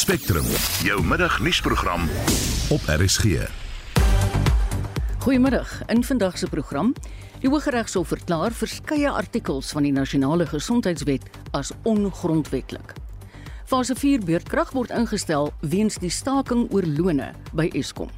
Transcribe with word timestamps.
Spectrum, 0.00 0.44
jou 0.82 1.02
middagnuusprogram 1.04 2.08
op 2.68 2.80
RSG. 2.86 3.24
Goeiemiddag. 5.18 5.82
In 5.86 6.04
vandag 6.04 6.38
se 6.38 6.46
program, 6.48 6.94
die 7.40 7.48
Hooggeregshof 7.48 8.08
verklaar 8.08 8.52
verskeie 8.52 9.10
artikels 9.10 9.72
van 9.76 9.82
die 9.82 9.92
Nasionale 9.92 10.46
Gesondheidswet 10.46 11.28
as 11.50 11.72
ongrondwetlik. 11.82 12.94
Fase 13.66 13.94
4 13.94 14.24
beurtkrag 14.24 14.72
word 14.72 14.90
ingestel 14.90 15.52
weens 15.60 16.00
die 16.00 16.10
staking 16.10 16.70
oor 16.72 16.88
lone 16.88 17.34
by 17.52 17.68
Eskom. 17.76 18.08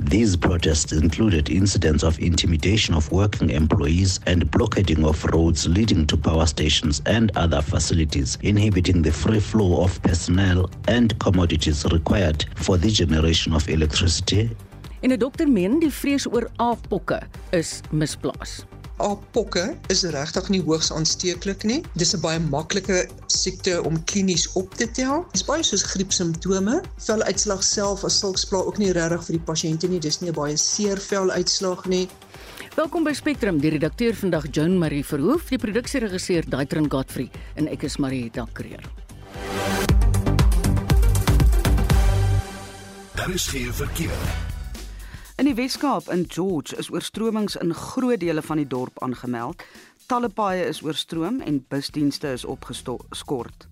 These 0.00 0.36
protests 0.36 0.92
included 0.92 1.50
incidents 1.50 2.04
of 2.04 2.20
intimidation 2.20 2.94
of 2.94 3.10
working 3.10 3.50
employees 3.50 4.20
and 4.26 4.48
blockading 4.48 5.04
of 5.04 5.24
roads 5.24 5.66
leading 5.66 6.06
to 6.06 6.16
power 6.16 6.46
stations 6.46 7.02
and 7.04 7.32
other 7.36 7.60
facilities, 7.60 8.38
inhibiting 8.42 9.02
the 9.02 9.10
free 9.10 9.40
flow 9.40 9.82
of 9.82 10.00
personnel 10.02 10.70
and 10.86 11.18
commodities 11.18 11.84
required 11.90 12.46
for 12.54 12.78
the 12.78 12.90
generation 12.90 13.52
of 13.52 13.68
electricity. 13.68 14.50
In 15.00 15.10
En 15.10 15.12
'n 15.12 15.18
dokter 15.18 15.48
meen 15.48 15.80
die 15.80 15.90
vrees 15.90 16.26
oor 16.26 16.50
aappokke 16.56 17.20
is 17.50 17.80
misplaas. 17.90 18.64
Aappokke 18.98 19.76
is 19.92 20.02
regtig 20.10 20.48
nie 20.50 20.60
hoogs 20.66 20.90
aansteeklik 20.90 21.62
nie. 21.62 21.82
Dis 21.94 22.14
'n 22.14 22.20
baie 22.20 22.40
maklike 22.40 23.06
siekte 23.26 23.82
om 23.82 24.04
klinies 24.04 24.48
op 24.58 24.74
te 24.74 24.90
tel. 24.90 25.26
Dis 25.32 25.44
baie 25.44 25.62
soos 25.62 25.82
griepsimptome. 25.82 26.82
Veluitslag 26.98 27.62
self 27.62 28.04
as 28.04 28.18
sulks 28.18 28.44
pla 28.44 28.58
ook 28.58 28.78
nie 28.78 28.92
regtig 28.92 29.24
vir 29.26 29.36
die 29.36 29.44
pasiënte 29.44 29.88
nie. 29.88 30.00
Dis 30.00 30.20
nie 30.20 30.30
'n 30.30 30.34
baie 30.34 30.56
seer 30.56 30.98
veluitslag 30.98 31.86
nie. 31.86 32.08
Welkom 32.74 33.04
by 33.04 33.12
Spectrum, 33.12 33.60
die 33.60 33.70
redakteur 33.70 34.14
vandag 34.14 34.46
Joan 34.50 34.78
Marie 34.78 35.04
Verhoef, 35.04 35.48
die 35.48 35.58
produksieregisseur 35.58 36.44
Daitrin 36.48 36.90
Godfrey 36.90 37.30
en 37.54 37.68
ek 37.68 37.82
is 37.82 37.96
Marieta 37.96 38.46
Kreer. 38.52 38.82
Daar 43.14 43.30
is 43.30 43.46
geen 43.46 43.74
verkeer. 43.74 44.57
In 45.38 45.46
die 45.46 45.54
Weskaap 45.54 46.08
in 46.10 46.24
George 46.26 46.74
is 46.82 46.88
oorstromings 46.90 47.54
in 47.62 47.70
groot 47.70 48.18
dele 48.18 48.42
van 48.42 48.58
die 48.58 48.66
dorp 48.66 48.96
aangemeld. 49.06 49.60
Talle 50.10 50.26
paaie 50.34 50.64
is 50.66 50.80
oorstroom 50.82 51.36
en 51.46 51.60
busdienste 51.70 52.32
is 52.34 52.42
opgeskort. 52.42 53.68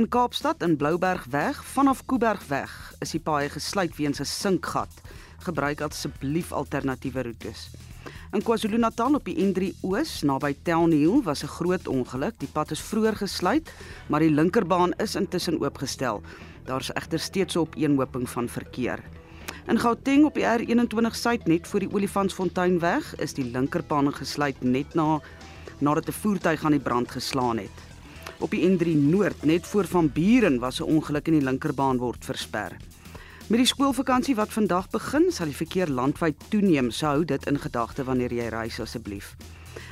In 0.00 0.06
Kaapstad 0.08 0.62
in 0.64 0.78
Bloubergweg 0.80 1.58
vanaf 1.74 2.00
Kuibergweg 2.08 2.72
is 3.04 3.12
die 3.12 3.20
paaie 3.20 3.50
gesluit 3.52 3.92
weens 3.98 4.20
'n 4.20 4.24
sinkgat. 4.24 5.02
Gebruik 5.44 5.82
asseblief 5.84 6.52
alternatiewe 6.52 7.22
roetes. 7.22 7.68
In 8.32 8.42
KwaZulu-Natal 8.42 9.14
op 9.14 9.24
die 9.24 9.36
N3 9.36 9.74
Oos 9.82 10.22
naby 10.22 10.56
Townhill 10.62 11.22
was 11.22 11.42
'n 11.42 11.52
groot 11.58 11.88
ongeluk. 11.88 12.38
Die 12.38 12.52
pad 12.52 12.70
is 12.70 12.80
vroeër 12.80 13.16
gesluit, 13.16 13.72
maar 14.08 14.20
die 14.20 14.30
linkerbaan 14.30 14.92
is 14.92 15.14
intussen 15.14 15.60
oopgestel. 15.60 16.22
Daar's 16.64 16.92
egter 16.92 17.18
steeds 17.18 17.54
'n 17.54 17.58
opeenhoping 17.58 18.28
van 18.28 18.48
verkeer. 18.48 19.04
In 19.66 19.78
Gauteng 19.80 20.24
op 20.24 20.34
die 20.34 20.44
R21 20.44 21.16
suid 21.16 21.46
net 21.46 21.68
voor 21.68 21.80
die 21.80 21.92
Olifantsfontein 21.92 22.78
weg 22.78 23.14
is 23.16 23.32
die 23.34 23.44
linkerbaan 23.44 24.12
gesluit 24.12 24.62
net 24.62 24.94
na 24.94 25.20
nadat 25.78 26.08
'n 26.08 26.12
voertuig 26.12 26.64
aan 26.64 26.76
die 26.76 26.80
brand 26.80 27.10
geslaan 27.10 27.58
het. 27.58 27.78
Op 28.38 28.50
die 28.50 28.68
N3 28.68 28.96
Noord 28.96 29.44
net 29.44 29.66
voor 29.66 29.84
van 29.84 30.12
Buren 30.12 30.58
was 30.58 30.80
'n 30.80 30.90
ongeluk 30.96 31.26
en 31.26 31.32
die 31.32 31.42
linkerbaan 31.42 31.98
word 31.98 32.24
versper. 32.24 32.76
Met 33.46 33.58
die 33.58 33.66
skoolvakansie 33.66 34.34
wat 34.34 34.52
vandag 34.52 34.90
begin, 34.90 35.26
sal 35.28 35.46
die 35.46 35.56
verkeer 35.56 35.88
landwyd 35.88 36.34
toeneem, 36.48 36.90
so 36.90 37.06
hou 37.06 37.24
dit 37.24 37.46
in 37.46 37.58
gedagte 37.58 38.04
wanneer 38.04 38.32
jy 38.32 38.48
reis 38.48 38.80
asseblief. 38.80 39.36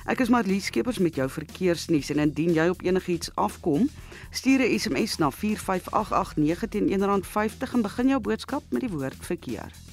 Ek 0.07 0.21
is 0.21 0.29
Marlies 0.29 0.67
Skeepers 0.67 0.99
met 0.99 1.15
jou 1.15 1.29
verkeersnuus 1.31 2.11
en 2.11 2.19
indien 2.19 2.53
jy 2.53 2.69
op 2.69 2.83
enigiets 2.83 3.31
afkom, 3.35 3.89
stuur 4.31 4.61
'n 4.61 4.79
SMS 4.79 5.17
na 5.19 5.31
45889 5.31 6.69
teen 6.69 6.89
R1.50 6.89 7.75
en 7.75 7.83
begin 7.83 8.09
jou 8.09 8.21
boodskap 8.21 8.63
met 8.71 8.81
die 8.81 8.91
woord 8.91 9.21
verkeer. 9.21 9.92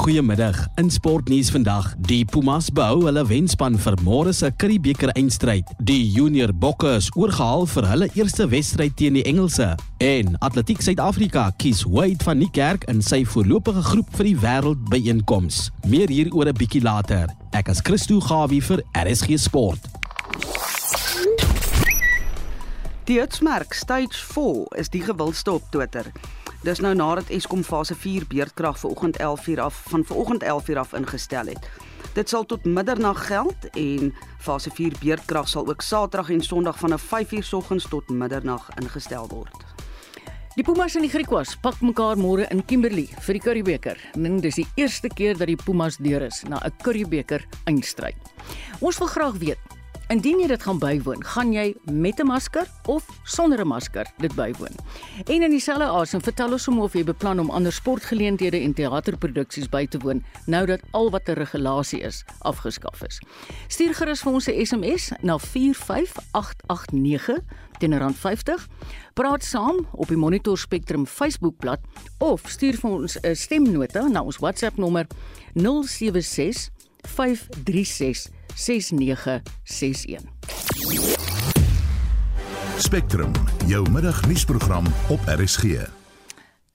Goeiemiddag. 0.00 0.66
In 0.74 0.90
sportnuus 0.90 1.50
vandag, 1.50 1.94
die 1.98 2.24
Pumas 2.24 2.70
behou 2.72 3.02
hulle 3.04 3.20
wenspan 3.28 3.74
vir 3.76 3.98
môre 4.00 4.32
se 4.32 4.48
Curriebeeker 4.56 5.10
eindstryd. 5.12 5.68
Die 5.84 5.98
junior 6.14 6.54
bokke 6.56 6.94
is 6.96 7.10
oorgehaal 7.20 7.66
vir 7.68 7.88
hulle 7.90 8.08
eerste 8.16 8.46
wedstryd 8.48 8.96
teen 8.96 9.18
die 9.18 9.26
Engelse. 9.28 9.74
En 10.00 10.38
Atletiek 10.40 10.80
Suid-Afrika 10.80 11.50
kies 11.60 11.84
Wade 11.84 12.24
van 12.24 12.40
Niekerk 12.40 12.88
in 12.88 13.04
sy 13.04 13.26
voorlopige 13.28 13.84
groep 13.90 14.16
vir 14.16 14.30
die 14.30 14.34
wêreldbyeenkoms. 14.40 15.66
Meer 15.84 16.08
hieroor 16.08 16.48
'n 16.48 16.56
bietjie 16.56 16.82
later. 16.82 17.28
Ek 17.52 17.68
is 17.68 17.84
Christo 17.84 18.20
Gawie 18.20 18.62
vir 18.62 18.80
RSG 18.96 19.36
Sport. 19.36 19.84
Die 23.04 23.20
Hitsmerk 23.20 23.74
Stage 23.74 24.16
4 24.16 24.78
is 24.78 24.88
die 24.88 25.02
gewildste 25.02 25.52
op 25.52 25.62
Twitter. 25.70 26.06
Dis 26.60 26.80
nou 26.84 26.90
nadat 26.92 27.30
Eskom 27.32 27.62
fase 27.64 27.94
4 27.96 28.26
beurtkrag 28.28 28.76
vanoggend 28.78 29.16
11:00 29.16 29.60
af 29.60 29.82
van 29.88 30.04
vanoggend 30.04 30.42
11:00 30.42 30.76
af 30.78 30.92
ingestel 30.92 31.46
het. 31.46 31.70
Dit 32.12 32.28
sal 32.28 32.44
tot 32.46 32.64
middernag 32.64 33.26
geld 33.26 33.70
en 33.72 34.14
fase 34.38 34.70
4 34.70 34.92
beurtkrag 35.00 35.48
sal 35.48 35.68
ook 35.68 35.80
Saterdag 35.80 36.30
en 36.30 36.42
Sondag 36.42 36.78
van 36.78 36.98
5:00 36.98 37.54
oggens 37.54 37.88
tot 37.88 38.08
middernag 38.08 38.68
ingestel 38.76 39.28
word. 39.28 39.56
Die 40.54 40.64
Pumas 40.64 40.94
en 40.94 41.00
die 41.00 41.10
Griquas 41.10 41.56
pak 41.56 41.80
mekaar 41.80 42.18
môre 42.18 42.44
in 42.50 42.64
Kimberley 42.64 43.08
vir 43.20 43.32
die 43.32 43.42
Curriebeeker. 43.42 43.96
En 44.12 44.40
dis 44.40 44.54
die 44.54 44.66
eerste 44.74 45.08
keer 45.08 45.38
dat 45.38 45.46
die 45.46 45.56
Pumas 45.56 45.96
deur 45.96 46.22
is 46.22 46.42
na 46.48 46.60
'n 46.64 46.72
Curriebeeker 46.82 47.46
eindstryd. 47.64 48.16
Ons 48.80 48.98
wil 48.98 49.06
graag 49.06 49.38
weet, 49.38 49.58
Indien 50.10 50.40
jy 50.42 50.48
dit 50.50 50.64
gaan 50.66 50.80
bywoon, 50.82 51.20
gaan 51.22 51.52
jy 51.54 51.68
met 51.86 52.18
'n 52.18 52.26
masker 52.26 52.66
of 52.90 53.06
sonder 53.22 53.60
'n 53.60 53.66
masker 53.66 54.06
dit 54.18 54.34
bywoon. 54.34 54.74
En 55.26 55.42
in 55.42 55.50
dieselfde 55.50 55.84
asem 55.84 56.20
vertel 56.20 56.52
ons 56.52 56.66
hom 56.66 56.80
of 56.80 56.92
jy 56.92 57.04
beplan 57.04 57.40
om 57.40 57.50
ander 57.50 57.72
sportgeleenthede 57.72 58.58
en 58.58 58.74
teaterproduksies 58.74 59.68
by 59.68 59.86
te 59.86 59.98
woon 59.98 60.24
nou 60.46 60.66
dat 60.66 60.80
al 60.90 61.10
wat 61.10 61.28
'n 61.28 61.32
regulasie 61.32 62.00
is 62.00 62.24
afgeskaf 62.38 63.02
is. 63.02 63.20
Stuur 63.68 63.94
gerus 63.94 64.20
vir 64.20 64.32
ons 64.32 64.48
'n 64.48 64.66
SMS 64.66 65.12
na 65.22 65.38
45889 65.38 67.38
teen 67.78 67.98
rand 67.98 68.16
50. 68.16 68.68
Praat 69.14 69.44
saam 69.44 69.86
op 69.92 70.08
die 70.08 70.16
Monitor 70.16 70.58
Spectrum 70.58 71.06
Facebookblad 71.06 71.80
of 72.18 72.42
stuur 72.46 72.74
vir 72.74 72.90
ons 72.90 73.18
'n 73.22 73.34
stemnota 73.34 74.08
na 74.08 74.22
ons 74.22 74.38
WhatsApp 74.38 74.76
nommer 74.76 75.06
076 75.54 76.70
536 77.02 78.39
6961. 78.54 80.20
Spectrum, 82.76 83.32
jou 83.66 83.90
middagnuusprogram 83.90 84.84
op 85.08 85.20
RSG. 85.26 85.88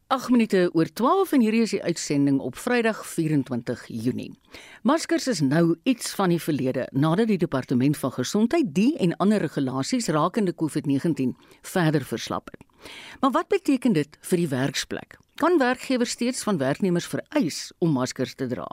8 0.08 0.30
minute 0.30 0.70
oor 0.74 0.86
12 0.94 1.32
en 1.32 1.42
hierdie 1.42 1.62
is 1.66 1.74
die 1.74 1.82
uitsending 1.84 2.38
op 2.40 2.56
Vrydag 2.62 3.00
24 3.10 3.88
Junie. 3.88 4.30
Maskers 4.86 5.28
is 5.28 5.42
nou 5.42 5.80
iets 5.84 6.14
van 6.14 6.30
die 6.30 6.42
verlede 6.42 6.86
nadat 6.92 7.28
die 7.28 7.40
departement 7.42 7.98
van 7.98 8.14
gesondheid 8.14 8.70
die 8.70 8.94
en 9.02 9.18
ander 9.18 9.42
regulasies 9.42 10.08
rakende 10.14 10.54
COVID-19 10.54 11.34
verder 11.62 12.06
verslap 12.06 12.54
het. 12.54 12.92
Maar 13.20 13.32
wat 13.32 13.48
beteken 13.48 13.94
dit 13.94 14.18
vir 14.22 14.38
die 14.38 14.50
werksplek? 14.54 15.18
Kan 15.36 15.58
werkgewers 15.58 16.10
steeds 16.10 16.44
van 16.44 16.58
werknemers 16.58 17.08
vereis 17.08 17.74
om 17.78 17.92
maskers 17.92 18.36
te 18.40 18.46
dra? 18.48 18.64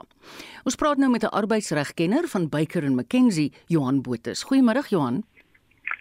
Ons 0.63 0.77
praat 0.79 0.97
nou 0.97 1.09
met 1.11 1.23
'n 1.23 1.35
arbeidsregkenner 1.39 2.27
van 2.27 2.49
Baker 2.49 2.91
McKenzie, 2.91 3.51
Johan 3.67 4.01
Botha. 4.01 4.31
Goeiemôre 4.31 4.87
Johan. 4.89 5.23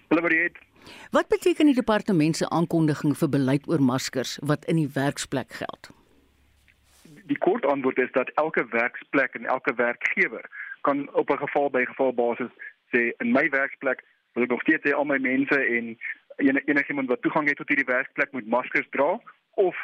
Hallo 0.09 0.23
Mariet. 0.23 0.59
Wat 1.11 1.29
beteken 1.29 1.67
die 1.67 1.75
departement 1.75 2.37
se 2.37 2.49
aankondiging 2.49 3.17
vir 3.17 3.29
beleid 3.29 3.69
oor 3.69 3.83
maskers 3.83 4.39
wat 4.43 4.65
in 4.65 4.77
die 4.77 4.91
werksplek 4.95 5.53
geld? 5.53 5.91
Die 7.27 7.39
kort 7.39 7.67
antwoord 7.67 7.99
is 7.99 8.13
dat 8.13 8.31
elke 8.35 8.67
werksplek 8.71 9.35
en 9.35 9.45
elke 9.45 9.75
werkgewer 9.75 10.45
kan 10.81 11.15
op 11.15 11.31
'n 11.31 11.39
geval 11.39 11.71
by 11.71 11.85
geval 11.85 12.13
basis 12.13 12.51
sê 12.95 13.11
in 13.19 13.33
my 13.33 13.49
werksplek 13.49 14.05
wil 14.33 14.43
ek 14.43 14.51
nog 14.51 14.61
steeds 14.61 14.85
hê 14.85 14.95
al 14.95 15.05
my 15.05 15.19
mense 15.19 15.59
en 15.67 15.97
enigiemand 16.65 17.09
wat 17.09 17.23
toegang 17.23 17.49
het 17.49 17.57
tot 17.57 17.69
hierdie 17.69 17.95
werksplek 17.95 18.33
moet 18.33 18.47
maskers 18.47 18.87
dra 18.91 19.21
of 19.55 19.77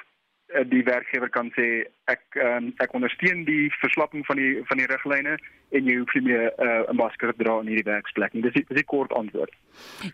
die 0.49 0.83
werkgewer 0.85 1.29
kan 1.29 1.51
sê 1.53 1.85
ek 2.09 2.23
um, 2.41 2.71
ek 2.81 2.95
ondersteun 2.97 3.45
die 3.45 3.69
verslapping 3.83 4.25
van 4.27 4.39
die 4.41 4.53
van 4.71 4.81
die 4.81 4.87
riglyne 4.89 5.37
en 5.77 5.91
jy 5.91 5.97
hoef 6.01 6.15
nie 6.17 6.25
meer 6.31 6.47
uh, 6.57 6.89
'n 6.89 6.97
masker 6.97 7.35
te 7.35 7.45
dra 7.45 7.59
in 7.61 7.69
hierdie 7.69 7.85
werksplek 7.85 8.33
nie. 8.33 8.43
Dis 8.43 8.57
die, 8.57 8.65
dis 8.71 8.81
die 8.81 8.89
kort 8.89 9.13
antwoord. 9.13 9.53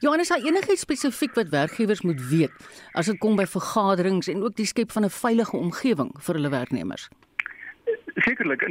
Johannes, 0.00 0.30
is 0.30 0.34
daar 0.34 0.46
enigiets 0.46 0.82
spesifiek 0.82 1.38
wat 1.38 1.54
werkgewers 1.54 2.02
moet 2.02 2.20
weet 2.30 2.66
as 2.94 3.06
dit 3.06 3.18
kom 3.18 3.36
by 3.36 3.46
vergaderings 3.46 4.28
en 4.28 4.42
ook 4.42 4.56
die 4.56 4.66
skep 4.66 4.90
van 4.90 5.04
'n 5.04 5.14
veilige 5.22 5.56
omgewing 5.56 6.10
vir 6.18 6.34
hulle 6.34 6.50
werknemers? 6.50 7.08
Sekerlik, 8.26 8.62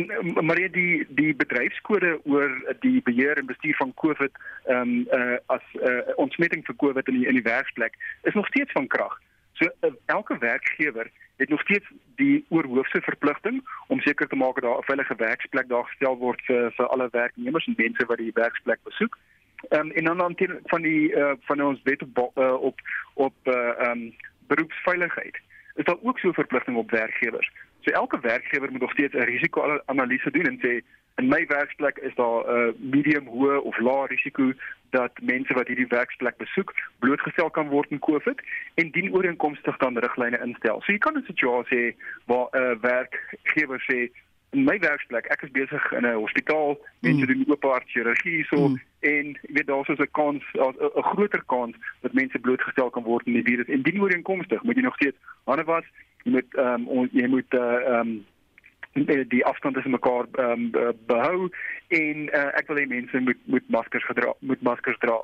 maar 0.42 0.56
die 0.56 1.06
die 1.08 1.34
bedryfskode 1.36 2.20
oor 2.26 2.52
die 2.82 3.02
beheer 3.02 3.38
en 3.38 3.46
bestuur 3.46 3.76
van 3.76 3.94
COVID 3.94 4.32
ehm 4.68 4.82
um, 4.82 5.08
uh, 5.12 5.38
as 5.48 5.64
'n 5.74 5.88
uh, 5.88 6.02
ontsmetting 6.16 6.66
vir 6.66 6.76
COVID 6.76 7.08
in 7.08 7.20
die, 7.20 7.28
in 7.28 7.40
die 7.40 7.48
werksplek 7.48 7.96
is 8.24 8.34
nog 8.34 8.48
steeds 8.48 8.72
van 8.72 8.88
krag. 8.88 9.16
So 9.54 9.66
uh, 9.66 9.92
elke 10.06 10.38
werkgewer 10.38 11.12
het 11.36 11.50
nog 11.50 11.62
steeds 11.62 11.86
die 12.16 12.46
oorhoofse 12.50 13.02
verpligting 13.02 13.64
om 13.88 14.00
seker 14.00 14.28
te 14.28 14.36
maak 14.36 14.54
dat 14.54 14.64
daar 14.64 14.78
'n 14.78 14.84
veilige 14.84 15.16
werksplek 15.16 15.68
daar 15.68 15.86
gestel 15.86 16.18
word 16.18 16.42
vir 16.46 16.72
vir 16.72 16.88
alle 16.88 17.08
werknemers 17.12 17.68
en 17.68 17.74
mense 17.78 18.06
wat 18.06 18.18
die 18.18 18.32
werksplek 18.34 18.80
besoek. 18.84 19.18
Um, 19.70 19.92
en 19.92 20.04
dan 20.04 20.18
dan 20.18 20.36
van 20.64 20.82
die 20.82 21.16
uh, 21.16 21.32
van 21.40 21.62
ons 21.62 21.82
wet 21.84 22.02
op 22.02 22.38
uh, 22.38 22.54
op 22.54 22.80
op 23.14 23.36
uh, 23.44 23.90
um, 23.90 24.16
beroepsveiligheid 24.48 25.40
is 25.76 25.86
daar 25.86 26.02
ook 26.02 26.20
so 26.20 26.28
'n 26.28 26.34
verpligting 26.34 26.78
op 26.78 26.92
werkgewers. 26.92 27.52
So 27.82 27.92
elke 27.92 28.20
werkgewer 28.20 28.72
moet 28.72 28.82
nog 28.82 28.92
steeds 28.92 29.14
'n 29.14 29.30
risiko-analise 29.34 30.32
doen 30.32 30.46
en 30.46 30.60
sê 30.60 30.86
in 31.16 31.28
my 31.28 31.46
werksplek 31.48 31.98
is 31.98 32.16
daar 32.16 32.44
'n 32.46 32.68
uh, 32.68 32.74
medium 32.80 33.28
hoë 33.28 33.58
of 33.62 33.78
lae 33.78 34.08
risiko 34.08 34.54
dat 34.90 35.12
mense 35.22 35.54
wat 35.54 35.68
hierdie 35.68 35.88
werksplek 35.88 36.38
besoek 36.38 36.74
blootgestel 37.00 37.50
kan 37.50 37.68
word 37.68 37.92
aan 37.92 38.00
COVID 38.00 38.42
en 38.74 38.92
dien 38.92 39.14
ooreenkomstig 39.14 39.78
dan 39.78 39.98
riglyne 39.98 40.40
instel. 40.44 40.82
So 40.82 40.92
jy 40.92 40.98
kan 40.98 41.18
'n 41.18 41.26
situasie 41.26 41.78
hê 41.78 41.96
waar 42.26 42.48
'n 42.52 42.58
uh, 42.62 42.76
werkgewer 42.82 43.82
sê 43.90 44.10
in 44.54 44.64
my 44.64 44.78
werksplek, 44.80 45.26
ek 45.34 45.42
is 45.42 45.52
besig 45.52 45.92
in 45.92 46.06
'n 46.06 46.14
hospitaal, 46.14 46.78
mense 47.00 47.26
mm. 47.26 47.28
doen 47.28 47.46
oop 47.48 47.64
hart 47.64 47.90
chirurgie 47.90 48.46
so 48.46 48.68
mm. 48.68 48.82
en 49.00 49.26
jy 49.42 49.54
weet 49.58 49.68
daar's 49.68 49.90
'n 49.90 50.08
kans 50.12 50.44
'n 50.54 51.10
groter 51.12 51.44
kans 51.46 51.76
dat 52.02 52.14
mense 52.14 52.40
blootgestel 52.40 52.90
kan 52.90 53.04
word 53.04 53.28
aan 53.28 53.34
die 53.34 53.50
virus. 53.50 53.68
En 53.68 53.82
dien 53.82 54.02
ooreenkomstig 54.02 54.64
moet 54.64 54.76
jy 54.76 54.82
nog 54.82 54.96
steeds 54.96 55.18
hande 55.44 55.64
was, 55.64 55.86
jy 56.24 56.32
moet 56.32 56.56
ehm 56.56 56.88
um, 56.88 57.10
jy 57.12 57.28
moet 57.28 57.54
uh, 57.54 57.62
ehm 57.62 58.00
um, 58.00 58.26
die 58.94 59.46
afstand 59.46 59.74
tussen 59.76 59.92
mekaar 59.92 60.26
um, 60.38 60.72
behou 61.06 61.50
en 61.88 62.28
uh, 62.30 62.50
ek 62.60 62.68
wil 62.68 62.78
hê 62.78 62.86
mense 62.88 63.20
moet 63.20 63.40
moet 63.46 63.70
maskers 63.70 64.06
gedra 64.06 64.34
moet 64.40 64.62
maskers 64.62 65.00
dra. 65.06 65.20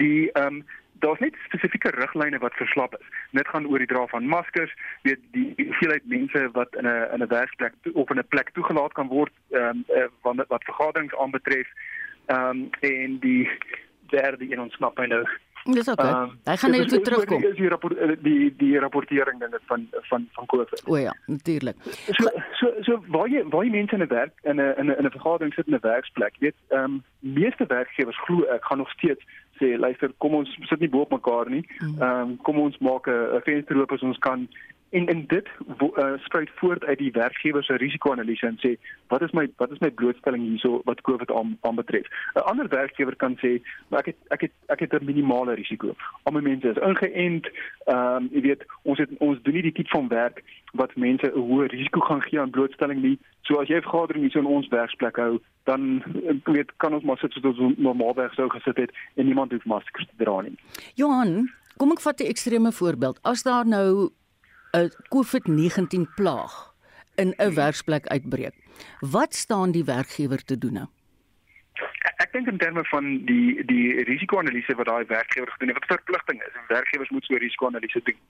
Die 0.00 0.30
ehm 0.32 0.62
um, 0.62 0.64
daar's 1.02 1.18
net 1.18 1.34
spesifieke 1.44 1.90
riglyne 1.90 2.38
wat 2.38 2.54
verslap 2.54 2.94
is. 2.94 3.06
Dit 3.30 3.48
gaan 3.48 3.66
oor 3.66 3.82
die 3.82 3.90
dra 3.90 4.06
van 4.06 4.28
maskers, 4.30 4.70
weet 5.02 5.18
die 5.34 5.48
hoeveelheid 5.56 6.04
mense 6.06 6.50
wat 6.54 6.76
in 6.78 6.86
'n 6.86 7.08
in 7.14 7.22
'n 7.22 7.28
werksplek 7.28 7.74
of 7.92 8.10
in 8.10 8.18
'n 8.18 8.28
plek 8.28 8.50
toegelaat 8.50 8.92
kan 8.92 9.08
word 9.08 9.32
ehm 9.50 9.84
um, 9.88 10.10
wat 10.22 10.46
wat 10.48 10.64
vergaderings 10.64 11.16
aanbetref. 11.16 11.68
Ehm 12.26 12.48
um, 12.48 12.70
en 12.80 13.18
die 13.18 13.50
derde 14.08 14.52
een 14.52 14.60
ontsnap 14.60 14.98
my 14.98 15.06
nou. 15.06 15.24
Dis 15.64 15.88
ok. 15.88 16.00
Um, 16.04 16.38
Hy 16.44 16.56
gaan 16.56 16.70
net 16.70 16.90
weer 16.90 17.02
terugkom. 17.02 17.40
Dis 17.40 17.56
die 17.56 17.68
rapport 17.68 17.96
eh, 17.96 18.16
die 18.22 18.54
die 18.56 18.78
rapportering 18.78 19.38
dinge 19.40 19.60
van 19.70 19.86
van 20.10 20.28
van 20.32 20.46
COVID. 20.46 20.82
O 20.86 20.96
ja, 20.96 21.14
natuurlik. 21.26 21.76
So 22.10 22.30
so 22.52 22.72
so 22.80 22.98
waar 23.06 23.28
jy 23.28 23.44
waar 23.48 23.64
jy 23.64 23.70
mense 23.70 23.94
in 23.94 24.02
'n 24.02 24.08
werk 24.08 24.32
in 24.42 24.56
'n 24.56 24.74
in 24.78 24.90
'n 24.90 25.06
'n 25.06 25.10
vergadering 25.10 25.54
sit 25.54 25.66
in 25.66 25.74
'n 25.74 25.82
werksplek, 25.82 26.34
weet 26.38 26.54
ehm 26.68 26.84
um, 26.84 27.02
meeste 27.18 27.66
werkgewers 27.66 28.18
glo 28.24 28.42
ek 28.42 28.64
gaan 28.64 28.78
nog 28.78 28.90
steeds 28.90 29.24
sê 29.60 29.78
luister 29.78 30.12
kom 30.18 30.34
ons 30.34 30.50
sit 30.68 30.80
nie 30.80 30.88
bo 30.88 31.00
op 31.06 31.10
mekaar 31.10 31.50
nie. 31.50 31.64
Mm. 31.78 32.02
Ehm 32.02 32.20
um, 32.20 32.36
kom 32.42 32.58
ons 32.58 32.78
maak 32.78 33.06
'n 33.06 33.40
venster 33.44 33.76
oop 33.76 33.92
as 33.92 34.02
ons 34.02 34.18
kan 34.18 34.48
en 34.92 35.06
en 35.08 35.24
dit 35.26 35.48
uh, 35.80 36.12
spruit 36.24 36.50
voort 36.54 36.84
uit 36.84 36.98
die 36.98 37.10
werkgewer 37.12 37.64
se 37.64 37.76
risiko-analise 37.80 38.46
en 38.46 38.58
sê 38.60 38.72
wat 39.12 39.22
is 39.22 39.32
my 39.36 39.46
wat 39.56 39.72
is 39.72 39.80
my 39.84 39.90
blootstelling 39.90 40.44
hierso 40.44 40.80
wat 40.84 41.00
COVID 41.08 41.30
aan 41.32 41.56
aan 41.60 41.78
betref. 41.80 42.06
'n 42.34 42.44
Ander 42.52 42.68
werkgewer 42.68 43.16
kan 43.16 43.36
sê 43.42 43.52
ek 43.90 44.06
het 44.06 44.18
ek 44.28 44.40
het 44.40 44.52
ek 44.66 44.80
het 44.80 44.92
'n 44.92 45.04
minimale 45.04 45.54
risiko. 45.54 45.94
Al 46.22 46.32
my 46.32 46.40
mense 46.40 46.68
is 46.68 46.82
ingeënt. 46.90 47.46
Ehm 47.86 48.16
um, 48.16 48.28
jy 48.32 48.40
weet 48.40 48.66
ons 48.82 48.98
het 48.98 49.10
ons 49.18 49.42
doen 49.42 49.54
nie 49.54 49.62
die 49.68 49.72
tipe 49.72 49.96
van 49.96 50.08
werk 50.08 50.44
wat 50.72 50.96
mense 50.96 51.26
'n 51.26 51.40
hoë 51.48 51.66
risiko 51.66 52.00
gaan 52.00 52.22
gee 52.22 52.40
aan 52.40 52.50
blootstelling 52.50 53.02
nie. 53.02 53.18
So 53.42 53.60
as 53.60 53.68
jy 53.68 53.80
vergadering 53.80 54.22
hier 54.24 54.30
so 54.30 54.38
in 54.38 54.46
ons 54.46 54.68
werksplek 54.68 55.16
hou, 55.16 55.40
dan 55.64 56.02
weet 56.44 56.70
kan 56.76 56.94
ons 56.94 57.04
maar 57.04 57.18
sit 57.18 57.32
soos 57.32 57.58
ons 57.58 57.76
normaalweg 57.78 58.34
sou 58.34 58.48
gesit 58.48 58.76
het 58.76 58.90
en 59.14 59.26
niemand 59.26 59.52
hoef 59.52 59.64
maskers 59.64 60.06
te 60.06 60.24
dra 60.24 60.40
nie. 60.40 60.56
Johan, 60.94 61.50
kom 61.76 61.92
ek 61.92 62.00
vat 62.00 62.20
'n 62.20 62.26
ekstreme 62.26 62.72
voorbeeld. 62.72 63.18
As 63.22 63.42
daar 63.42 63.66
nou 63.66 64.10
'n 64.72 64.90
COVID-19 65.14 66.14
plaag 66.14 66.72
in 67.14 67.34
'n 67.36 67.54
werksplek 67.54 68.06
uitbreek. 68.06 68.54
Wat 69.00 69.34
staan 69.34 69.70
die 69.70 69.84
werkgewer 69.84 70.44
te 70.44 70.58
doen 70.58 70.72
nou? 70.72 70.86
Ek 72.16 72.32
dink 72.32 72.46
in 72.46 72.58
terme 72.58 72.84
van 72.84 73.24
die 73.24 73.64
die 73.64 74.02
risiko-analise 74.04 74.74
wat 74.74 74.86
daai 74.86 75.04
werkgewer 75.06 75.50
gedoen 75.50 75.68
het, 75.68 75.78
wat 75.78 75.98
verpligting 75.98 76.42
is, 76.42 76.54
werkgewers 76.68 77.10
moet 77.10 77.24
so 77.24 77.34
'n 77.34 77.44
risiko-analise 77.44 78.00
doen. 78.02 78.20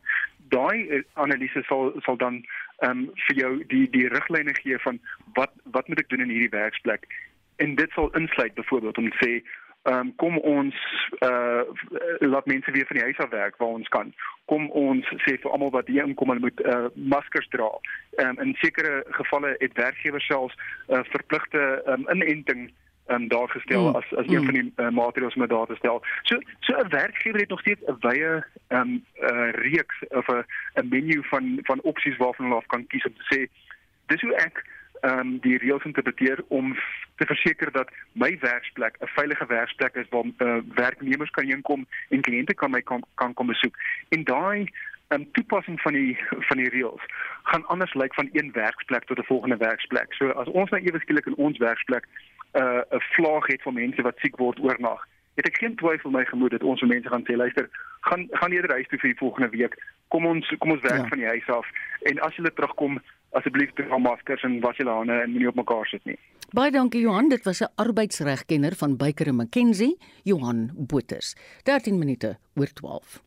Daai 0.49 0.89
eh, 0.89 1.03
analise 1.12 1.62
sal 1.62 1.93
sal 2.05 2.17
dan 2.17 2.44
ehm 2.79 2.91
um, 2.91 3.11
vir 3.27 3.37
jou 3.37 3.65
die 3.67 3.91
die 3.91 4.09
riglyne 4.09 4.55
gee 4.55 4.79
van 4.79 5.00
wat 5.35 5.53
wat 5.65 5.89
moet 5.89 5.99
ek 5.99 6.09
doen 6.09 6.21
in 6.21 6.35
hierdie 6.35 6.56
werksplek? 6.59 7.06
En 7.56 7.75
dit 7.75 7.91
sal 7.91 8.11
insluit 8.11 8.55
byvoorbeeld 8.55 8.99
om 8.99 9.11
te 9.11 9.19
sê 9.25 9.33
ehm 9.82 9.99
um, 9.99 10.14
kom 10.17 10.38
ons 10.38 10.75
uh 11.20 11.62
laat 12.19 12.46
mense 12.46 12.70
weer 12.70 12.87
van 12.87 12.96
die 12.96 13.05
huis 13.05 13.19
af 13.19 13.31
werk 13.31 13.56
waar 13.56 13.69
ons 13.69 13.88
kan. 13.88 14.14
Kom 14.44 14.70
ons 14.70 15.06
sê 15.25 15.34
vir 15.43 15.50
almal 15.50 15.70
wat 15.70 15.87
hier 15.90 16.06
inkom 16.06 16.31
hulle 16.31 16.44
moet 16.46 16.61
uh 16.61 16.87
maskers 16.94 17.49
dra. 17.49 17.70
Ehm 18.17 18.29
um, 18.29 18.38
in 18.46 18.55
sekere 18.61 19.05
gevalle 19.19 19.55
het 19.58 19.73
werkgewers 19.73 20.26
selfs 20.26 20.58
uh, 20.88 21.02
verpligte 21.14 21.82
um, 21.87 22.06
inenting 22.14 22.70
en 23.06 23.23
um, 23.23 23.29
daar 23.29 23.49
gestel 23.49 23.88
mm. 23.88 23.94
as 23.94 24.14
as 24.14 24.26
een 24.26 24.38
mm. 24.38 24.44
van 24.44 24.55
die 24.55 24.73
uh, 24.76 24.88
maatreëls 24.88 25.34
om 25.34 25.46
daar 25.46 25.67
te 25.67 25.75
stel. 25.75 26.02
So 26.23 26.38
so 26.61 26.79
'n 26.79 26.88
werkgewer 26.88 27.40
het 27.40 27.49
nog 27.49 27.61
steeds 27.61 27.82
'n 27.87 27.96
wye 28.00 28.44
ehm 28.69 28.81
um, 28.81 29.05
uh, 29.20 29.50
reeks 29.50 29.99
of 30.08 30.26
'n 30.29 30.44
'n 30.75 30.88
menu 30.88 31.23
van 31.23 31.58
van 31.62 31.81
opsies 31.81 32.17
waarvan 32.17 32.44
hulle 32.44 32.61
af 32.61 32.67
kan 32.67 32.87
kies 32.87 33.05
om 33.05 33.14
te 33.14 33.34
sê 33.34 33.40
dis 34.06 34.20
hoe 34.20 34.34
ek 34.34 34.64
ehm 35.03 35.19
um, 35.19 35.39
die 35.43 35.59
reëls 35.59 35.85
interpreteer 35.85 36.45
om 36.49 36.75
te 37.19 37.27
verseker 37.27 37.73
dat 37.73 37.91
my 38.13 38.39
werksplek 38.41 38.97
'n 39.01 39.15
veilige 39.19 39.47
werksplek 39.47 39.95
is 39.95 40.09
waar 40.11 40.25
uh, 40.39 40.59
werknemers 40.75 41.31
kan 41.31 41.45
inkom 41.45 41.87
en 42.09 42.21
kliënte 42.21 42.55
kan 42.55 42.71
my 42.71 42.83
kan, 42.83 43.03
kan 43.15 43.35
kom 43.35 43.47
besoek. 43.47 43.77
En 44.09 44.25
daai 44.25 44.61
'n 45.13 45.15
um, 45.15 45.31
toepassing 45.33 45.81
van 45.81 45.93
die 45.93 46.19
van 46.49 46.57
die 46.57 46.69
reëls 46.69 47.05
gaan 47.43 47.67
anders 47.67 47.95
lyk 47.95 48.15
van 48.15 48.29
een 48.33 48.53
werksplek 48.53 49.05
tot 49.05 49.19
'n 49.19 49.31
volgende 49.33 49.57
werksplek. 49.57 50.15
So 50.15 50.29
as 50.29 50.47
ons 50.47 50.71
nou 50.71 50.83
ewe 50.83 50.99
skielik 50.99 51.27
in 51.27 51.35
ons 51.35 51.59
werksplek 51.59 52.05
uh, 52.53 52.63
'n 52.63 52.97
uh, 52.97 53.01
vlaag 53.01 53.47
het 53.47 53.63
van 53.63 53.75
mense 53.75 54.03
wat 54.03 54.19
siek 54.19 54.37
word 54.37 54.59
oornag, 54.61 55.09
het 55.35 55.47
ek 55.47 55.57
geen 55.57 55.75
twyfel 55.75 56.11
my 56.11 56.25
gemoed 56.25 56.51
dat 56.51 56.63
ons 56.63 56.81
mense 56.81 57.09
gaan 57.09 57.25
sê 57.27 57.37
luister, 57.37 57.69
gaan 58.01 58.27
gaan 58.31 58.53
eerder 58.53 58.71
huis 58.71 58.89
toe 58.89 58.99
vir 58.99 59.11
die 59.11 59.19
volgende 59.19 59.49
week. 59.49 59.75
Kom 60.09 60.27
ons 60.27 60.55
kom 60.59 60.71
ons 60.71 60.81
werk 60.81 61.03
ja. 61.03 61.09
van 61.09 61.19
die 61.19 61.27
huis 61.27 61.49
af 61.49 61.67
en 62.03 62.21
as 62.21 62.37
jy 62.37 62.51
terugkom 62.51 63.01
asseblief 63.38 63.73
dra 63.79 63.99
maskers 63.99 64.44
en 64.46 64.61
was 64.61 64.76
julle 64.81 64.93
hande 64.93 65.17
en 65.25 65.31
moenie 65.32 65.49
op 65.49 65.58
mekaar 65.61 65.88
sit 65.90 66.05
nie. 66.08 66.19
Baie 66.52 66.70
dankie 66.70 67.00
Johan, 67.00 67.29
dit 67.29 67.44
was 67.44 67.62
'n 67.62 67.73
arbeidsregkenner 67.76 68.75
van 68.76 68.96
Baker 68.96 69.34
& 69.34 69.34
McKenzie, 69.34 69.99
Johan 70.23 70.70
Boters. 70.75 71.34
13 71.64 71.99
minute 71.99 72.38
oor 72.55 72.73
12. 72.73 73.23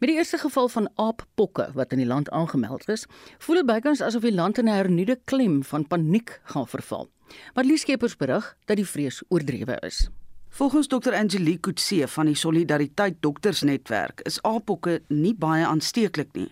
Met 0.00 0.08
die 0.08 0.16
eerste 0.16 0.38
geval 0.38 0.68
van 0.68 0.88
aappokke 0.94 1.70
wat 1.74 1.92
in 1.92 1.98
die 1.98 2.06
land 2.06 2.30
aangemeld 2.30 2.88
is, 2.88 3.06
voel 3.38 3.56
dit 3.56 3.66
bykans 3.66 4.00
asof 4.00 4.22
die 4.22 4.34
land 4.34 4.58
in 4.58 4.64
'n 4.64 4.72
hernuide 4.72 5.20
klem 5.24 5.64
van 5.64 5.86
paniek 5.86 6.40
gaan 6.44 6.68
verval. 6.68 7.08
Maar 7.54 7.64
Lieskepers 7.64 8.16
berig 8.16 8.56
dat 8.64 8.76
die 8.76 8.86
vrees 8.86 9.22
oordrewe 9.28 9.76
is. 9.80 10.08
Volgens 10.48 10.86
Dr 10.86 11.14
Angelique 11.14 11.60
Kutse 11.60 12.08
van 12.08 12.26
die 12.26 12.34
Solidariteit 12.34 13.16
Doktersnetwerk 13.20 14.20
is 14.20 14.42
aappokke 14.42 15.02
nie 15.08 15.34
baie 15.34 15.66
aansteeklik 15.66 16.32
nie. 16.32 16.50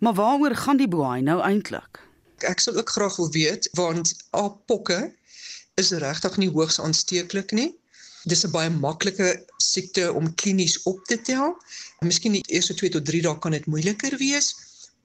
Maar 0.00 0.14
waaroor 0.14 0.54
gaan 0.54 0.76
die 0.76 0.88
boei 0.88 1.20
nou 1.20 1.40
eintlik? 1.40 2.07
Ek 2.46 2.60
sal 2.60 2.76
ook 2.76 2.90
graag 2.90 3.16
wil 3.16 3.30
weet 3.30 3.68
want 3.72 4.14
aappokke 4.30 5.12
is 5.74 5.90
regtig 5.90 6.36
nie 6.36 6.50
hoogs 6.50 6.80
aansteeklik 6.80 7.50
nie. 7.50 7.74
Dis 8.24 8.44
'n 8.44 8.50
baie 8.50 8.70
maklike 8.70 9.44
siekte 9.56 10.12
om 10.12 10.34
klinies 10.34 10.82
op 10.82 11.04
te 11.04 11.20
tel. 11.20 11.56
Miskien 12.00 12.32
die 12.32 12.44
eerste 12.46 12.74
2 12.74 12.90
tot 12.90 13.04
3 13.04 13.22
dae 13.22 13.38
kan 13.38 13.52
dit 13.52 13.66
moeiliker 13.66 14.16
wees 14.16 14.54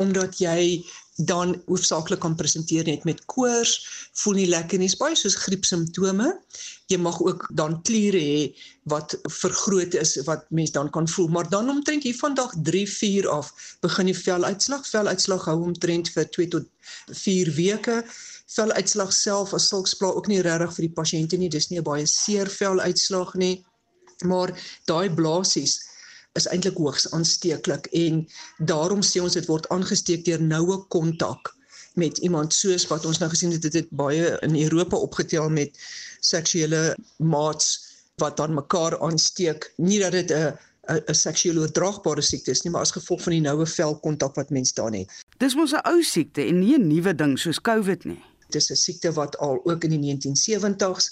omdat 0.02 0.38
jy 0.42 0.84
dan 1.16 1.62
hoofsaaklik 1.68 2.20
kan 2.20 2.36
presenteer 2.36 2.86
net 2.86 3.04
met 3.06 3.26
koors, 3.26 3.74
voel 4.18 4.34
nie 4.34 4.48
lekker 4.50 4.82
nie, 4.82 4.90
baie 4.98 5.16
soos 5.16 5.36
griepsimptome. 5.46 6.32
Jy 6.90 6.98
mag 6.98 7.20
ook 7.22 7.46
dan 7.54 7.78
kliere 7.86 8.20
hê 8.20 8.42
wat 8.90 9.14
vergroot 9.30 9.94
is 9.94 10.16
wat 10.26 10.46
mens 10.50 10.74
dan 10.74 10.90
kan 10.90 11.08
voel, 11.08 11.28
maar 11.28 11.50
dan 11.50 11.70
omtrent 11.70 12.04
hier 12.04 12.18
vandag 12.18 12.56
3, 12.66 12.86
4 12.90 13.30
af 13.30 13.54
begin 13.86 14.10
die 14.10 14.18
veluitslag. 14.18 14.88
Veluitslag 14.90 15.46
hou 15.46 15.60
omtrent 15.70 16.10
vir 16.16 16.30
2 16.30 16.48
tot 16.58 16.68
4 17.12 17.54
weke. 17.54 18.02
Veluitslag 18.54 19.14
self 19.14 19.54
as 19.54 19.70
sulkspla 19.70 20.12
ook 20.18 20.28
nie 20.28 20.42
regtig 20.42 20.76
vir 20.76 20.88
die 20.88 20.98
pasiënte 20.98 21.38
nie, 21.38 21.50
dis 21.50 21.70
nie 21.70 21.80
'n 21.80 21.86
baie 21.86 22.06
seer 22.10 22.50
veluitslag 22.50 23.36
nie. 23.36 23.64
Maar 24.26 24.54
daai 24.86 25.10
blaasies 25.10 25.93
is 26.40 26.48
eintlik 26.50 26.78
hoogs 26.78 27.12
aansteeklik 27.12 27.88
en 27.92 28.24
daarom 28.58 29.04
sê 29.06 29.22
ons 29.22 29.38
dit 29.38 29.46
word 29.50 29.68
aangesteek 29.70 30.25
deur 30.25 30.42
noue 30.42 30.80
kontak 30.96 31.54
met 31.94 32.18
iemand 32.25 32.54
soos 32.54 32.88
wat 32.90 33.06
ons 33.06 33.20
nou 33.22 33.30
gesien 33.30 33.54
het 33.54 33.62
dit 33.62 33.74
het 33.82 33.90
baie 33.94 34.34
in 34.42 34.56
Europa 34.58 34.98
opgetel 34.98 35.50
met 35.50 35.78
seksuele 36.25 36.96
maats 37.18 37.74
wat 38.22 38.38
dan 38.38 38.54
mekaar 38.54 38.98
aansteek 39.00 39.74
nie 39.78 40.00
dat 40.00 40.12
dit 40.12 40.32
'n 40.32 40.54
'n 40.92 41.16
seksueel 41.16 41.58
oordraagbare 41.58 42.22
siekte 42.22 42.52
is 42.52 42.62
nie 42.63 42.72
maar 42.72 42.82
as 42.82 42.92
gevolg 42.92 43.22
van 43.22 43.34
die 43.34 43.42
noue 43.42 43.66
velkontak 43.66 44.36
wat 44.36 44.50
mens 44.50 44.74
dan 44.74 44.94
het. 44.94 45.10
Dis 45.38 45.56
mos 45.56 45.72
'n 45.72 45.86
ou 45.88 46.02
siekte 46.04 46.42
en 46.42 46.60
nie 46.60 46.75
'n 46.78 46.88
nuwe 46.88 47.16
ding 47.16 47.40
soos 47.40 47.62
COVID 47.62 48.04
nie. 48.06 48.24
Dis 48.50 48.70
'n 48.72 48.75
siekte 48.75 49.12
wat 49.13 49.38
al 49.38 49.62
ook 49.63 49.84
in 49.84 49.90
die 49.90 50.00
1970s 50.00 51.12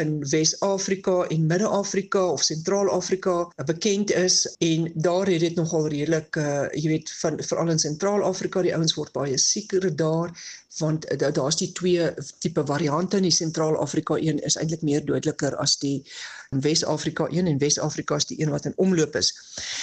in 0.00 0.16
Wes-Afrika 0.28 1.22
en 1.30 1.46
Midde-Afrika 1.46 2.24
of 2.32 2.42
Sentraal-Afrika 2.42 3.36
bekend 3.66 4.12
is 4.12 4.56
en 4.58 4.90
daar 4.94 5.26
het 5.26 5.40
dit 5.40 5.54
nogal 5.54 5.88
redelik 5.88 6.36
uh, 6.36 6.66
jy 6.72 6.88
weet 6.96 7.12
van 7.20 7.38
veral 7.42 7.70
in 7.74 7.82
Sentraal-Afrika 7.82 8.62
die 8.62 8.74
ouens 8.74 8.96
word 8.98 9.12
baie 9.14 9.38
sieker 9.38 9.86
daar 9.96 10.34
want 10.78 11.12
uh, 11.12 11.32
daar's 11.32 11.56
die 11.56 11.72
twee 11.72 12.14
tipe 12.38 12.66
variante 12.66 13.16
in 13.16 13.22
die 13.28 13.34
Sentraal-Afrika 13.34 14.16
een 14.16 14.40
is 14.42 14.56
eintlik 14.56 14.82
meer 14.82 15.04
dodeliker 15.04 15.56
as 15.56 15.78
die 15.78 16.02
Wes-Afrika 16.50 17.26
een 17.30 17.46
en 17.46 17.58
Wes-Afrika 17.58 18.14
is 18.14 18.26
die 18.26 18.40
een 18.42 18.50
wat 18.50 18.64
in 18.64 18.76
omloop 18.76 19.16
is. 19.16 19.32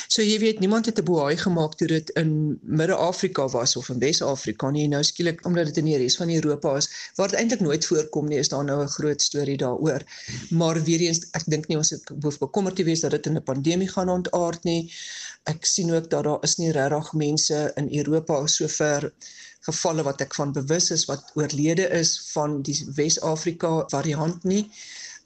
So 0.07 0.21
jy 0.21 0.39
weet 0.39 0.59
niemand 0.59 0.85
het 0.85 0.99
'n 0.99 1.03
boei 1.03 1.37
gemaak 1.37 1.75
toe 1.75 1.87
dit 1.87 2.09
in 2.09 2.59
Midde-Afrika 2.61 3.47
was 3.47 3.75
of 3.75 3.89
in 3.89 3.99
Wes-Afrika 3.99 4.69
nie. 4.69 4.87
Nou 4.87 5.03
skielik 5.03 5.45
omdat 5.45 5.65
dit 5.65 5.77
in 5.77 5.85
die 5.85 5.97
res 5.97 6.15
van 6.15 6.29
Europa 6.29 6.75
is 6.75 6.89
waar 7.15 7.27
dit 7.27 7.39
eintlik 7.39 7.59
nooit 7.59 7.85
voorkom 7.85 8.27
nie, 8.27 8.37
is 8.37 8.49
daar 8.49 8.63
nou 8.63 8.83
'n 8.83 8.87
groot 8.87 9.21
storie 9.21 9.57
daaroor. 9.57 10.03
Maar 10.49 10.83
weer 10.83 10.99
eens 10.99 11.27
ek 11.31 11.43
dink 11.45 11.67
nie 11.67 11.77
ons 11.77 11.89
het 11.89 12.11
hoef 12.21 12.37
bekommerd 12.37 12.75
te 12.75 12.83
wees 12.83 12.99
dat 12.99 13.11
dit 13.11 13.25
in 13.25 13.35
'n 13.35 13.43
pandemie 13.43 13.89
gaan 13.89 14.09
ontaard 14.09 14.63
nie. 14.63 14.91
Ek 15.49 15.65
sien 15.65 15.93
ook 15.93 16.09
dat 16.09 16.23
daar 16.23 16.43
is 16.47 16.57
nie 16.57 16.71
regtig 16.71 17.13
mense 17.13 17.71
in 17.75 17.87
Europa 18.01 18.39
sover 18.47 19.11
gevalle 19.65 20.03
wat 20.03 20.21
ek 20.21 20.35
van 20.35 20.53
bewus 20.53 20.91
is 20.91 21.05
wat 21.05 21.31
oorlede 21.33 21.87
is 22.01 22.17
van 22.31 22.61
die 22.65 22.77
Wes-Afrika 22.97 23.83
variant 23.93 24.43
nie 24.43 24.65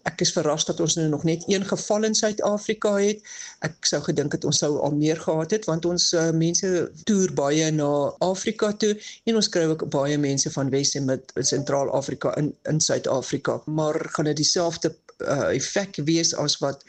ek 0.05 0.21
is 0.21 0.31
verras 0.35 0.65
dat 0.69 0.79
ons 0.83 0.95
nou 0.99 1.07
nog 1.09 1.23
net 1.25 1.43
een 1.49 1.65
geval 1.65 2.05
in 2.05 2.15
Suid-Afrika 2.15 2.93
het. 2.99 3.23
Ek 3.65 3.87
sou 3.89 4.01
gedink 4.05 4.35
het 4.37 4.45
ons 4.45 4.59
sou 4.61 4.75
al 4.85 4.93
meer 4.97 5.19
gehad 5.21 5.55
het 5.55 5.65
want 5.69 5.87
ons 5.89 6.11
uh, 6.13 6.29
mense 6.35 6.69
toer 7.09 7.33
baie 7.37 7.71
na 7.73 7.89
Afrika 8.25 8.71
toe 8.83 8.93
en 9.25 9.41
ons 9.41 9.49
kry 9.49 9.65
ook 9.71 9.87
baie 9.93 10.17
mense 10.21 10.51
van 10.53 10.69
Wes 10.73 10.93
en 10.99 11.09
Mid 11.09 11.33
Sentraal-Afrika 11.41 12.35
in 12.41 12.53
in 12.69 12.81
Suid-Afrika. 12.81 13.59
Maar 13.65 13.99
gaan 14.13 14.29
dit 14.29 14.43
dieselfde 14.43 14.93
uh, 15.17 15.49
effek 15.55 15.97
wees 16.05 16.35
as 16.37 16.59
wat 16.61 16.85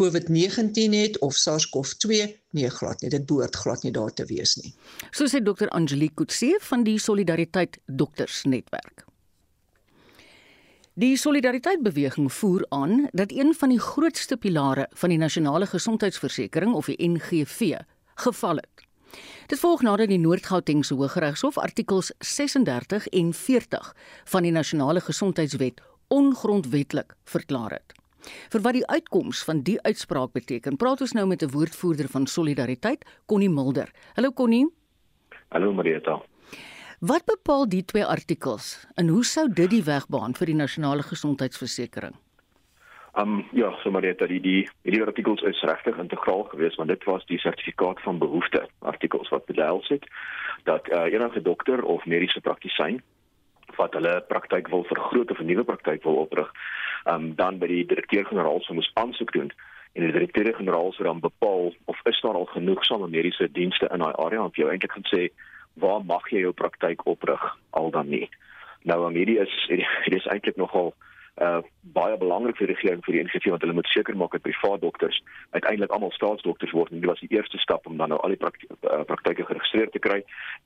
COVID-19 0.00 0.94
het 0.98 1.18
of 1.18 1.34
SARS-CoV-2? 1.34 2.08
Nee, 2.50 2.70
glad 2.70 3.00
nie. 3.00 3.10
Dit 3.10 3.26
behoort 3.26 3.56
glad 3.56 3.82
nie 3.82 3.92
daar 3.92 4.12
te 4.12 4.26
wees 4.26 4.56
nie. 4.56 4.74
So 5.10 5.30
sê 5.30 5.42
dokter 5.42 5.70
Angelique 5.70 6.14
Kutse 6.14 6.58
van 6.60 6.82
die 6.84 6.98
Solidariteit 6.98 7.78
Dokters 7.86 8.42
Netwerk. 8.44 9.04
Die 10.94 11.16
solidariteitsbeweging 11.18 12.32
voer 12.32 12.66
aan 12.68 13.08
dat 13.10 13.32
een 13.32 13.54
van 13.54 13.68
die 13.68 13.80
grootste 13.80 14.36
pilare 14.36 14.86
van 14.90 15.08
die 15.08 15.18
nasionale 15.18 15.66
gesondheidsversekering 15.66 16.74
of 16.74 16.86
die 16.86 17.08
NGV 17.08 17.80
geval 18.14 18.56
het. 18.56 18.86
Dit 19.46 19.58
volg 19.58 19.82
nadat 19.82 20.08
die 20.08 20.18
Noord-Gautengse 20.18 20.94
Hooggeregshof 20.94 21.58
artikels 21.58 22.12
36 22.18 23.06
en 23.06 23.34
40 23.34 23.94
van 24.24 24.42
die 24.42 24.52
nasionale 24.52 25.00
gesondheidswet 25.00 25.82
ongrondwetlik 26.08 27.14
verklaar 27.24 27.70
het. 27.70 28.03
Vir 28.52 28.60
wat 28.60 28.72
die 28.72 28.86
uitkoms 28.86 29.44
van 29.44 29.62
die 29.62 29.76
uitspraak 29.82 30.32
beteken, 30.32 30.76
praat 30.76 31.00
ons 31.00 31.12
nou 31.12 31.26
met 31.26 31.42
'n 31.42 31.50
woordvoerder 31.50 32.08
van 32.08 32.26
Solidariteit, 32.26 33.04
Connie 33.26 33.50
Mulder. 33.50 33.90
Hallo 34.14 34.32
Connie. 34.32 34.66
Hallo 35.48 35.72
Marieta. 35.72 36.22
Wat 37.00 37.24
bepaal 37.24 37.68
die 37.68 37.84
twee 37.84 38.04
artikels 38.04 38.86
en 38.94 39.08
hoe 39.08 39.24
sou 39.24 39.48
dit 39.52 39.70
die 39.70 39.84
weg 39.84 40.06
baan 40.08 40.34
vir 40.34 40.46
die 40.46 40.54
nasionale 40.54 41.02
gesondheidsversekering? 41.02 42.14
Um 43.14 43.44
ja, 43.52 43.70
so 43.82 44.00
dit 44.00 44.18
die 44.18 44.40
die 44.40 44.68
die 44.82 45.02
artikels 45.02 45.42
is 45.42 45.62
regtig 45.62 45.98
integraal 45.98 46.42
geweest 46.42 46.76
want 46.76 46.88
dit 46.88 47.04
was 47.04 47.26
die 47.26 47.38
sertifikaat 47.38 48.00
van 48.00 48.18
behoefte 48.18 48.68
artikels 48.78 49.28
wat 49.28 49.46
bedeel 49.46 49.84
het 49.88 50.04
dat 50.64 50.88
uh, 50.88 51.12
enige 51.12 51.42
dokter 51.42 51.82
of 51.84 52.04
mediese 52.06 52.40
praktisyn 52.40 53.02
wat 53.76 53.94
hulle 53.94 54.20
praktyk 54.28 54.68
wil 54.68 54.84
vergroot 54.84 55.30
of 55.30 55.38
'n 55.38 55.46
nuwe 55.46 55.64
praktyk 55.64 56.02
wil 56.02 56.16
oprig, 56.16 56.52
um 57.04 57.34
dan 57.36 57.58
by 57.58 57.66
die 57.66 57.86
direkteur-generaal 57.86 58.60
sou 58.64 58.74
moet 58.74 58.90
aansoek 58.94 59.32
doen. 59.32 59.52
En 59.92 60.02
die 60.02 60.12
direkteur-generaal 60.12 60.92
sou 60.92 61.06
dan 61.06 61.20
bepaal 61.20 61.74
of 61.84 62.00
is 62.04 62.20
daar 62.20 62.34
al 62.34 62.50
genoegsame 62.52 63.08
mediese 63.08 63.50
dienste 63.52 63.88
in 63.92 63.98
daai 63.98 64.14
area. 64.26 64.44
Of 64.44 64.56
jy 64.56 64.68
eintlik 64.68 64.92
gaan 64.92 65.10
sê 65.12 65.28
waar 65.74 66.04
mag 66.04 66.30
jy 66.30 66.44
jou 66.46 66.52
praktyk 66.52 67.06
oprig? 67.06 67.42
Al 67.70 67.90
dan 67.90 68.08
nie. 68.08 68.28
Nou 68.82 69.04
aan 69.06 69.18
hierdie 69.18 69.38
is 69.38 69.54
hierdie 69.72 70.20
is 70.20 70.30
eintlik 70.32 70.56
nogal 70.56 70.94
uh 71.42 71.62
baie 71.94 72.16
belangrik 72.16 72.56
vir 72.56 72.68
die 72.68 72.74
regering 72.74 73.00
vir 73.02 73.14
die 73.14 73.22
NGV 73.24 73.50
want 73.50 73.64
hulle 73.66 73.74
moet 73.74 73.88
seker 73.90 74.14
maak 74.16 74.36
dat 74.36 74.44
privaat 74.46 74.80
dokters 74.80 75.16
uiteindelik 75.50 75.90
almal 75.90 76.12
staatsdokters 76.14 76.74
word 76.78 76.92
en 76.92 77.00
dit 77.02 77.10
was 77.10 77.22
die 77.24 77.34
eerste 77.34 77.58
stap 77.58 77.86
om 77.90 77.96
dan 77.98 78.14
nou 78.14 78.20
al 78.22 78.34
die 78.34 78.38
praktyke 78.38 79.42
uh, 79.42 79.48
geregistreer 79.48 79.90
te 79.90 79.98
kry 79.98 80.20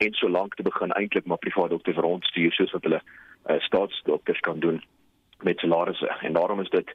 en 0.04 0.12
solank 0.20 0.54
te 0.54 0.66
begin 0.66 0.92
eintlik 1.00 1.24
maar 1.24 1.40
privaat 1.40 1.72
dokters 1.72 1.96
rondstuur 1.96 2.52
soos 2.52 2.74
wat 2.76 2.84
hulle 2.84 3.00
uh, 3.00 3.56
staatsdokters 3.64 4.44
kan 4.44 4.60
doen 4.60 4.82
met 5.42 5.58
salarisse 5.58 6.06
en 6.20 6.32
daarom 6.32 6.60
is 6.60 6.70
dit 6.70 6.94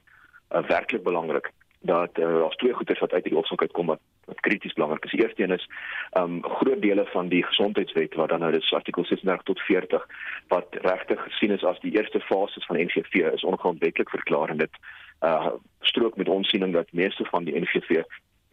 uh, 0.50 0.62
werklik 0.66 1.02
belangrik 1.02 1.50
dat 1.80 2.18
uh, 2.18 2.24
daar's 2.24 2.56
twee 2.56 2.72
goeders 2.72 3.00
wat 3.00 3.12
uit 3.12 3.22
hierdie 3.22 3.40
opsok 3.40 3.60
uitkom 3.60 3.86
wat 3.86 4.00
wat 4.24 4.40
krities 4.40 4.72
belangrik 4.72 5.04
is. 5.04 5.10
Die 5.10 5.22
eerste 5.22 5.42
een 5.42 5.50
is 5.50 5.68
um 6.16 6.42
groot 6.42 6.80
dele 6.82 7.04
van 7.12 7.28
die 7.28 7.42
gesondheidswet 7.44 8.14
wat 8.14 8.28
dan 8.28 8.40
nou 8.40 8.52
dis 8.52 8.72
artikel 8.72 9.04
36 9.04 9.42
tot 9.42 9.60
40 9.60 10.06
wat 10.48 10.66
regtig 10.70 11.22
gesien 11.22 11.50
is 11.50 11.64
as 11.64 11.80
die 11.80 11.92
eerste 11.96 12.20
fase 12.20 12.60
van 12.66 12.80
NGV 12.80 13.14
is 13.32 13.44
ongrondwetlik 13.44 14.10
verklaar 14.10 14.48
en 14.48 14.56
dit 14.56 14.80
uh 15.20 15.50
strook 15.80 16.16
met 16.16 16.28
ons 16.28 16.48
siening 16.48 16.72
dat 16.72 16.92
meeste 16.92 17.24
van 17.24 17.44
die 17.44 17.60
NGV 17.60 18.02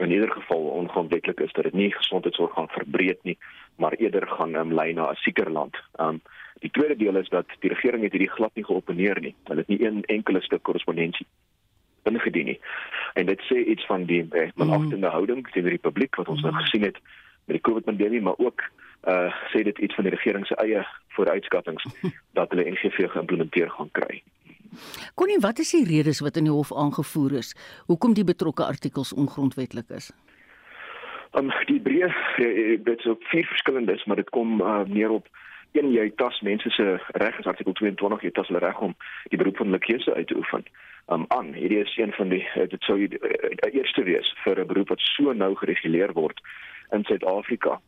in 0.02 0.12
ieder 0.12 0.32
geval 0.32 0.58
ongrondwetlik 0.58 1.40
is 1.40 1.52
dat 1.52 1.64
dit 1.64 1.74
nie 1.74 1.94
gesondheidsorg 1.94 2.54
gaan 2.54 2.68
verbreed 2.68 3.24
nie, 3.24 3.38
maar 3.76 3.94
eerder 3.94 4.28
gaan 4.28 4.56
um, 4.56 4.74
lei 4.74 4.94
na 4.94 5.10
'n 5.12 5.16
sieker 5.16 5.52
land. 5.52 5.78
Um 6.00 6.22
die 6.62 6.70
tweede 6.70 6.96
deel 6.96 7.18
is 7.18 7.30
dat 7.30 7.50
die 7.60 7.72
regering 7.74 8.04
het 8.06 8.14
hierdie 8.14 8.32
glad 8.32 8.54
nie 8.56 8.66
geopeneer 8.66 9.20
nie. 9.22 9.34
Hulle 9.50 9.64
het 9.66 9.72
nie 9.72 9.82
een 9.86 10.04
enkele 10.14 10.42
stuk 10.42 10.64
korrespondensie 10.64 11.28
ingedien 12.04 12.46
nie. 12.46 12.60
En 13.14 13.26
dit 13.26 13.42
sê 13.50 13.62
iets 13.74 13.86
van 13.86 14.06
die 14.06 14.26
eh, 14.30 14.50
belagtende 14.56 15.08
mm. 15.08 15.14
houding 15.14 15.50
teenoor 15.52 15.76
die 15.76 15.86
publiek 15.86 16.16
wat 16.16 16.28
ons 16.28 16.42
nou 16.42 16.54
mm. 16.54 16.64
gesien 16.66 16.86
het 16.88 16.98
met 17.46 17.58
die 17.58 17.62
COVID-pandemie, 17.62 18.22
maar 18.22 18.38
ook 18.38 18.64
uh 19.10 19.34
sê 19.50 19.64
dit 19.66 19.78
iets 19.82 19.96
van 19.98 20.06
die 20.06 20.14
regering 20.14 20.46
se 20.46 20.56
eie 20.62 20.84
vooruitskattinge 21.18 22.12
dat 22.38 22.52
hulle 22.54 22.70
NGV 22.70 23.08
geïmplementeer 23.10 23.70
gaan 23.70 23.90
kry. 23.98 24.22
Konie, 25.18 25.40
wat 25.42 25.60
is 25.60 25.72
die 25.74 25.86
redes 25.88 26.22
wat 26.22 26.38
in 26.38 26.46
die 26.46 26.54
hof 26.54 26.70
aangevoer 26.74 27.40
is 27.40 27.56
hoekom 27.90 28.14
die 28.14 28.28
betrokke 28.28 28.66
artikels 28.66 29.14
ongrondwettig 29.14 29.90
is? 29.90 30.12
Um 31.34 31.50
die 31.66 31.80
breë 31.82 32.12
eh, 32.12 32.78
dit 32.84 33.00
is 33.00 33.10
op 33.10 33.26
vier 33.34 33.48
verskillendes, 33.50 34.06
maar 34.06 34.22
dit 34.22 34.30
kom 34.30 34.62
uh, 34.62 34.84
neer 34.86 35.10
op 35.18 35.28
een 35.72 35.92
jy 35.92 36.12
tas 36.16 36.42
mense 36.42 36.70
se 36.70 36.98
reg 37.24 37.40
is 37.40 37.46
artikel 37.46 37.74
22 37.74 38.22
jy 38.22 38.32
tas 38.32 38.48
hulle 38.48 38.64
reg 38.64 38.80
om 38.80 38.96
die 39.30 39.38
beroep 39.38 39.58
van 39.58 39.72
hulle 39.72 39.84
keuse 39.84 40.14
uit 40.14 40.28
te 40.28 40.38
oefen 40.38 40.66
um, 41.08 41.26
aan. 41.28 41.54
Hierdie 41.54 41.80
is 41.84 41.98
een 41.98 42.12
van 42.14 42.30
die 42.30 42.44
eh, 42.54 42.68
dit 42.70 42.84
sou 42.84 42.98
die 43.00 43.20
uh, 43.20 43.72
eerste 43.72 44.04
wees 44.04 44.34
vir 44.44 44.60
'n 44.60 44.68
beroep 44.68 44.90
wat 44.90 45.00
so 45.00 45.34
nou 45.34 45.56
gereguleer 45.56 46.14
word 46.14 46.42
in 46.92 47.04
Suid-Afrika. 47.04 47.80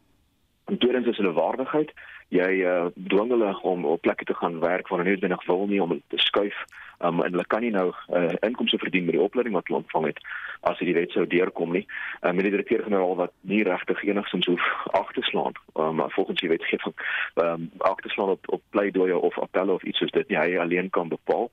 En 0.65 0.77
tweedens 0.77 1.07
is 1.07 1.17
hulle 1.17 1.33
waardigheid. 1.35 1.91
Jy 2.27 2.51
uh, 2.63 2.85
dwing 2.95 3.29
hulle 3.29 3.51
om 3.61 3.85
op 3.85 4.01
plekke 4.01 4.23
te 4.25 4.33
gaan 4.33 4.59
werk 4.59 4.87
waar 4.87 4.99
hulle 4.99 5.09
nie 5.09 5.19
noodwendig 5.19 5.45
wil 5.45 5.67
nie 5.67 5.81
om 5.81 6.01
te 6.07 6.17
skuif. 6.17 6.55
Um, 6.99 7.21
en 7.21 7.31
hulle 7.31 7.45
kan 7.47 7.61
nie 7.61 7.71
nou 7.71 7.91
uh, 7.91 8.29
inkomste 8.39 8.77
verdien 8.77 9.05
met 9.05 9.13
die 9.17 9.21
opleiding 9.21 9.55
wat 9.55 9.67
hulle 9.67 9.83
ontvang 9.83 10.05
het 10.05 10.19
as 10.63 10.77
dit 10.77 10.88
die 10.88 10.96
wet 10.96 11.12
sou 11.12 11.27
deurkom 11.27 11.72
nie. 11.72 11.86
Um, 12.22 12.36
met 12.36 12.48
die 12.48 12.53
direkteur-generaal 12.55 13.15
wat 13.15 13.34
nie 13.41 13.63
regtig 13.63 14.03
enigsins 14.03 14.48
hoef 14.51 14.63
ag 15.00 15.12
te 15.13 15.22
slaan. 15.22 15.55
Um, 15.75 15.96
maar 15.96 16.12
volgens 16.12 16.39
die 16.39 16.50
wetgewing, 16.50 16.96
um, 17.36 17.70
ag 17.77 18.00
te 18.01 18.10
slaan 18.10 18.36
op 18.38 18.50
op 18.58 18.62
pleidooie 18.70 19.17
of 19.17 19.39
appelle 19.39 19.74
of 19.74 19.84
iets 19.84 19.98
soos 19.98 20.12
dit, 20.12 20.27
jy 20.27 20.58
alleen 20.60 20.89
kan 20.89 21.08
bepaal 21.08 21.51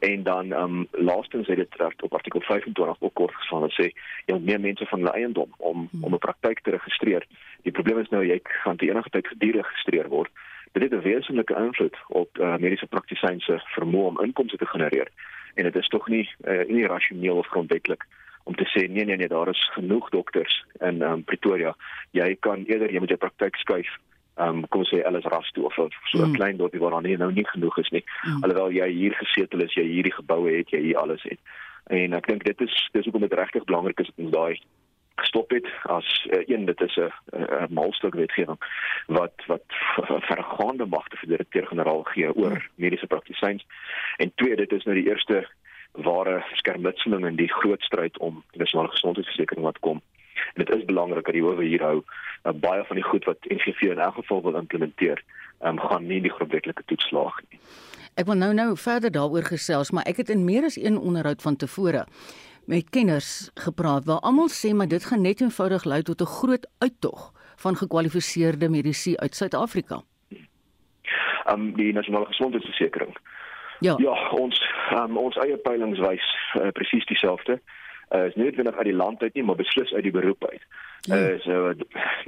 en 0.00 0.22
dan 0.22 0.52
ehm 0.52 0.62
um, 0.62 0.88
laastens 0.90 1.46
het 1.46 1.56
dit 1.56 1.74
reg 1.76 1.92
op 2.00 2.14
artikel 2.14 2.40
25 2.40 2.96
ook 3.00 3.14
kort 3.14 3.34
geslaan 3.34 3.60
wat 3.60 3.72
sê 3.72 3.90
jy 4.24 4.34
moet 4.34 4.44
meer 4.44 4.60
mense 4.60 4.86
van 4.86 4.98
hulle 4.98 5.12
eiendom 5.12 5.54
om 5.56 5.88
hmm. 5.90 6.04
om 6.04 6.14
'n 6.14 6.18
praktyk 6.18 6.60
te 6.60 6.70
registreer. 6.70 7.26
Die 7.62 7.72
probleem 7.72 7.98
is 7.98 8.08
nou 8.08 8.24
jy 8.26 8.40
gaan 8.42 8.76
te 8.76 8.88
enige 8.88 9.10
tyd 9.10 9.26
geregistreer 9.26 10.08
word. 10.08 10.30
Dit 10.72 10.82
het 10.82 10.92
'n 10.92 11.08
wesenlike 11.08 11.54
invloed 11.54 11.96
op 12.08 12.38
uh, 12.38 12.56
mediese 12.56 12.86
praktisyns 12.86 13.44
se 13.44 13.60
vermoë 13.76 14.06
om 14.06 14.20
inkomste 14.24 14.56
te 14.56 14.66
genereer 14.66 15.08
en 15.54 15.64
dit 15.64 15.76
is 15.76 15.88
tog 15.88 16.08
nie 16.08 16.28
uh, 16.44 16.64
nie 16.68 16.86
rasioneel 16.86 17.36
of 17.36 17.46
grondwetlik 17.46 18.06
om 18.44 18.54
te 18.54 18.66
sê 18.72 18.88
nee 18.88 19.04
nee 19.04 19.16
nee 19.16 19.28
daar 19.28 19.48
is 19.48 19.70
genoeg 19.74 20.08
dokters 20.08 20.64
in 20.80 21.02
um, 21.02 21.24
Pretoria. 21.24 21.74
Jy 22.10 22.36
kan 22.40 22.64
eerder 22.66 22.92
jy 22.92 22.98
moet 22.98 23.08
jou 23.08 23.18
praktyk 23.18 23.56
skuif 23.56 23.98
um, 24.40 24.62
kom 24.68 24.84
sê 24.88 25.02
alles 25.06 25.24
ras 25.32 25.50
toe 25.54 25.64
of 25.66 25.74
so 25.74 25.88
'n 25.88 26.28
mm. 26.28 26.34
klein 26.34 26.56
dorpie 26.56 26.80
waar 26.80 26.90
dan 26.90 27.02
nie 27.02 27.16
nou 27.16 27.32
nie 27.32 27.46
genoeg 27.46 27.78
is 27.78 27.90
nie. 27.90 28.04
Mm. 28.24 28.42
Alhoewel 28.42 28.70
jy 28.70 28.88
hier 28.88 29.14
gesetel 29.14 29.60
is, 29.60 29.74
jy 29.74 29.84
hierdie 29.84 30.14
geboue 30.14 30.56
het, 30.56 30.70
jy 30.70 30.80
hier 30.80 30.98
alles 30.98 31.22
het. 31.22 31.38
En 31.86 32.12
ek 32.12 32.26
dink 32.26 32.44
dit 32.44 32.60
is 32.60 32.88
dis 32.92 33.04
hoekom 33.04 33.20
dit 33.20 33.32
regtig 33.32 33.64
belangrik 33.64 34.00
is 34.00 34.06
dat 34.06 34.24
ons 34.24 34.30
daai 34.30 34.60
gestop 35.20 35.50
het 35.50 35.66
as 35.82 36.06
uh, 36.30 36.42
een 36.46 36.64
dit 36.64 36.80
is 36.80 36.96
'n 36.96 37.10
'n 37.36 37.74
maalstuk 37.74 38.14
wetgewing 38.14 38.58
wat 39.06 39.34
wat 39.46 39.66
vergaande 40.32 40.86
magte 40.86 41.16
vir 41.16 41.28
die 41.28 41.36
direkteur-generaal 41.36 42.02
gee 42.02 42.34
oor 42.34 42.56
mm. 42.56 42.68
mediese 42.74 43.06
praktisyns. 43.06 43.66
En 44.16 44.32
twee, 44.34 44.56
dit 44.56 44.72
is 44.72 44.84
nou 44.84 44.96
die 44.96 45.08
eerste 45.08 45.46
ware 45.92 46.44
skermutseling 46.54 47.26
in 47.26 47.36
die 47.36 47.52
groot 47.52 47.82
stryd 47.82 48.18
om 48.18 48.44
nasionale 48.52 48.88
gesondheidsversekering 48.88 49.62
wat 49.62 49.78
kom 49.78 50.02
En 50.54 50.64
dit 50.64 50.76
is 50.76 50.84
belangrik 50.84 51.24
dat 51.24 51.34
die 51.34 51.42
howe 51.42 51.64
hier 51.64 51.82
hou 51.82 51.96
uh, 52.00 52.52
baie 52.52 52.84
van 52.84 52.98
die 52.98 53.04
goed 53.04 53.24
wat 53.24 53.48
NGV 53.48 53.92
in 53.94 53.98
elk 53.98 54.14
geval 54.14 54.42
wil 54.42 54.58
implementeer, 54.60 55.22
um, 55.62 55.80
gaan 55.80 56.06
nie 56.06 56.20
die 56.20 56.32
grondwetlike 56.32 56.82
toets 56.86 57.08
slaag 57.08 57.40
nie. 57.48 57.60
Ek 58.18 58.26
wil 58.26 58.38
nou 58.38 58.52
nou 58.54 58.70
verder 58.76 59.12
daaroor 59.14 59.46
gesels, 59.46 59.92
maar 59.94 60.06
ek 60.10 60.22
het 60.24 60.32
in 60.34 60.44
meer 60.44 60.66
as 60.68 60.78
een 60.80 60.98
onderhoud 60.98 61.42
van 61.42 61.56
tevore 61.56 62.06
met 62.70 62.90
kenners 62.94 63.50
gepraat 63.58 64.04
waar 64.06 64.20
almal 64.26 64.50
sê 64.52 64.74
maar 64.76 64.88
dit 64.90 65.04
gaan 65.04 65.22
net 65.22 65.40
eenvoudig 65.40 65.84
lei 65.84 66.02
tot 66.02 66.20
'n 66.22 66.34
groot 66.38 66.66
uittog 66.78 67.32
van 67.56 67.76
gekwalifiseerde 67.76 68.68
mediese 68.68 69.16
uit 69.16 69.34
Suid-Afrika. 69.34 70.02
Um 71.50 71.72
die 71.74 71.92
nasionale 71.92 72.26
gesondheidsversekering. 72.26 73.16
Ja. 73.80 73.96
Ja, 73.98 74.16
ons 74.36 74.60
um, 74.94 75.16
ons 75.16 75.36
eie 75.40 75.56
peilings 75.56 76.00
wys 76.02 76.26
uh, 76.58 76.68
presies 76.76 77.06
dieselfde. 77.08 77.60
Uh, 78.10 78.26
is 78.26 78.34
nie 78.34 78.44
noodwendig 78.44 78.76
uit 78.76 78.88
die 78.90 78.96
land 78.96 79.22
uit 79.22 79.34
nie, 79.34 79.44
maar 79.46 79.56
beslis 79.56 79.92
uit 79.92 80.02
die 80.02 80.12
beroep 80.12 80.44
uit. 80.50 80.64
Ja. 81.08 81.16
Uh, 81.16 81.36
so 81.40 81.72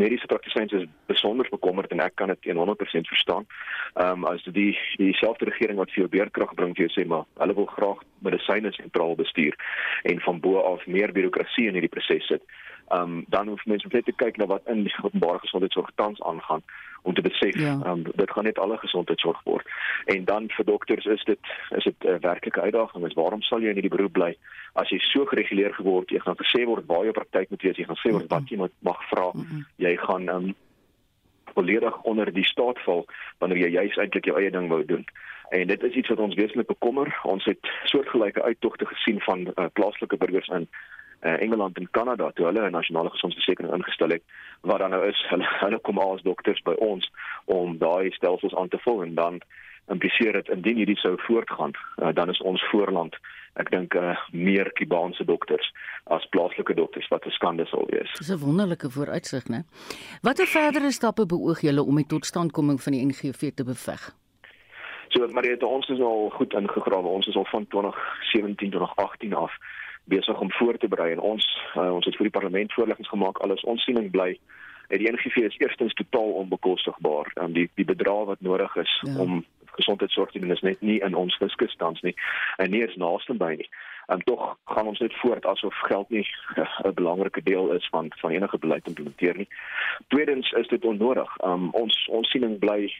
mediese 0.00 0.26
praktisyns 0.26 0.72
is 0.72 0.84
besonder 1.10 1.48
bekommerd 1.50 1.90
en 1.92 2.00
ek 2.00 2.14
kan 2.16 2.30
dit 2.32 2.52
100% 2.56 3.10
verstaan. 3.12 3.46
Ehm 3.94 4.22
um, 4.22 4.28
as 4.30 4.44
die 4.46 4.78
dieselfde 4.96 5.50
regering 5.50 5.76
wat 5.82 5.90
vir 5.92 6.04
jou 6.04 6.08
beerkrag 6.08 6.54
bring 6.54 6.76
jou 6.78 6.88
sê 6.94 7.04
maar 7.04 7.26
hulle 7.42 7.58
wil 7.58 7.68
graag 7.74 8.00
medisyne 8.24 8.72
sentraal 8.72 9.18
bestuur 9.18 9.58
en 10.08 10.20
van 10.20 10.40
bo 10.40 10.62
af 10.62 10.86
meer 10.86 11.12
birokrasie 11.12 11.66
in 11.68 11.76
hierdie 11.76 11.92
proses 11.92 12.26
sit. 12.26 12.42
Ehm 12.88 13.02
um, 13.02 13.24
dan 13.28 13.48
hoef 13.48 13.64
mense 13.64 13.88
net 13.90 14.04
te 14.04 14.12
kyk 14.12 14.36
na 14.36 14.46
wat 14.46 14.62
in 14.66 14.82
die 14.82 14.94
openbare 15.02 15.38
gesondheidsorg 15.38 15.90
tans 15.94 16.22
aangaan 16.22 16.62
om 17.02 17.14
te 17.14 17.22
besef 17.22 17.58
Ja. 17.58 17.78
um, 17.86 18.02
dit 18.14 18.30
gaan 18.30 18.44
net 18.44 18.58
alle 18.58 18.78
gesondheidsorg 18.78 19.40
word. 19.44 19.66
En 20.04 20.24
dan 20.24 20.50
vir 20.50 20.64
dokters 20.64 21.04
is 21.04 21.24
dit 21.24 21.38
is 21.70 21.84
dit 21.84 21.94
'n 22.04 22.08
uh, 22.08 22.18
werklike 22.20 22.60
uitdaging. 22.60 23.06
Is 23.06 23.14
waarom 23.14 23.42
sal 23.42 23.60
jy 23.60 23.68
in 23.68 23.74
hierdie 23.80 23.96
beroep 23.96 24.12
bly 24.12 24.36
as 24.72 24.88
jy 24.88 24.98
so 24.98 25.24
gereguleer 25.26 25.74
geword 25.74 26.10
jy 26.10 26.18
gaan 26.18 26.36
gesê 26.36 26.64
word 26.64 26.86
waar 26.86 27.04
jou 27.04 27.12
praktyk 27.12 27.50
moet 27.50 27.62
wees, 27.62 27.76
jy 27.76 27.84
gaan 27.84 28.00
sê 28.04 28.12
word 28.12 28.30
wat 28.30 28.48
jy 28.48 28.56
moet 28.56 28.72
mag 28.80 29.00
vra. 29.10 29.32
Jy 29.76 29.96
gaan 29.96 30.28
um, 30.28 30.54
volledig 31.54 32.02
onder 32.02 32.32
die 32.32 32.44
staat 32.44 32.78
val 32.86 33.04
wanneer 33.38 33.58
jy 33.58 33.68
juis 33.68 33.96
eintlik 33.96 34.24
jou 34.24 34.38
eie 34.38 34.50
ding 34.50 34.68
wou 34.68 34.84
doen. 34.84 35.04
En 35.50 35.66
dit 35.66 35.82
is 35.82 35.94
iets 35.94 36.08
wat 36.08 36.18
ons 36.18 36.34
wesentlik 36.34 36.66
bekommer. 36.66 37.20
Ons 37.22 37.44
het 37.44 37.58
soortgelyke 37.84 38.42
uittogte 38.42 38.86
gesien 38.86 39.20
van 39.20 39.40
uh, 39.40 39.66
plaaslike 39.72 40.16
burgers 40.16 40.48
in 40.48 40.68
uh, 41.22 41.40
Engeland 41.42 41.76
en 41.78 41.90
Kanada 41.90 42.30
toe 42.30 42.46
hulle 42.46 42.68
'n 42.68 42.72
nasionale 42.72 43.10
gesondheidsversekering 43.10 43.74
ingestel 43.74 44.10
het 44.10 44.22
wat 44.60 44.78
dan 44.78 44.90
nou 44.90 45.06
is 45.08 45.26
hulle 45.32 45.48
hulle 45.64 45.80
kom 45.80 45.98
as 45.98 46.22
dokters 46.22 46.62
by 46.62 46.74
ons 46.78 47.10
om 47.44 47.78
daai 47.78 48.10
stelsels 48.10 48.54
aan 48.54 48.68
te 48.68 48.78
vul 48.78 49.02
en 49.02 49.14
dan 49.14 49.40
impliseer 49.88 50.32
dit 50.32 50.48
indien 50.48 50.76
hierdie 50.76 50.98
sou 50.98 51.14
voortgaan 51.18 51.72
uh, 52.02 52.14
dan 52.14 52.30
is 52.30 52.40
ons 52.40 52.64
voorland 52.70 53.16
ek 53.60 53.70
dink 53.70 53.94
uh, 53.94 54.16
meer 54.32 54.70
Kubaanse 54.72 55.24
dokters 55.24 55.72
as 56.04 56.24
plaaslike 56.34 56.74
dokters 56.74 57.08
wat 57.08 57.26
'n 57.26 57.30
skande 57.30 57.66
sal 57.66 57.86
wees. 57.90 58.12
Dis 58.18 58.32
'n 58.32 58.38
wonderlike 58.38 58.90
vooruitsig, 58.90 59.44
né? 59.48 59.64
Watter 60.22 60.46
verdere 60.46 60.90
stappe 60.90 61.26
beoog 61.26 61.60
julle 61.60 61.82
om 61.82 61.96
die 61.96 62.06
totstandkoming 62.06 62.80
van 62.82 62.92
die 62.92 63.04
NGV 63.06 63.52
te 63.54 63.64
beveg? 63.64 64.14
So 65.08 65.28
Mariette, 65.28 65.66
ons 65.66 65.88
is 65.88 66.00
al 66.00 66.30
goed 66.30 66.54
ingegrawe. 66.54 67.06
Ons 67.06 67.26
is 67.26 67.36
al 67.36 67.44
van 67.44 67.66
2017 67.66 68.70
tot 68.70 68.80
2018 68.80 69.34
af 69.34 69.52
besig 70.04 70.40
om 70.40 70.52
voor 70.52 70.76
te 70.76 70.88
berei 70.88 71.12
en 71.12 71.20
ons 71.20 71.46
uh, 71.76 71.94
ons 71.94 72.04
het 72.04 72.16
vir 72.16 72.28
die 72.28 72.38
parlement 72.38 72.72
voorleggings 72.72 73.08
gemaak. 73.08 73.38
Alles 73.38 73.64
ons 73.64 73.84
siening 73.84 74.10
bly 74.10 74.30
uh, 74.32 74.98
die 74.98 75.10
NGV 75.12 75.36
is 75.36 75.58
eerstens 75.58 75.94
totaal 75.94 76.32
onbekostigbaar. 76.42 77.32
Um, 77.34 77.52
die 77.52 77.70
die 77.74 77.84
bedrag 77.84 78.24
wat 78.24 78.40
nodig 78.40 78.76
is 78.76 79.00
Ja. 79.02 79.12
ja. 79.12 79.18
om 79.18 79.44
gesondheidsorg 79.72 80.30
te 80.30 80.38
doen 80.38 80.50
is 80.50 80.60
net 80.60 80.80
nie 80.80 80.98
in 81.00 81.14
ons 81.14 81.36
fiskus 81.36 81.74
tans 81.76 82.00
nie 82.00 82.14
en 82.56 82.70
nie 82.70 82.82
eens 82.82 82.96
naaste 82.96 83.34
by 83.34 83.54
nie. 83.56 83.68
En 84.06 84.20
tog 84.24 84.58
gaan 84.64 84.86
ons 84.86 84.98
net 84.98 85.14
voort 85.20 85.46
asof 85.46 85.74
geld 85.88 86.10
nie 86.10 86.26
'n 86.84 86.94
belangrike 86.94 87.42
deel 87.42 87.72
is 87.72 87.88
van 87.88 88.12
van 88.16 88.30
enige 88.30 88.58
beleid 88.58 88.86
implementeer 88.86 89.36
nie. 89.36 89.48
Tweedens 90.08 90.50
is 90.50 90.68
dit 90.68 90.84
onnodig. 90.84 91.36
Um, 91.44 91.70
ons 91.70 92.08
ons 92.08 92.30
siening 92.30 92.58
bly 92.58 92.92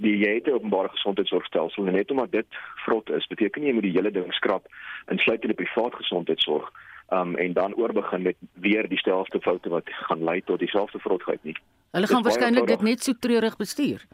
die 0.00 0.16
jy 0.16 0.34
het 0.34 0.46
'n 0.46 0.56
openbare 0.56 0.88
gesondheidsorgstelsel 0.88 1.86
en 1.86 1.92
net 1.92 2.10
omdat 2.10 2.30
dit 2.32 2.46
vrot 2.84 3.10
is, 3.10 3.26
beteken 3.26 3.60
nie 3.60 3.68
jy 3.68 3.74
moet 3.74 3.82
die 3.82 3.98
hele 3.98 4.10
ding 4.10 4.32
skrap 4.34 4.66
insluitende 5.06 5.54
privaat 5.54 5.94
gesondheidsorg 5.94 6.72
um, 7.10 7.36
en 7.36 7.52
dan 7.52 7.74
oorbegin 7.74 8.22
met 8.22 8.36
weer 8.52 8.88
dieselfde 8.88 9.40
foute 9.40 9.68
wat 9.68 9.84
gaan 9.86 10.24
lei 10.24 10.42
tot 10.42 10.58
dieselfde 10.58 10.98
vrotheid 10.98 11.44
nie. 11.44 11.56
Hulle 11.90 12.06
gaan 12.06 12.22
waarskynlik 12.22 12.66
dit 12.66 12.82
net 12.82 13.02
so 13.02 13.12
treurig 13.18 13.56
bestuur. 13.56 14.04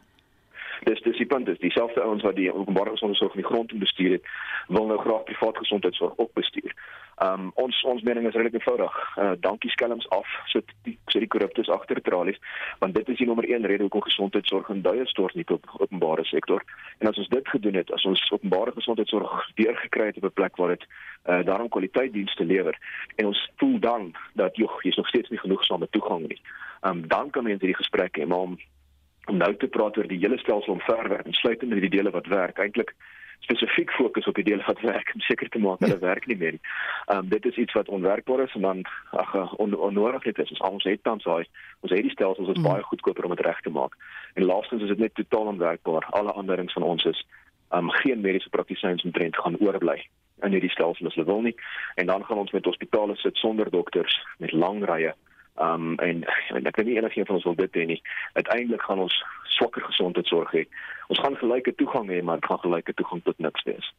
Dis 0.83 1.01
dis 1.01 1.17
die 1.17 1.25
punt 1.25 1.47
is 1.47 1.59
dieselfde 1.59 2.01
ouens 2.01 2.23
wat 2.23 2.35
die 2.35 2.53
openbare 2.53 2.89
gesondheidsorg 2.89 3.35
in 3.35 3.41
die 3.41 3.49
grond 3.49 3.79
bestuur 3.79 4.11
het, 4.11 4.23
wil 4.67 4.87
nou 4.87 4.99
graag 4.99 5.23
privaat 5.23 5.57
gesondheidsorg 5.57 6.13
ook 6.17 6.33
bestuur. 6.33 6.75
Um 7.19 7.51
ons 7.59 7.81
ons 7.83 8.03
mening 8.07 8.27
is 8.27 8.35
redelik 8.37 8.53
eenvoudig. 8.53 8.95
Uh 9.17 9.31
dankie 9.43 9.71
skelms 9.71 10.07
af 10.15 10.27
sit 10.47 10.69
die 10.87 10.95
sit 11.11 11.25
die 11.25 11.27
korruptes 11.27 11.67
agter 11.67 11.99
tralies 12.01 12.39
want 12.79 12.95
dit 12.95 13.09
is 13.11 13.17
die 13.19 13.27
nommer 13.27 13.43
1 13.43 13.67
rede 13.67 13.83
hoekom 13.83 14.05
gesondheidsorg 14.05 14.69
in 14.71 14.81
duie 14.85 15.07
stort 15.11 15.35
nie 15.35 15.43
op 15.51 15.67
openbare 15.79 16.23
sektor. 16.25 16.63
En 16.99 17.11
as 17.11 17.17
ons 17.17 17.27
dit 17.27 17.51
gedoen 17.55 17.75
het, 17.75 17.91
as 17.91 18.05
ons 18.07 18.23
openbare 18.31 18.71
gesondheidsorg 18.71 19.51
deurgekry 19.59 20.05
het 20.05 20.17
op 20.17 20.29
'n 20.29 20.33
plek 20.39 20.55
waar 20.55 20.75
dit 20.77 20.87
uh 21.27 21.43
daarom 21.43 21.69
kwaliteitsdienste 21.69 22.45
lewer 22.45 22.77
en 23.15 23.25
ons 23.25 23.49
voel 23.57 23.79
dan 23.79 24.13
dat 24.33 24.55
joh, 24.55 24.79
hier's 24.81 24.97
nog 24.97 25.07
steeds 25.07 25.29
nie 25.29 25.39
genoegsame 25.39 25.87
toegang 25.89 26.27
nie. 26.27 26.41
Um 26.87 27.07
dan 27.07 27.29
kan 27.29 27.43
mense 27.43 27.65
hierdie 27.65 27.83
gesprek 27.83 28.17
hê, 28.17 28.27
maar 28.27 28.47
om 28.47 28.57
om 29.25 29.37
nou 29.37 29.55
te 29.55 29.67
praat 29.67 29.97
oor 29.97 30.07
die 30.07 30.17
hele 30.17 30.37
stelsel 30.37 30.73
omverwerk 30.73 31.25
insluitend 31.25 31.69
met 31.69 31.81
die 31.81 31.97
dele 31.97 32.09
wat 32.09 32.27
werk 32.27 32.57
eintlik 32.57 32.95
spesifiek 33.39 33.91
fokus 33.91 34.27
op 34.27 34.35
die 34.35 34.43
dele 34.43 34.63
wat 34.65 34.81
werk 34.81 35.11
om 35.13 35.21
seker 35.21 35.49
te 35.49 35.59
maak 35.59 35.79
hulle 35.79 35.97
ja. 35.97 36.05
werk 36.05 36.25
nie 36.25 36.37
meer 36.37 36.57
nie. 36.57 36.61
Ehm 37.05 37.17
um, 37.17 37.29
dit 37.29 37.45
is 37.45 37.55
iets 37.55 37.73
wat 37.73 37.89
onwerkbaar 37.89 38.43
is 38.43 38.53
en 38.53 38.61
dan 38.61 38.85
ag 39.11 39.35
eh, 39.35 39.53
on, 39.57 39.73
onnodig 39.73 40.23
net 40.23 40.39
is. 40.39 40.51
Ons 40.57 40.83
het 40.83 41.03
tans 41.03 41.23
daai 41.23 41.45
ons 41.79 41.91
het 41.91 42.01
die 42.01 42.11
stelsels 42.11 42.49
is 42.49 42.57
mm. 42.57 42.67
baie 42.67 42.83
goedkoper 42.83 43.23
om 43.25 43.35
dit 43.35 43.45
reg 43.45 43.61
te 43.61 43.69
maak. 43.69 43.95
En 44.33 44.45
laastens 44.45 44.81
is 44.81 44.93
dit 44.93 44.97
net 45.05 45.15
totaal 45.15 45.53
onwerkbaar. 45.53 46.05
Alle 46.09 46.31
anderings 46.31 46.73
van 46.73 46.83
ons 46.83 47.05
is 47.05 47.25
ehm 47.69 47.89
um, 47.89 47.91
geen 48.01 48.21
mediese 48.21 48.49
praktisyns 48.49 49.03
omtrent 49.03 49.37
gaan 49.37 49.59
oorbly 49.59 50.01
in 50.41 50.51
hierdie 50.55 50.71
stelsel 50.71 51.07
as 51.07 51.15
hulle 51.15 51.27
wil 51.27 51.41
nie. 51.41 51.55
En 51.95 52.05
dan 52.05 52.25
gaan 52.25 52.37
ons 52.37 52.51
met 52.51 52.65
hospitale 52.65 53.15
sit 53.15 53.37
sonder 53.37 53.69
dokters 53.69 54.21
met 54.37 54.51
lang 54.51 54.85
rye 54.85 55.13
Um 55.59 55.97
en, 55.99 56.23
en 56.55 56.69
ek 56.69 56.79
weet 56.79 56.89
nie 56.89 56.97
enigiemand 56.97 57.31
van 57.31 57.39
ons 57.39 57.47
wil 57.49 57.57
dit 57.59 57.79
hê 57.79 57.85
nie. 57.93 58.01
Uiteindelik 58.33 58.85
gaan 58.87 59.03
ons 59.05 59.15
swakker 59.55 59.83
gesondheidsorg 59.89 60.53
hê. 60.55 60.65
Ons 61.11 61.21
gaan 61.23 61.37
gelyke 61.41 61.75
toegang 61.75 62.09
hê, 62.11 62.21
maar 62.23 62.39
dit 62.39 62.49
gaan 62.49 62.63
gelyke 62.63 62.95
toegang 62.95 63.23
tot 63.25 63.39
niks 63.43 63.65
wees. 63.67 63.93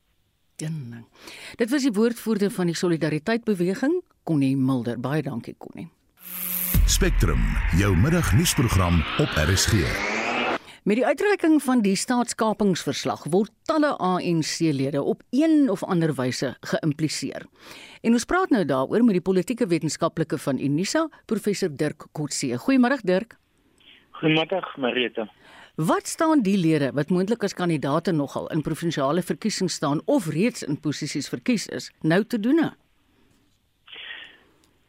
Ding. 0.60 1.06
Dit 1.56 1.70
was 1.72 1.86
die 1.86 1.94
woordvoerder 1.96 2.52
van 2.52 2.68
die 2.68 2.76
Solidariteit 2.76 3.44
beweging, 3.48 4.02
Connie 4.28 4.56
Mulder. 4.56 5.00
Baie 5.00 5.24
dankie 5.24 5.56
Connie. 5.58 5.88
Spectrum, 6.84 7.40
jou 7.80 7.94
middagnuusprogram 7.96 9.00
op 9.24 9.38
RSG. 9.48 10.19
Met 10.80 10.96
die 10.96 11.04
uitreiking 11.04 11.58
van 11.60 11.82
die 11.84 11.92
staatskapingsverslag 11.92 13.26
word 13.28 13.52
talle 13.68 13.90
ANC-lede 14.00 15.02
op 15.02 15.20
een 15.28 15.68
of 15.68 15.82
ander 15.84 16.14
wyse 16.16 16.54
geïmpliseer. 16.70 17.44
En 18.00 18.16
ons 18.16 18.24
praat 18.24 18.48
nou 18.48 18.62
daaroor 18.64 19.04
met 19.04 19.18
die 19.18 19.26
politieke 19.26 19.66
wetenskaplike 19.68 20.38
van 20.40 20.56
Unisa, 20.58 21.02
professor 21.28 21.68
Dirk 21.68 22.06
Kotse. 22.16 22.56
Goeiemôre 22.64 22.96
Dirk. 23.04 23.36
Goeiemiddag 24.22 24.72
Marita. 24.80 25.28
Wat 25.76 26.08
staan 26.08 26.40
die 26.40 26.56
lede 26.56 26.92
wat 26.96 27.12
moontlik 27.12 27.44
as 27.44 27.54
kandidaate 27.54 28.12
nogal 28.16 28.48
in 28.48 28.64
provinsiale 28.64 29.20
verkiesings 29.22 29.76
staan 29.76 30.00
of 30.06 30.32
reeds 30.32 30.64
in 30.64 30.80
posisies 30.80 31.28
verkies 31.28 31.68
is, 31.68 31.92
nou 32.00 32.24
te 32.24 32.40
doen? 32.40 32.70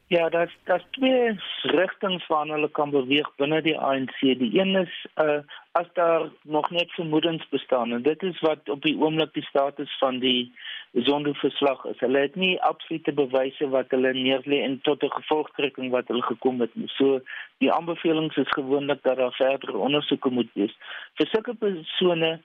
Ja, 0.08 0.30
dat 0.30 0.50
dat 0.64 0.84
twee 0.92 1.40
rigtings 1.62 2.28
waarna 2.28 2.54
hulle 2.54 2.72
kan 2.72 2.90
beweeg 2.92 3.28
binne 3.36 3.62
die 3.62 3.78
ANC. 3.78 4.20
Die 4.20 4.60
een 4.60 4.76
is 4.76 4.96
uh 5.16 5.44
as 5.72 5.88
daar 5.94 6.30
nog 6.42 6.70
net 6.70 6.92
vermoedens 6.92 7.48
bestaan 7.50 7.92
en 7.92 8.02
dit 8.02 8.24
is 8.24 8.40
wat 8.40 8.70
op 8.70 8.82
die 8.82 8.98
oomblik 8.98 9.34
die 9.34 9.44
status 9.44 9.98
van 9.98 10.20
die 10.20 10.52
sondeverslag 10.94 11.86
is. 11.86 12.00
Hulle 12.00 12.20
het 12.20 12.36
nie 12.36 12.62
absolute 12.62 13.14
bewyse 13.14 13.70
wat 13.70 13.94
hulle 13.96 14.14
neerlê 14.14 14.62
en 14.64 14.80
tot 14.82 15.04
'n 15.04 15.16
gevolgtrekking 15.20 15.92
wat 15.92 16.08
hulle 16.08 16.22
gekom 16.22 16.60
het 16.60 16.76
nie. 16.76 16.88
So 16.88 17.22
die 17.58 17.72
aanbevelings 17.72 18.36
is 18.36 18.58
gewoonlik 18.58 19.04
dat 19.04 19.18
daar 19.18 19.34
verdere 19.34 19.78
ondersoeke 19.78 20.30
moet 20.30 20.50
wees. 20.54 20.76
Vir 21.14 21.28
sulke 21.28 21.54
persone 21.54 22.40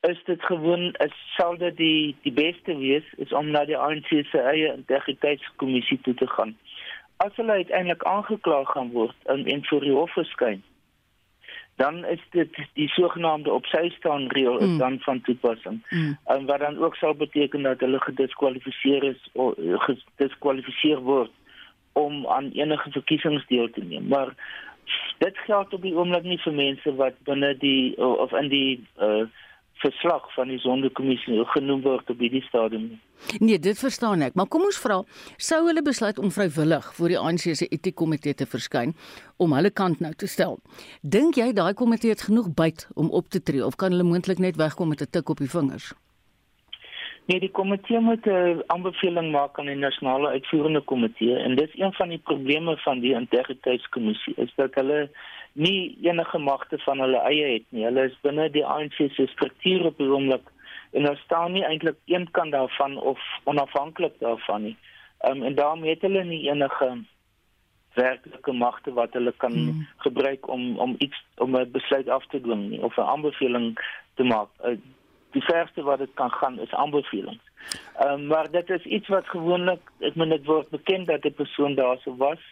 is 0.00 0.24
dit 0.24 0.44
gewoon 0.44 0.92
is 0.92 1.16
sal 1.36 1.56
dit 1.56 1.76
die 1.76 2.16
die 2.22 2.32
beste 2.32 2.76
wees 2.76 3.04
is 3.16 3.32
om 3.32 3.50
na 3.50 3.64
die 3.64 3.78
ANC 3.78 4.08
se 4.08 4.40
eie 4.40 4.72
integriteitskommissie 4.72 6.00
toe 6.00 6.14
te 6.14 6.26
gaan. 6.26 6.56
As 7.16 7.36
hulle 7.36 7.52
uiteindelik 7.52 8.02
aangekla 8.02 8.64
gaan 8.64 8.90
word 8.90 9.16
en 9.24 9.46
en 9.46 9.64
voor 9.66 9.80
die 9.80 9.92
hof 9.92 10.12
verskyn, 10.12 10.62
dan 11.80 12.04
is 12.04 12.20
dit 12.30 12.56
die 12.76 12.88
sogenaamde 12.88 13.52
op 13.52 13.66
sy 13.66 13.88
staan 13.96 14.26
reël 14.28 14.58
is 14.58 14.68
Mm. 14.68 14.78
dan 14.78 14.98
van 15.00 15.20
toepassing. 15.20 15.86
Mm. 15.90 16.18
En 16.24 16.46
wat 16.46 16.60
dan 16.60 16.78
ook 16.78 16.96
sal 16.96 17.14
beteken 17.14 17.62
dat 17.62 17.80
hulle 17.80 18.00
gediskwalifiseer 18.00 19.02
is 19.02 19.28
of 19.32 19.54
gediskwalifiseer 19.56 21.00
word 21.00 21.30
om 21.92 22.26
aan 22.26 22.50
enige 22.52 22.90
verkiesings 22.90 23.46
deel 23.46 23.70
te 23.70 23.84
neem. 23.84 24.06
Maar 24.08 24.34
dit 25.18 25.38
geld 25.38 25.72
op 25.74 25.82
die 25.82 25.94
oomblik 25.96 26.22
nie 26.22 26.38
vir 26.38 26.52
mense 26.52 26.94
wat 26.94 27.16
binne 27.24 27.56
die 27.58 27.96
of 27.96 28.32
in 28.32 28.48
die 28.48 28.84
uh 29.00 29.24
verslag 29.80 30.26
van 30.34 30.50
die 30.52 30.58
sondekommissie 30.62 31.44
genoem 31.54 31.82
word 31.84 32.10
op 32.12 32.18
hierdie 32.22 32.42
stadium. 32.46 32.90
Nee, 33.38 33.58
dit 33.58 33.78
verstaan 33.78 34.24
ek, 34.24 34.36
maar 34.38 34.48
kom 34.52 34.64
ons 34.68 34.78
vra, 34.80 35.00
sou 35.36 35.60
hulle 35.66 35.82
besluit 35.84 36.18
om 36.18 36.32
vrywillig 36.32 36.86
voor 36.96 37.12
die 37.12 37.18
ANC 37.20 37.48
se 37.58 37.68
etiekkomitee 37.68 38.34
te 38.34 38.48
verskyn 38.48 38.94
om 39.36 39.56
hulle 39.56 39.70
kant 39.70 40.00
nou 40.04 40.12
te 40.16 40.28
stel? 40.30 40.58
Dink 41.02 41.40
jy 41.40 41.50
daai 41.56 41.74
komitee 41.74 42.14
het 42.14 42.28
genoeg 42.28 42.52
byt 42.56 42.86
om 42.94 43.10
op 43.10 43.28
te 43.28 43.42
tree 43.42 43.64
of 43.66 43.76
kan 43.80 43.92
hulle 43.92 44.08
moontlik 44.08 44.40
net 44.40 44.60
wegkom 44.60 44.88
met 44.88 45.02
'n 45.02 45.10
tik 45.10 45.28
op 45.28 45.42
die 45.44 45.52
vingers? 45.56 45.92
Nee, 47.30 47.40
die 47.40 47.50
komitee 47.50 48.00
moet 48.00 48.26
'n 48.26 48.62
aanbeveling 48.66 49.30
maak 49.32 49.58
aan 49.58 49.66
die 49.66 49.76
nasionale 49.76 50.28
uitvoerende 50.28 50.80
komitee 50.80 51.36
en 51.36 51.54
dis 51.56 51.78
een 51.78 51.92
van 51.92 52.08
die 52.08 52.18
probleme 52.18 52.76
van 52.76 53.00
die 53.00 53.12
integriteitskommissie 53.14 54.34
is 54.36 54.52
dat 54.56 54.74
hulle 54.74 55.10
nie 55.52 55.98
enige 56.02 56.38
magte 56.38 56.78
van 56.78 57.00
hulle 57.00 57.18
eie 57.18 57.52
het 57.52 57.66
nie. 57.68 57.84
Hulle 57.84 58.04
is 58.08 58.18
binne 58.22 58.50
die 58.50 58.66
ANC 58.66 58.96
se 59.14 59.26
struktuur 59.26 59.86
op 59.90 59.98
die 59.98 60.08
oomblik 60.08 60.46
en 60.92 61.06
daar 61.06 61.16
staan 61.24 61.52
nie 61.52 61.64
eintlik 61.64 61.96
een 62.06 62.30
kant 62.30 62.52
daarvan 62.52 62.98
of 63.00 63.20
onafhanklik 63.44 64.18
daarvan 64.18 64.62
nie. 64.62 64.76
Ehm 65.20 65.36
um, 65.36 65.42
en 65.42 65.54
daarom 65.54 65.82
het 65.84 66.00
hulle 66.00 66.24
nie 66.24 66.48
enige 66.50 67.04
werklike 67.94 68.52
magte 68.52 68.92
wat 68.92 69.12
hulle 69.12 69.32
kan 69.36 69.52
hmm. 69.52 69.86
gebruik 69.96 70.48
om 70.48 70.78
om 70.78 70.94
iets 70.98 71.24
om 71.36 71.56
'n 71.56 71.70
besluit 71.70 72.08
af 72.08 72.26
te 72.26 72.40
dwing 72.40 72.68
nie 72.68 72.82
of 72.82 72.96
'n 72.96 73.10
aanbeveling 73.14 73.78
te 74.14 74.22
maak. 74.22 74.48
Uh, 74.64 74.78
die 75.30 75.42
verste 75.42 75.82
wat 75.82 75.98
dit 75.98 76.14
kan 76.14 76.30
gaan 76.30 76.60
is 76.60 76.74
aanbevelings. 76.74 77.44
Ehm 77.98 78.12
um, 78.12 78.26
maar 78.26 78.50
dit 78.50 78.70
is 78.70 78.84
iets 78.84 79.08
wat 79.08 79.26
gewoonlik 79.28 79.80
ek 79.98 80.14
meen 80.14 80.28
dit 80.28 80.44
word 80.44 80.68
bekend 80.70 81.06
dat 81.06 81.24
'n 81.24 81.34
persoon 81.34 81.74
daar 81.74 81.98
sou 81.98 82.16
was 82.16 82.42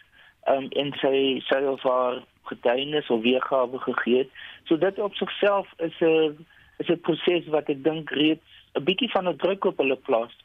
ehm 0.43 0.57
um, 0.63 0.67
en 0.69 0.93
sy 0.93 1.41
sy 1.47 1.61
of 1.63 1.81
haar 1.83 2.23
getuienis 2.51 3.09
of 3.09 3.21
weergawe 3.21 3.79
gegee 3.85 4.17
het. 4.23 4.29
So 4.67 4.77
dit 4.77 4.99
op 4.99 5.13
sigself 5.13 5.67
is 5.77 5.95
'n 6.01 6.45
is 6.77 6.89
'n 6.89 7.01
proses 7.01 7.47
wat 7.47 7.69
ek 7.69 7.83
dink 7.83 8.09
reeds 8.09 8.45
'n 8.73 8.83
bietjie 8.83 9.11
van 9.11 9.27
'n 9.27 9.37
druk 9.37 9.65
op 9.65 9.77
hulle 9.77 9.95
plaas 9.95 10.35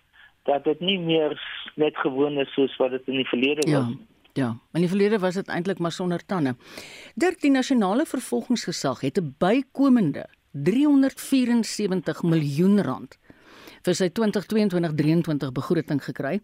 dat 0.45 0.65
dit 0.65 0.81
nie 0.81 0.99
meer 0.99 1.41
net 1.75 1.97
gewoon 1.97 2.39
is 2.39 2.53
soos 2.53 2.77
wat 2.77 2.91
dit 2.91 3.07
in 3.07 3.17
die 3.23 3.29
verlede 3.29 3.69
ja. 3.69 3.79
was. 3.79 3.97
Ja, 4.35 4.57
in 4.73 4.81
die 4.83 4.89
verlede 4.89 5.19
was 5.19 5.35
dit 5.35 5.49
eintlik 5.49 5.79
maar 5.79 5.93
sonder 5.93 6.27
tande. 6.27 6.57
Dirk 7.15 7.41
die 7.41 7.51
nasionale 7.51 8.07
vervolgingsgesag 8.07 9.01
het 9.01 9.19
'n 9.19 9.35
bykomende 9.39 10.27
374 10.53 12.23
miljoen 12.23 12.83
rand 12.83 13.19
vir 13.85 13.95
sy 13.95 14.09
2022-23 14.09 15.53
begroting 15.53 16.01
gekry 16.05 16.41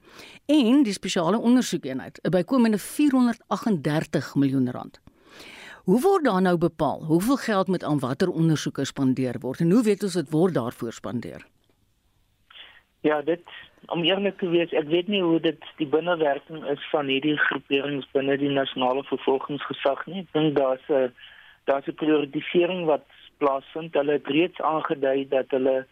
en 0.47 0.83
die 0.83 0.93
spesiale 0.93 1.39
ondersoekeenheid 1.39 2.21
'n 2.23 2.31
bykomende 2.31 2.79
438 2.79 4.35
miljoen 4.35 4.71
rand. 4.71 5.01
Hoe 5.85 6.01
word 6.01 6.25
daar 6.25 6.43
nou 6.43 6.57
bepaal 6.59 7.05
hoeveel 7.09 7.37
geld 7.37 7.69
moet 7.69 7.85
aan 7.85 7.99
watter 7.99 8.29
ondersoeke 8.29 8.85
spandeer 8.85 9.39
word 9.41 9.61
en 9.61 9.71
hoe 9.71 9.83
weet 9.83 10.03
ons 10.03 10.19
dit 10.19 10.31
word 10.31 10.55
daarvoor 10.55 10.93
spandeer? 10.93 11.47
Ja, 13.01 13.23
dit 13.23 13.45
om 13.87 14.05
eerlik 14.05 14.39
te 14.39 14.49
wees, 14.49 14.73
ek 14.77 14.91
weet 14.93 15.09
nie 15.09 15.23
hoe 15.23 15.41
dit 15.41 15.63
die 15.79 15.89
binnewerking 15.89 16.65
is 16.69 16.83
van 16.91 17.09
hierdie 17.09 17.37
groeperings 17.49 18.09
binne 18.13 18.37
die 18.39 18.53
nasionale 18.53 19.03
vervolgingsgesag 19.09 20.05
nie. 20.07 20.21
Ek 20.27 20.33
dink 20.37 20.57
daar's 20.59 20.85
'n 20.89 21.15
daar's 21.65 21.89
'n 21.89 21.97
prioritisering 22.03 22.85
wat 22.87 23.07
plaasvind. 23.39 23.95
Hulle 23.95 24.13
het 24.13 24.27
reeds 24.27 24.61
aangedui 24.61 25.29
dat 25.29 25.51
hulle 25.51 25.87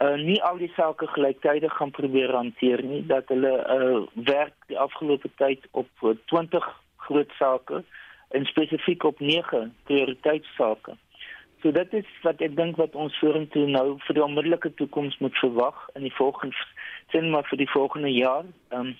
uh, 0.00 0.16
nie 0.16 0.42
al 0.42 0.56
die 0.56 0.72
sake 0.76 1.06
gelyktydig 1.06 1.72
gaan 1.76 1.90
probeer 1.90 2.32
hanteer 2.32 2.82
nie, 2.82 3.06
dat 3.06 3.28
hulle 3.28 3.52
uh, 3.76 4.00
werk 4.24 4.56
die 4.66 4.78
afgelope 4.78 5.28
tyd 5.36 5.66
op 5.70 5.88
20 6.24 6.68
groot 6.96 7.32
sake 7.38 7.84
en 8.30 8.44
spesifiek 8.44 9.04
op 9.04 9.20
9 9.20 9.74
prioriteitssake. 9.84 10.96
So 11.62 11.72
dit 11.76 11.92
is 11.92 12.08
wat 12.22 12.40
ek 12.40 12.56
dink 12.56 12.78
wat 12.80 12.94
ons 12.96 13.16
vorentoe 13.20 13.66
nou 13.68 13.98
vir 14.06 14.16
die 14.16 14.24
onmiddellike 14.24 14.72
toekoms 14.80 15.18
moet 15.20 15.36
verwag 15.42 15.76
in 15.98 16.06
die 16.08 16.16
volgende 16.16 16.56
sin 17.12 17.30
maar 17.30 17.44
vir 17.50 17.58
die 17.64 17.70
volgende 17.70 18.12
jaar. 18.14 18.44
Ehm 18.70 18.92
um, 18.92 18.98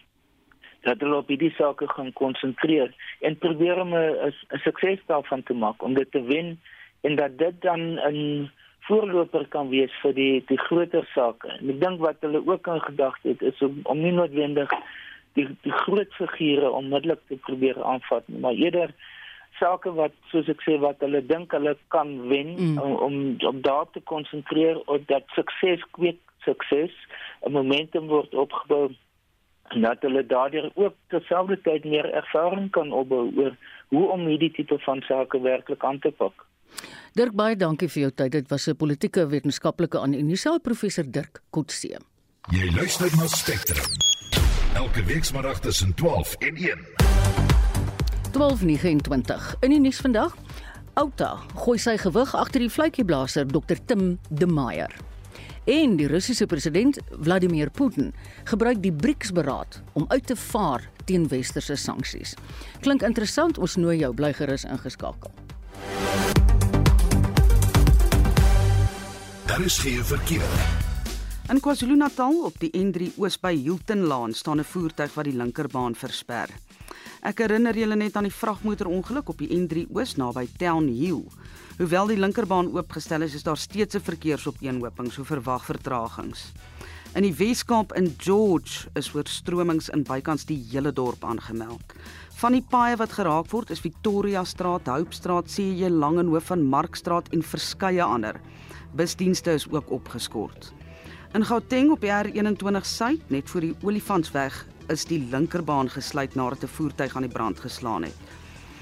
dat 0.81 1.03
hulle 1.05 1.19
op 1.21 1.29
hierdie 1.29 1.53
sake 1.59 1.85
gaan 1.89 2.13
konsentreer 2.17 2.93
en 3.21 3.35
probeer 3.39 3.81
om 3.81 3.91
'n 3.95 4.33
sukses 4.65 5.01
daarvan 5.07 5.43
te 5.43 5.55
maak 5.55 5.83
om 5.83 5.95
dit 5.95 6.11
te 6.11 6.23
wen 6.23 6.61
en 7.01 7.17
dat 7.17 7.39
dit 7.39 7.61
dan 7.61 7.81
'n 8.01 8.51
voorloper 8.89 9.47
kan 9.49 9.69
wees 9.69 9.93
vir 10.03 10.15
die 10.15 10.43
die 10.47 10.59
groter 10.59 11.05
sake. 11.15 11.49
En 11.49 11.71
ek 11.71 11.81
dink 11.81 12.01
wat 12.01 12.17
hulle 12.21 12.43
ook 12.47 12.69
aan 12.69 12.81
gedagte 12.81 13.29
het 13.29 13.43
is 13.43 13.63
om, 13.63 13.81
om 13.83 14.01
nie 14.01 14.13
noodwendig 14.13 14.71
die 15.33 15.49
die 15.63 15.73
groot 15.73 16.13
figure 16.15 16.71
onmiddellik 16.71 17.21
te 17.29 17.37
probeer 17.37 17.83
aanvat 17.83 18.29
nie, 18.29 18.41
maar 18.41 18.53
eerder 18.55 18.95
sake 19.59 19.93
wat 19.93 20.13
soos 20.31 20.49
ek 20.49 20.63
sê 20.65 20.79
wat 20.81 21.03
hulle 21.05 21.21
dink 21.27 21.53
hulle 21.53 21.77
kan 21.89 22.29
wen 22.29 22.57
mm. 22.57 22.79
om, 22.79 22.97
om 23.07 23.15
om 23.51 23.61
daar 23.63 23.87
te 23.93 24.01
konsentreer 24.01 24.81
op 24.87 25.07
dat 25.09 25.25
sukses 25.37 25.85
kweek 25.99 26.21
sukses 26.45 26.95
'n 27.47 27.53
momentum 27.53 28.07
word 28.07 28.35
opgebou 28.35 28.91
en 29.71 29.81
dat 29.81 30.03
hulle 30.03 30.27
daardeur 30.27 30.71
ook 30.75 30.95
terselfdertyd 31.09 31.85
meer 31.85 32.13
ervaring 32.13 32.71
kan 32.71 32.93
opbou 32.93 33.31
oor 33.37 33.57
hoe 33.89 34.07
om 34.11 34.27
hierdie 34.27 34.53
tipe 34.53 34.79
van 34.79 35.03
sake 35.09 35.41
werklik 35.41 35.85
aan 35.85 35.99
te 35.99 36.11
pak. 36.11 36.47
Dirk 37.19 37.35
baie 37.35 37.57
dankie 37.57 37.89
vir 37.89 38.03
jou 38.03 38.11
tyd. 38.11 38.33
Dit 38.33 38.51
was 38.51 38.69
'n 38.69 38.77
politieke 38.77 39.27
wetenskaplike 39.27 39.99
aan 39.99 40.15
Unisa 40.15 40.59
professor 40.59 41.05
Dirk 41.05 41.43
Kotse. 41.51 41.99
Jy 42.51 42.71
luister 42.75 43.11
na 43.17 43.27
Spectrum. 43.27 43.91
Elke 44.75 45.05
week 45.05 45.25
saterdag 45.25 45.61
tussen 45.61 45.95
12 45.95 46.35
en 46.39 46.57
1. 46.57 47.00
12:29. 48.33 49.55
In 49.61 49.71
die 49.71 49.81
nuus 49.81 50.01
vandag, 50.01 50.37
Outa 50.95 51.37
gooi 51.55 51.79
sy 51.79 51.97
gewig 51.99 52.33
agter 52.35 52.61
die 52.61 52.71
vletjieblaser 52.71 53.47
Dr 53.47 53.79
Tim 53.87 54.19
De 54.29 54.47
Meyer. 54.47 54.93
En 55.71 55.97
die 55.97 56.09
Russiese 56.11 56.47
president 56.47 56.99
Vladimir 57.11 57.71
Putin 57.71 58.13
gebruik 58.45 58.83
die 58.83 58.93
BRICS-beraad 58.93 59.83
om 59.93 60.05
uit 60.09 60.27
te 60.27 60.37
vaar 60.37 60.89
teen 61.05 61.29
westerse 61.29 61.77
sanksies. 61.77 62.35
Klink 62.81 63.03
interessant, 63.03 63.59
ons 63.59 63.77
nooi 63.77 63.99
jou 64.01 64.13
bly 64.15 64.33
gerus 64.33 64.65
ingeskakel. 64.65 65.31
Daar 69.47 69.65
is 69.65 69.79
geen 69.79 70.05
verkeer. 70.05 70.53
In 71.51 71.61
KwaZulu-Natal 71.61 72.45
op 72.47 72.59
die 72.63 72.71
N3 72.79 73.15
Oos 73.19 73.39
by 73.43 73.55
Hiltonlaan 73.57 74.33
staan 74.33 74.61
'n 74.61 74.65
voertuig 74.65 75.15
wat 75.15 75.25
die 75.25 75.37
linkerbaan 75.37 75.95
versper. 75.95 76.49
Ek 77.23 77.39
herinner 77.39 77.77
julle 77.77 77.97
net 77.97 78.17
aan 78.17 78.29
die 78.29 78.35
vragmotorongeluk 78.35 79.29
op 79.29 79.39
die 79.39 79.51
N3 79.53 79.87
Oos 79.93 80.17
naby 80.17 80.47
Town 80.59 80.89
Hill. 80.89 81.27
Hoewel 81.79 82.07
die 82.13 82.21
linkerbaan 82.21 82.73
oopgestel 82.73 83.23
is, 83.23 83.35
is 83.35 83.43
daar 83.43 83.57
steeds 83.57 83.97
'n 83.97 84.01
verkeersopeenhoping, 84.01 85.13
so 85.13 85.25
verwag 85.25 85.65
vertragings. 85.65 86.53
In 87.15 87.23
die 87.23 87.35
Weskaap 87.35 87.93
in 87.99 88.15
George 88.19 88.87
is 88.95 89.09
oorstromings 89.15 89.89
in 89.89 90.05
bykans 90.07 90.45
die 90.47 90.61
hele 90.71 90.93
dorp 90.93 91.25
aangemeld. 91.25 91.95
Van 92.39 92.53
die 92.53 92.63
paaie 92.63 92.97
wat 92.97 93.13
geraak 93.13 93.51
word 93.51 93.71
is 93.71 93.83
Victoria 93.83 94.45
Straat, 94.45 94.87
Hope 94.87 95.13
Straat, 95.13 95.51
CJ 95.51 95.91
Langenhof 95.91 96.45
van 96.53 96.63
Markstraat 96.63 97.29
en 97.35 97.43
verskeie 97.43 98.03
ander. 98.03 98.39
Busdienste 98.95 99.53
is 99.59 99.67
ook 99.71 99.91
opgeskort. 99.91 100.73
In 101.35 101.45
Gauteng 101.45 101.91
op 101.91 102.01
die 102.01 102.11
R21 102.11 102.87
suid, 102.87 103.27
net 103.31 103.51
voor 103.51 103.61
die 103.61 103.75
Olifantsweg, 103.83 104.67
is 104.91 105.05
die 105.07 105.21
linkerbaan 105.31 105.91
gesluit 105.91 106.35
nadat 106.35 106.65
'n 106.65 106.75
voertuig 106.77 107.17
aan 107.17 107.23
die 107.23 107.33
brand 107.33 107.61
geslaan 107.61 108.03
het. 108.03 108.17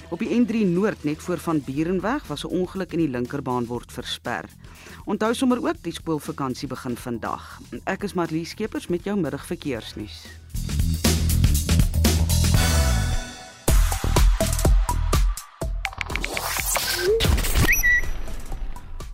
Op 0.09 0.19
die 0.19 0.29
N3 0.29 0.65
Noord 0.65 1.03
net 1.03 1.21
voor 1.21 1.37
van 1.37 1.61
Bierenweg 1.65 2.27
was 2.27 2.43
'n 2.43 2.53
ongeluk 2.53 2.91
en 2.91 2.97
die 2.97 3.09
linkerbaan 3.09 3.65
word 3.65 3.91
versper. 3.91 4.45
Onthou 5.05 5.33
sommer 5.33 5.57
ook 5.57 5.81
die 5.81 5.93
skoolvakansie 5.93 6.67
begin 6.67 6.97
vandag. 6.97 7.59
Ek 7.83 8.03
is 8.03 8.13
Marlie 8.13 8.45
Skeepers 8.45 8.87
met 8.87 9.03
jou 9.03 9.19
middagverkeersnuus. 9.19 10.25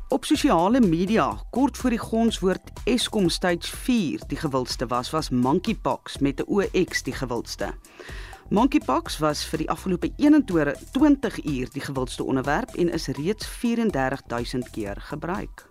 Op 0.10 0.26
sosiale 0.26 0.80
media, 0.80 1.40
kort 1.50 1.78
voor 1.78 1.90
die 1.90 2.00
gonswoord 2.00 2.72
Eskom 2.84 3.30
Stage 3.30 3.78
4 3.78 4.22
die 4.28 4.38
gewildste 4.38 4.86
was, 4.88 5.10
was 5.10 5.30
monkeypox 5.30 6.18
met 6.18 6.40
'n 6.40 6.46
OX 6.48 7.04
die 7.04 7.14
gewildste. 7.14 7.74
Monkeypox 8.50 9.18
was 9.18 9.46
vir 9.46 9.58
die 9.58 9.70
afgelope 9.70 10.12
21 10.16 11.46
uur 11.46 11.68
die 11.72 11.82
gewildste 11.82 12.24
onderwerp 12.24 12.76
en 12.76 12.92
is 12.92 13.08
reeds 13.08 13.48
34000 13.48 14.70
keer 14.70 14.96
gebruik. 15.02 15.70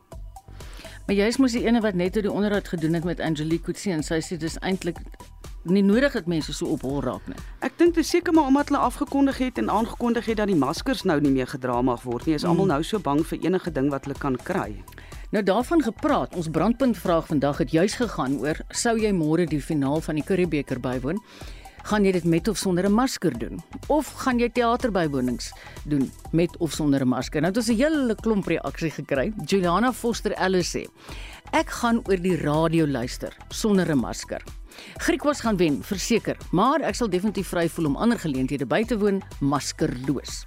Maar 1.05 1.19
jy 1.19 1.25
is 1.29 1.37
mos 1.37 1.53
die 1.53 1.67
ene 1.67 1.83
wat 1.85 1.99
net 2.01 2.15
oor 2.17 2.25
die 2.25 2.33
onderhoud 2.33 2.69
gedoen 2.73 2.95
het 2.97 3.05
met 3.05 3.19
Angelique 3.21 3.67
Kutse 3.67 3.91
en 3.93 4.03
sy 4.07 4.23
sê 4.25 4.39
dis 4.41 4.55
eintlik 4.65 5.03
nie 5.69 5.83
nodig 5.85 6.15
dat 6.17 6.29
mense 6.29 6.53
so 6.57 6.71
op 6.73 6.85
hol 6.85 7.03
raak 7.05 7.27
nie. 7.29 7.37
Ek 7.65 7.77
dink 7.77 7.93
dit 7.99 8.07
seker 8.09 8.33
maar 8.33 8.49
omdat 8.49 8.73
hulle 8.73 8.81
afgekondig 8.87 9.43
het 9.45 9.61
en 9.61 9.69
aangekondig 9.73 10.31
het 10.33 10.41
dat 10.41 10.49
die 10.49 10.57
maskers 10.57 11.05
nou 11.05 11.19
nie 11.21 11.33
meer 11.33 11.51
gedra 11.53 11.77
mag 11.85 12.07
word 12.09 12.25
nie. 12.25 12.39
Is 12.39 12.47
almal 12.49 12.65
mm. 12.65 12.73
nou 12.73 12.89
so 12.89 13.01
bang 13.05 13.21
vir 13.21 13.45
enige 13.45 13.73
ding 13.77 13.91
wat 13.93 14.09
hulle 14.09 14.17
kan 14.17 14.39
kry. 14.49 14.71
Nou 15.37 15.43
daarvan 15.45 15.85
gepraat, 15.85 16.37
ons 16.41 16.49
brandpunt 16.49 16.97
vraag 16.97 17.29
vandag 17.29 17.61
het 17.61 17.77
juis 17.77 17.99
gegaan 18.01 18.39
oor 18.41 18.65
sou 18.73 18.97
jy 18.97 19.13
môre 19.13 19.45
die 19.51 19.61
finaal 19.61 20.01
van 20.01 20.17
die 20.21 20.25
Curriebeeker 20.25 20.81
bywoon? 20.81 21.21
Gaan 21.85 22.07
jy 22.07 22.15
dit 22.17 22.25
met 22.25 22.49
of 22.49 22.57
sonder 22.57 22.87
'n 22.89 22.93
masker 22.93 23.39
doen? 23.39 23.61
Of 23.89 24.09
gaan 24.25 24.39
jy 24.39 24.49
teaterbywonings 24.49 25.53
doen 25.85 26.11
met 26.33 26.57
of 26.59 26.73
sonder 26.73 27.01
'n 27.03 27.09
masker? 27.09 27.41
Nou 27.41 27.53
het 27.53 27.57
ons 27.57 27.69
'n 27.69 27.77
hele 27.77 28.15
klomp 28.15 28.47
reaksie 28.47 28.91
gekry. 28.91 29.33
Juliana 29.45 29.93
Foster 29.93 30.33
Ellis 30.33 30.77
sê: 30.77 30.87
"Ek 31.53 31.69
gaan 31.71 32.01
oor 32.09 32.17
die 32.17 32.37
radio 32.37 32.87
luister 32.87 33.37
sonder 33.49 33.91
'n 33.91 33.99
masker." 33.99 34.43
Griekwas 34.97 35.41
gaan 35.41 35.57
wen, 35.57 35.83
verseker, 35.83 36.37
maar 36.53 36.81
ek 36.81 36.95
sal 36.95 37.09
definitief 37.09 37.49
vry 37.49 37.69
voel 37.69 37.87
om 37.87 37.97
ander 37.97 38.19
geleenthede 38.19 38.67
by 38.67 38.85
te 38.85 38.99
woon 38.99 39.23
maskerloos. 39.41 40.47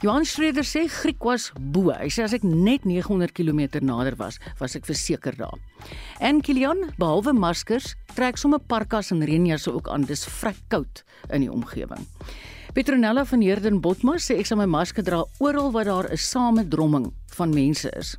Johan 0.00 0.24
Schreder 0.24 0.64
sê 0.64 0.86
Griek 0.88 1.20
was 1.28 1.50
bo. 1.60 1.90
Hy 1.92 2.06
sê 2.08 2.22
as 2.24 2.32
ek 2.32 2.40
net 2.40 2.86
900 2.88 3.34
km 3.36 3.82
nader 3.84 4.14
was, 4.16 4.38
was 4.56 4.72
ek 4.78 4.86
verseker 4.88 5.36
daar. 5.36 5.60
En 6.24 6.38
Kilian, 6.40 6.86
behalwe 6.96 7.34
maskers, 7.36 7.90
trek 8.16 8.40
sommer 8.40 8.62
parkas 8.64 9.12
en 9.12 9.20
reënjasse 9.20 9.68
ook 9.68 9.90
aan. 9.92 10.06
Dis 10.08 10.24
vrek 10.24 10.56
koud 10.72 11.02
in 11.28 11.44
die 11.44 11.52
omgewing. 11.52 12.08
Petronella 12.72 13.26
van 13.28 13.44
Heerden 13.44 13.82
Botma 13.84 14.16
sê 14.16 14.38
ek 14.40 14.48
sal 14.48 14.62
my 14.62 14.68
masker 14.72 15.04
dra 15.04 15.20
oral 15.36 15.68
waar 15.76 15.84
daar 15.92 16.08
'n 16.08 16.16
samedromming 16.16 17.12
van 17.36 17.52
mense 17.52 17.92
is. 17.92 18.16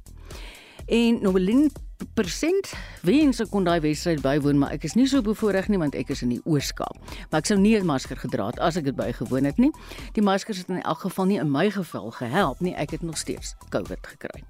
En 0.86 1.18
Nobelin 1.24 1.72
persent 2.14 2.74
wens 3.02 3.40
ek 3.44 3.50
kon 3.52 3.66
daai 3.68 3.80
wedstryd 3.84 4.22
bywoon, 4.24 4.58
maar 4.62 4.76
ek 4.76 4.86
is 4.90 4.96
nie 4.98 5.08
so 5.10 5.22
bevoorreg 5.26 5.68
nie 5.72 5.80
want 5.82 5.96
ek 5.96 6.14
is 6.14 6.22
in 6.26 6.34
die 6.36 6.42
Ooskaap. 6.46 6.98
Maar 7.30 7.42
ek 7.42 7.52
sou 7.52 7.58
nie 7.60 7.78
'n 7.80 7.86
masker 7.86 8.18
gedra 8.18 8.48
het 8.48 8.60
as 8.60 8.78
ek 8.78 8.86
dit 8.86 8.96
bygewoon 8.96 9.46
het 9.46 9.58
nie. 9.58 9.72
Die 10.14 10.24
maskers 10.24 10.58
het 10.58 10.70
in 10.70 10.82
elk 10.82 11.00
geval 11.00 11.26
nie 11.26 11.40
in 11.40 11.52
my 11.52 11.70
geval 11.70 12.12
gehelp 12.12 12.60
nie. 12.62 12.76
Ek 12.76 12.92
het 12.92 13.02
nog 13.02 13.18
steeds 13.18 13.56
COVID 13.70 14.08
gekry. 14.08 14.44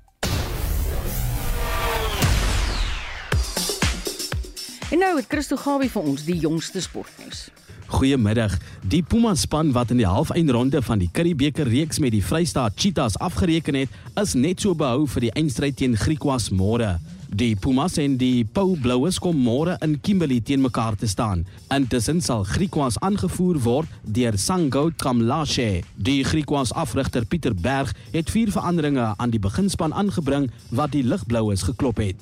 En 4.91 4.99
nou 4.99 5.15
het 5.15 5.25
Christo 5.27 5.55
Gawie 5.55 5.89
vir 5.89 6.01
ons 6.01 6.23
die 6.23 6.35
jongste 6.35 6.81
sportnuus. 6.81 7.49
Goeiemiddag. 7.91 8.57
Die 8.87 9.01
Puma 9.03 9.35
span 9.35 9.71
wat 9.71 9.91
in 9.91 9.97
die 9.97 10.07
halfeindronde 10.07 10.81
van 10.81 10.99
die 10.99 11.09
Curriebeeker 11.11 11.67
reeks 11.67 11.99
met 11.99 12.11
die 12.11 12.23
Vrystaat 12.23 12.73
Cheetahs 12.75 13.17
afgereken 13.19 13.75
het, 13.75 13.89
is 14.19 14.33
net 14.33 14.59
so 14.59 14.75
behou 14.75 15.07
vir 15.07 15.21
die 15.21 15.31
eindstryd 15.31 15.77
teen 15.77 15.97
Griquas 15.99 16.49
môre. 16.49 16.99
Die 17.31 17.55
Pumas 17.55 17.93
en 17.95 18.17
die 18.19 18.43
Pau 18.43 18.73
Blouers 18.75 19.15
kom 19.23 19.37
môre 19.39 19.77
in 19.85 19.93
Kimberley 20.03 20.41
teen 20.43 20.59
mekaar 20.59 20.97
te 20.99 21.07
staan. 21.07 21.45
Intussen 21.71 22.17
sal 22.19 22.43
Griquas 22.43 22.97
aangevoer 22.99 23.55
word 23.63 23.93
deur 24.03 24.35
Sango 24.35 24.89
Kamlashe. 24.99 25.85
Die 25.95 26.25
Griquas 26.27 26.73
afrigter 26.75 27.23
Pieter 27.23 27.55
Berg 27.55 27.93
het 28.11 28.33
vier 28.35 28.51
veranderinge 28.51 29.13
aan 29.15 29.31
die 29.31 29.39
beginspan 29.39 29.95
aangebring 29.95 30.49
wat 30.75 30.91
die 30.91 31.05
Ligblouers 31.07 31.63
geklop 31.69 32.03
het. 32.03 32.19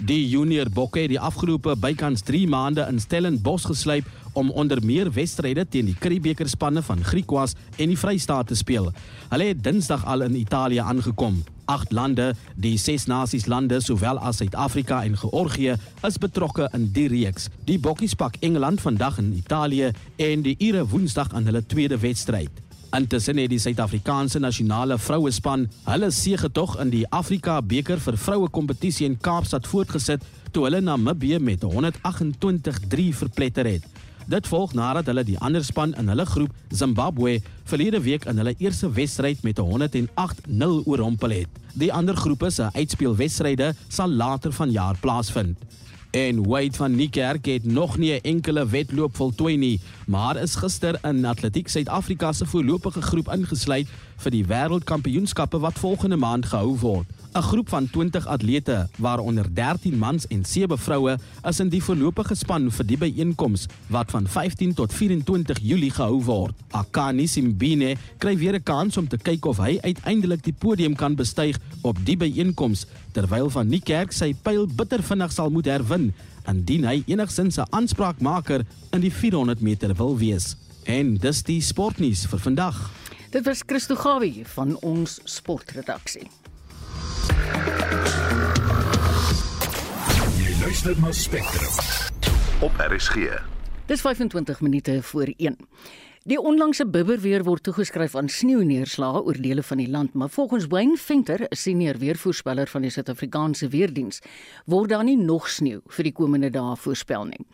Die 0.00 0.22
junior 0.30 0.72
bokke 0.72 1.04
het 1.04 1.12
die 1.12 1.20
afgelope 1.20 1.76
bykans 1.76 2.24
3 2.24 2.48
maande 2.48 2.88
in 2.88 3.02
Stellenbosch 3.04 3.68
geslyp 3.68 4.08
om 4.32 4.48
onder 4.48 4.80
meer 4.80 5.12
wedstryde 5.12 5.66
teen 5.68 5.92
die 5.92 5.98
Curriebeeker 6.00 6.48
spanne 6.48 6.80
van 6.88 7.04
Griquas 7.04 7.52
en 7.76 7.92
die 7.92 8.00
Vrystaat 8.00 8.48
te 8.48 8.56
speel. 8.56 8.94
Hulle 9.28 9.52
het 9.52 9.60
Dinsdag 9.60 10.08
al 10.08 10.24
in 10.30 10.40
Italië 10.40 10.80
aangekom. 10.88 11.42
Agt 11.68 11.92
lande, 11.92 12.30
die 12.56 12.78
ses 12.80 13.04
nasies 13.10 13.44
lande 13.46 13.76
sowel 13.84 14.16
as 14.24 14.38
Suid-Afrika 14.40 15.02
en 15.04 15.18
Georgië 15.20 15.74
is 16.06 16.16
betrokke 16.16 16.70
in 16.72 16.86
die 16.96 17.08
reeks. 17.12 17.50
Die 17.68 17.76
bokkies 17.76 18.14
pak 18.16 18.38
Engeland 18.40 18.80
vandag 18.80 19.18
in 19.20 19.34
Italië 19.36 19.90
en 20.16 20.46
die 20.46 20.54
Ire 20.64 20.86
Woensdag 20.88 21.34
aan 21.36 21.44
hulle 21.44 21.60
tweede 21.66 21.98
wedstryd. 22.00 22.62
Intussen 22.96 23.36
het 23.36 23.52
die 23.52 23.60
Suid-Afrikaanse 23.60 24.40
nasionale 24.40 24.96
vrouespan 24.96 25.66
hulle 25.90 26.08
seëgetog 26.08 26.78
in 26.80 26.94
die 26.94 27.04
Afrika 27.12 27.60
beker 27.60 28.00
vir 28.00 28.16
vroue 28.16 28.48
kompetisie 28.48 29.04
in 29.04 29.20
Kaapstad 29.20 29.68
voortgesit 29.68 30.24
toe 30.56 30.64
hulle 30.70 30.80
Namibië 30.80 31.36
met 31.36 31.68
128-3 31.68 33.10
verpletter 33.20 33.68
het. 33.74 33.84
Dit 34.28 34.44
volg 34.44 34.74
nadat 34.76 35.06
hulle 35.08 35.22
die 35.24 35.38
ander 35.40 35.64
span 35.64 35.94
in 35.96 36.10
hulle 36.12 36.26
groep 36.28 36.52
Zimbabwe 36.76 37.38
verlede 37.70 38.00
week 38.04 38.26
in 38.28 38.36
hulle 38.36 38.52
eerste 38.60 38.90
wedstryd 38.92 39.40
met 39.42 39.56
108-0 39.56 40.74
oorrompel 40.84 41.32
het. 41.32 41.62
Die 41.72 41.88
ander 41.92 42.16
groepe 42.16 42.50
se 42.52 42.68
uitspelwedstryde 42.74 43.70
sal 43.88 44.12
later 44.12 44.52
vanjaar 44.52 45.00
plaasvind. 45.00 45.56
En 46.12 46.42
Wade 46.44 46.76
van 46.76 46.94
Niekerk 46.96 47.46
het 47.46 47.64
nog 47.64 47.96
nie 47.96 48.12
'n 48.12 48.20
enkele 48.22 48.66
wedloop 48.68 49.16
voltooi 49.16 49.56
nie, 49.56 49.80
maar 50.08 50.36
is 50.40 50.54
gister 50.56 50.98
in 51.04 51.24
Atletiek 51.24 51.68
Suid-Afrika 51.68 52.32
se 52.32 52.46
voorlopige 52.46 53.02
groep 53.02 53.28
ingesluit 53.32 53.88
vir 54.24 54.32
die 54.32 54.44
wêreldkampioenskappe 54.48 55.60
wat 55.60 55.78
volgende 55.78 56.16
maand 56.16 56.48
gehou 56.48 56.76
word. 56.80 57.06
'n 57.36 57.42
Groep 57.42 57.68
van 57.68 57.90
20 57.90 58.26
atlete, 58.26 58.88
waaronder 58.98 59.46
13 59.54 59.98
mans 59.98 60.26
en 60.26 60.44
7 60.44 60.78
vroue, 60.78 61.18
is 61.44 61.60
in 61.60 61.68
die 61.68 61.82
voorlopige 61.82 62.34
span 62.34 62.70
vir 62.70 62.86
die 62.86 62.96
byeenkoms 62.98 63.66
wat 63.86 64.10
van 64.10 64.26
15 64.26 64.74
tot 64.74 64.92
24 64.92 65.58
Julie 65.62 65.90
gehou 65.90 66.22
word. 66.24 66.54
Akani 66.70 67.26
Simbine 67.26 67.96
kry 68.18 68.36
weer 68.36 68.54
'n 68.54 68.62
kans 68.62 68.96
om 68.96 69.08
te 69.08 69.16
kyk 69.16 69.44
of 69.44 69.56
hy 69.56 69.78
uiteindelik 69.80 70.42
die 70.42 70.56
podium 70.58 70.94
kan 70.94 71.14
bestyg 71.14 71.58
op 71.82 71.96
die 72.04 72.16
byeenkoms 72.16 72.86
terwyl 73.12 73.50
van 73.50 73.68
Niekerk 73.68 74.12
sy 74.12 74.34
pyl 74.42 74.66
bitter 74.66 75.02
vinnig 75.02 75.32
sal 75.32 75.50
moet 75.50 75.66
herwin 75.66 76.14
indien 76.48 76.84
hy 76.88 77.02
enigsins 77.06 77.58
'n 77.58 77.68
aanspraakmaker 77.70 78.64
in 78.92 79.00
die 79.00 79.12
400 79.12 79.60
meter 79.60 79.94
wil 79.94 80.16
wees. 80.18 80.56
En 80.84 81.16
dis 81.16 81.42
die 81.42 81.60
sportnuus 81.60 82.26
vir 82.26 82.38
vandag. 82.38 82.90
Dit 83.30 83.44
was 83.44 83.62
Christo 83.66 83.94
Gawie 83.94 84.46
van 84.46 84.76
ons 84.80 85.20
sportredaksie. 85.24 86.30
Jy 90.38 90.54
luister 90.60 91.00
na 91.00 91.12
Spectrum 91.12 91.74
op 92.60 92.72
RSG. 92.78 93.28
Dis 93.86 94.00
25 94.00 94.60
minute 94.60 95.02
voor 95.02 95.32
1. 95.36 95.56
Die 96.28 96.36
onlangse 96.36 96.84
bibberweer 96.84 97.40
word 97.46 97.62
toegeskryf 97.64 98.12
aan 98.18 98.26
sneeuneerslae 98.28 99.22
oor 99.24 99.38
dele 99.40 99.62
van 99.64 99.80
die 99.80 99.88
land, 99.88 100.12
maar 100.12 100.28
volgens 100.28 100.66
Wayne 100.68 100.98
Venter, 101.00 101.40
'n 101.40 101.56
senior 101.56 101.96
weervoorspeller 101.96 102.66
van 102.68 102.82
die 102.82 102.90
Suid-Afrikaanse 102.90 103.68
Weerdiens, 103.68 104.20
word 104.66 104.90
daar 104.90 105.04
nie 105.04 105.16
nog 105.16 105.48
sneeu 105.48 105.80
vir 105.86 106.04
die 106.04 106.12
komende 106.12 106.50
dae 106.50 106.76
voorspel 106.76 107.24
nie. 107.24 107.46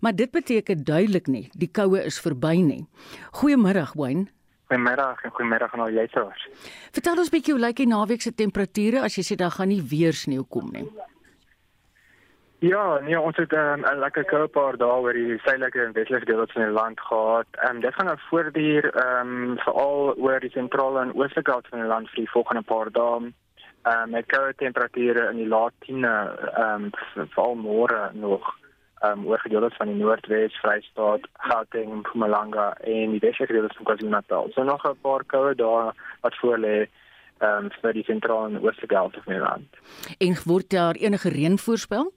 Maar 0.00 0.16
dit 0.16 0.30
beteken 0.30 0.84
duidelik 0.84 1.26
nie 1.26 1.48
die 1.56 1.70
koue 1.70 2.04
is 2.04 2.20
verby 2.20 2.56
nie. 2.56 2.86
Goeiemôre, 3.30 3.86
Wayne. 3.94 4.26
Goeiemiddag 4.66 5.22
en 5.22 5.30
goeiemiddag 5.30 5.74
aan 5.74 5.80
al 5.80 5.86
die 5.86 5.94
luisteraars. 5.94 6.48
Vertel 6.90 7.18
ons 7.18 7.30
bietjie 7.30 7.52
hoe 7.52 7.62
lyk 7.62 7.76
die 7.76 7.86
naweek 7.86 8.22
se 8.22 8.34
temperature 8.34 9.00
as 9.00 9.14
jy 9.14 9.22
sê 9.22 9.36
daar 9.36 9.50
gaan 9.50 9.68
nie 9.68 9.82
weer 9.82 10.12
sneeu 10.12 10.44
kom 10.48 10.72
nie. 10.72 10.88
Ja, 12.66 12.98
nee, 12.98 13.20
ons 13.20 13.36
het 13.36 13.52
um, 13.52 13.82
'n 13.84 13.98
lekker 13.98 14.24
koue 14.24 14.48
paar 14.48 14.76
dae 14.76 14.98
oor 15.02 15.12
die 15.12 15.38
suidelike 15.38 15.80
en 15.82 15.92
westelike 15.92 16.26
dele 16.26 16.46
van 16.52 16.62
die 16.62 16.72
land 16.72 17.00
gehad. 17.00 17.46
Ehm 17.50 17.76
um, 17.76 17.80
dit 17.80 17.94
gaan 17.94 18.06
nou 18.06 18.18
voortduur 18.28 18.84
ehm 18.90 19.34
um, 19.34 19.58
veral 19.58 20.14
oor 20.16 20.40
die 20.40 20.50
sentrale 20.50 21.00
en 21.00 21.14
oostelike 21.14 21.50
helfte 21.50 21.70
van 21.70 21.80
die 21.80 21.88
land 21.88 22.08
vir 22.10 22.20
die 22.24 22.30
volgende 22.30 22.62
paar 22.62 22.90
dae. 22.92 23.20
Ehm 23.82 24.02
um, 24.02 24.10
met 24.10 24.26
koue 24.26 24.54
temperature 24.54 25.28
in 25.30 25.36
die 25.36 25.48
laat 25.48 25.72
10e 25.86 26.14
ehm 26.64 26.84
um, 26.84 26.90
veral 27.36 27.54
môre 27.54 28.10
nog 28.12 28.50
ehm 29.00 29.12
um, 29.12 29.26
oor 29.26 29.38
gedeeltes 29.38 29.76
van 29.76 29.86
die 29.86 29.96
Noordwes, 30.02 30.58
Vrystaat, 30.60 31.22
Gauteng, 31.32 31.94
Mpumalanga 31.94 32.68
en 32.80 33.10
die 33.10 33.24
westelike 33.26 33.52
dele 33.52 33.70
van 33.76 33.84
KwaZulu-Natal. 33.84 34.50
So 34.50 34.62
nog 34.62 34.84
'n 34.84 35.00
paar 35.00 35.24
koue 35.24 35.54
dae 35.54 35.92
wat 36.20 36.34
voor 36.40 36.58
lê 36.58 36.88
ehm 37.38 37.64
um, 37.64 37.70
vir 37.80 37.92
die 37.92 38.04
sentrale 38.04 38.48
en 38.48 38.62
oostelike 38.62 38.94
helfte 38.94 39.22
van 39.22 39.32
die 39.32 39.42
land. 39.42 39.68
En 40.18 40.36
word 40.44 40.70
daar 40.70 40.94
enige 40.94 41.28
reën 41.28 41.58
voorspel? 41.58 42.12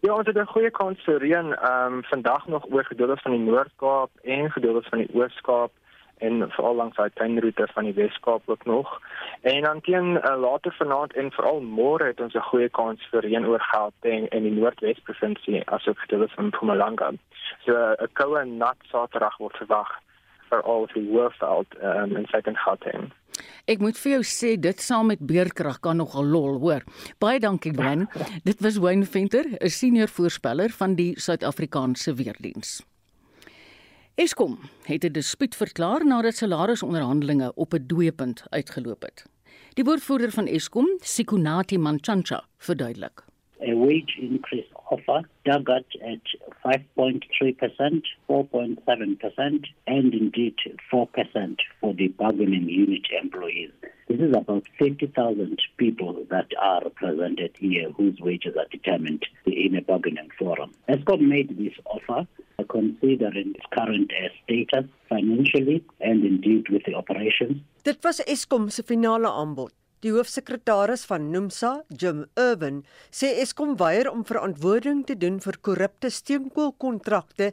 Ja, 0.00 0.14
ons 0.14 0.26
het 0.26 0.36
'n 0.36 0.52
goeie 0.54 0.70
kans 0.70 1.00
vir 1.04 1.18
reën 1.18 1.54
ehm 1.54 1.92
um, 1.92 2.04
vandag 2.04 2.46
nog 2.46 2.64
oor 2.70 2.84
gedeeltes 2.84 3.22
van 3.22 3.32
die 3.32 3.40
Noord-Kaap 3.40 4.10
en 4.22 4.50
gedeeltes 4.52 4.88
van 4.88 4.98
die 4.98 5.14
Oos-Kaap 5.14 5.72
en 6.18 6.50
veral 6.50 6.74
langs 6.74 6.96
daai 6.96 7.10
tuinroete 7.14 7.68
van 7.72 7.84
die 7.84 7.94
Wes-Kaap 7.94 8.42
ook 8.44 8.64
nog. 8.64 9.00
En 9.40 9.62
dan 9.62 9.80
teen 9.80 10.08
uh, 10.16 10.36
later 10.40 10.72
vanaand 10.72 11.12
en 11.12 11.30
veral 11.32 11.60
môre 11.60 12.04
het 12.04 12.20
ons 12.20 12.34
'n 12.34 12.48
goeie 12.50 12.68
kans 12.68 13.08
vir 13.10 13.20
reën 13.20 13.46
oor 13.46 13.60
Gauteng 13.60 14.28
en 14.28 14.42
die 14.42 14.52
Noordwes 14.52 15.00
provinsie 15.02 15.68
asook 15.70 15.98
gedeeltes 15.98 16.34
van 16.34 16.46
Mpumalanga. 16.46 17.10
So 17.64 17.72
'n 17.98 18.08
koue 18.12 18.44
nat 18.44 18.76
Saterdag 18.82 19.36
word 19.36 19.56
verwag 19.56 19.90
vir 20.48 20.62
al 20.62 20.86
die 20.94 21.04
Hoofveld 21.10 21.66
um, 21.82 22.16
in 22.16 22.56
Gauteng. 22.64 23.12
Ek 23.66 23.80
moet 23.82 23.98
vir 23.98 24.12
jou 24.12 24.24
sê 24.24 24.54
dit 24.56 24.80
saam 24.80 25.10
met 25.10 25.20
beerkrag 25.20 25.80
kan 25.84 25.98
nogal 26.00 26.24
lol, 26.24 26.58
hoor. 26.62 26.84
Baie 27.18 27.40
dankie 27.42 27.72
Gwen. 27.74 28.06
dit 28.44 28.60
was 28.62 28.78
Wayne 28.78 29.04
Venter, 29.04 29.44
'n 29.60 29.68
senior 29.68 30.08
voorspeller 30.08 30.70
van 30.70 30.94
die 30.94 31.14
Suid-Afrikaanse 31.18 32.14
Weerdiens. 32.14 32.82
Eskom 34.16 34.58
het 34.86 35.04
'n 35.04 35.12
dispuut 35.12 35.54
verklaar 35.54 36.06
nadat 36.06 36.34
salarisonderhandelinge 36.34 37.52
op 37.54 37.74
'n 37.74 37.86
dooiepunt 37.86 38.44
uitgeloop 38.50 39.02
het. 39.02 39.24
Die 39.74 39.84
woordvoerder 39.84 40.30
van 40.30 40.46
Eskom, 40.46 40.86
Sikunati 41.00 41.78
Manchancha, 41.78 42.44
verduidelik. 42.58 43.24
A 43.60 43.74
wage 43.74 44.20
increase 44.20 44.75
offer 44.90 45.22
target 45.44 45.86
at 46.02 46.20
5.3%, 46.64 48.02
4.7%, 48.28 49.64
and 49.86 50.14
indeed 50.14 50.54
4% 50.92 51.56
for 51.80 51.94
the 51.94 52.08
bargaining 52.08 52.68
unit 52.68 53.06
employees. 53.22 53.70
This 54.08 54.20
is 54.20 54.36
about 54.36 54.64
50,000 54.78 55.60
people 55.78 56.24
that 56.30 56.46
are 56.60 56.82
represented 56.84 57.56
here 57.58 57.90
whose 57.90 58.18
wages 58.20 58.54
are 58.56 58.68
determined 58.70 59.26
in 59.46 59.74
a 59.76 59.82
bargaining 59.82 60.28
forum. 60.38 60.72
ESCOM 60.88 61.20
made 61.20 61.56
this 61.58 61.74
offer 61.86 62.26
considering 62.68 63.54
its 63.54 63.66
current 63.76 64.12
status 64.44 64.88
financially 65.08 65.84
and 66.00 66.24
indeed 66.24 66.68
with 66.68 66.82
the 66.86 66.94
operations. 66.94 67.60
Dit 67.84 68.02
was 68.04 68.20
Eskom 68.26 68.70
finale 68.70 69.26
aanbod. 69.26 69.72
Die 70.06 70.12
hoofsekretaris 70.14 71.02
van 71.10 71.24
NUMSA, 71.32 71.70
Jim 71.98 72.20
Irwin, 72.38 72.76
sê 73.10 73.32
Eskom 73.42 73.72
weier 73.80 74.06
om 74.06 74.20
verantwoording 74.28 75.00
te 75.08 75.16
doen 75.18 75.40
vir 75.42 75.56
korrupte 75.68 76.12
steenkoolkontrakte 76.14 77.48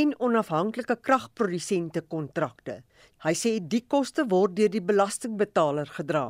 en 0.00 0.16
onafhanklike 0.18 0.96
kragprodusente 1.06 2.02
kontrakte. 2.14 2.80
Hy 3.22 3.34
sê 3.38 3.52
die 3.74 3.84
koste 3.94 4.26
word 4.34 4.56
deur 4.58 4.72
die 4.74 4.82
belastingbetaler 4.88 5.94
gedra. 6.00 6.24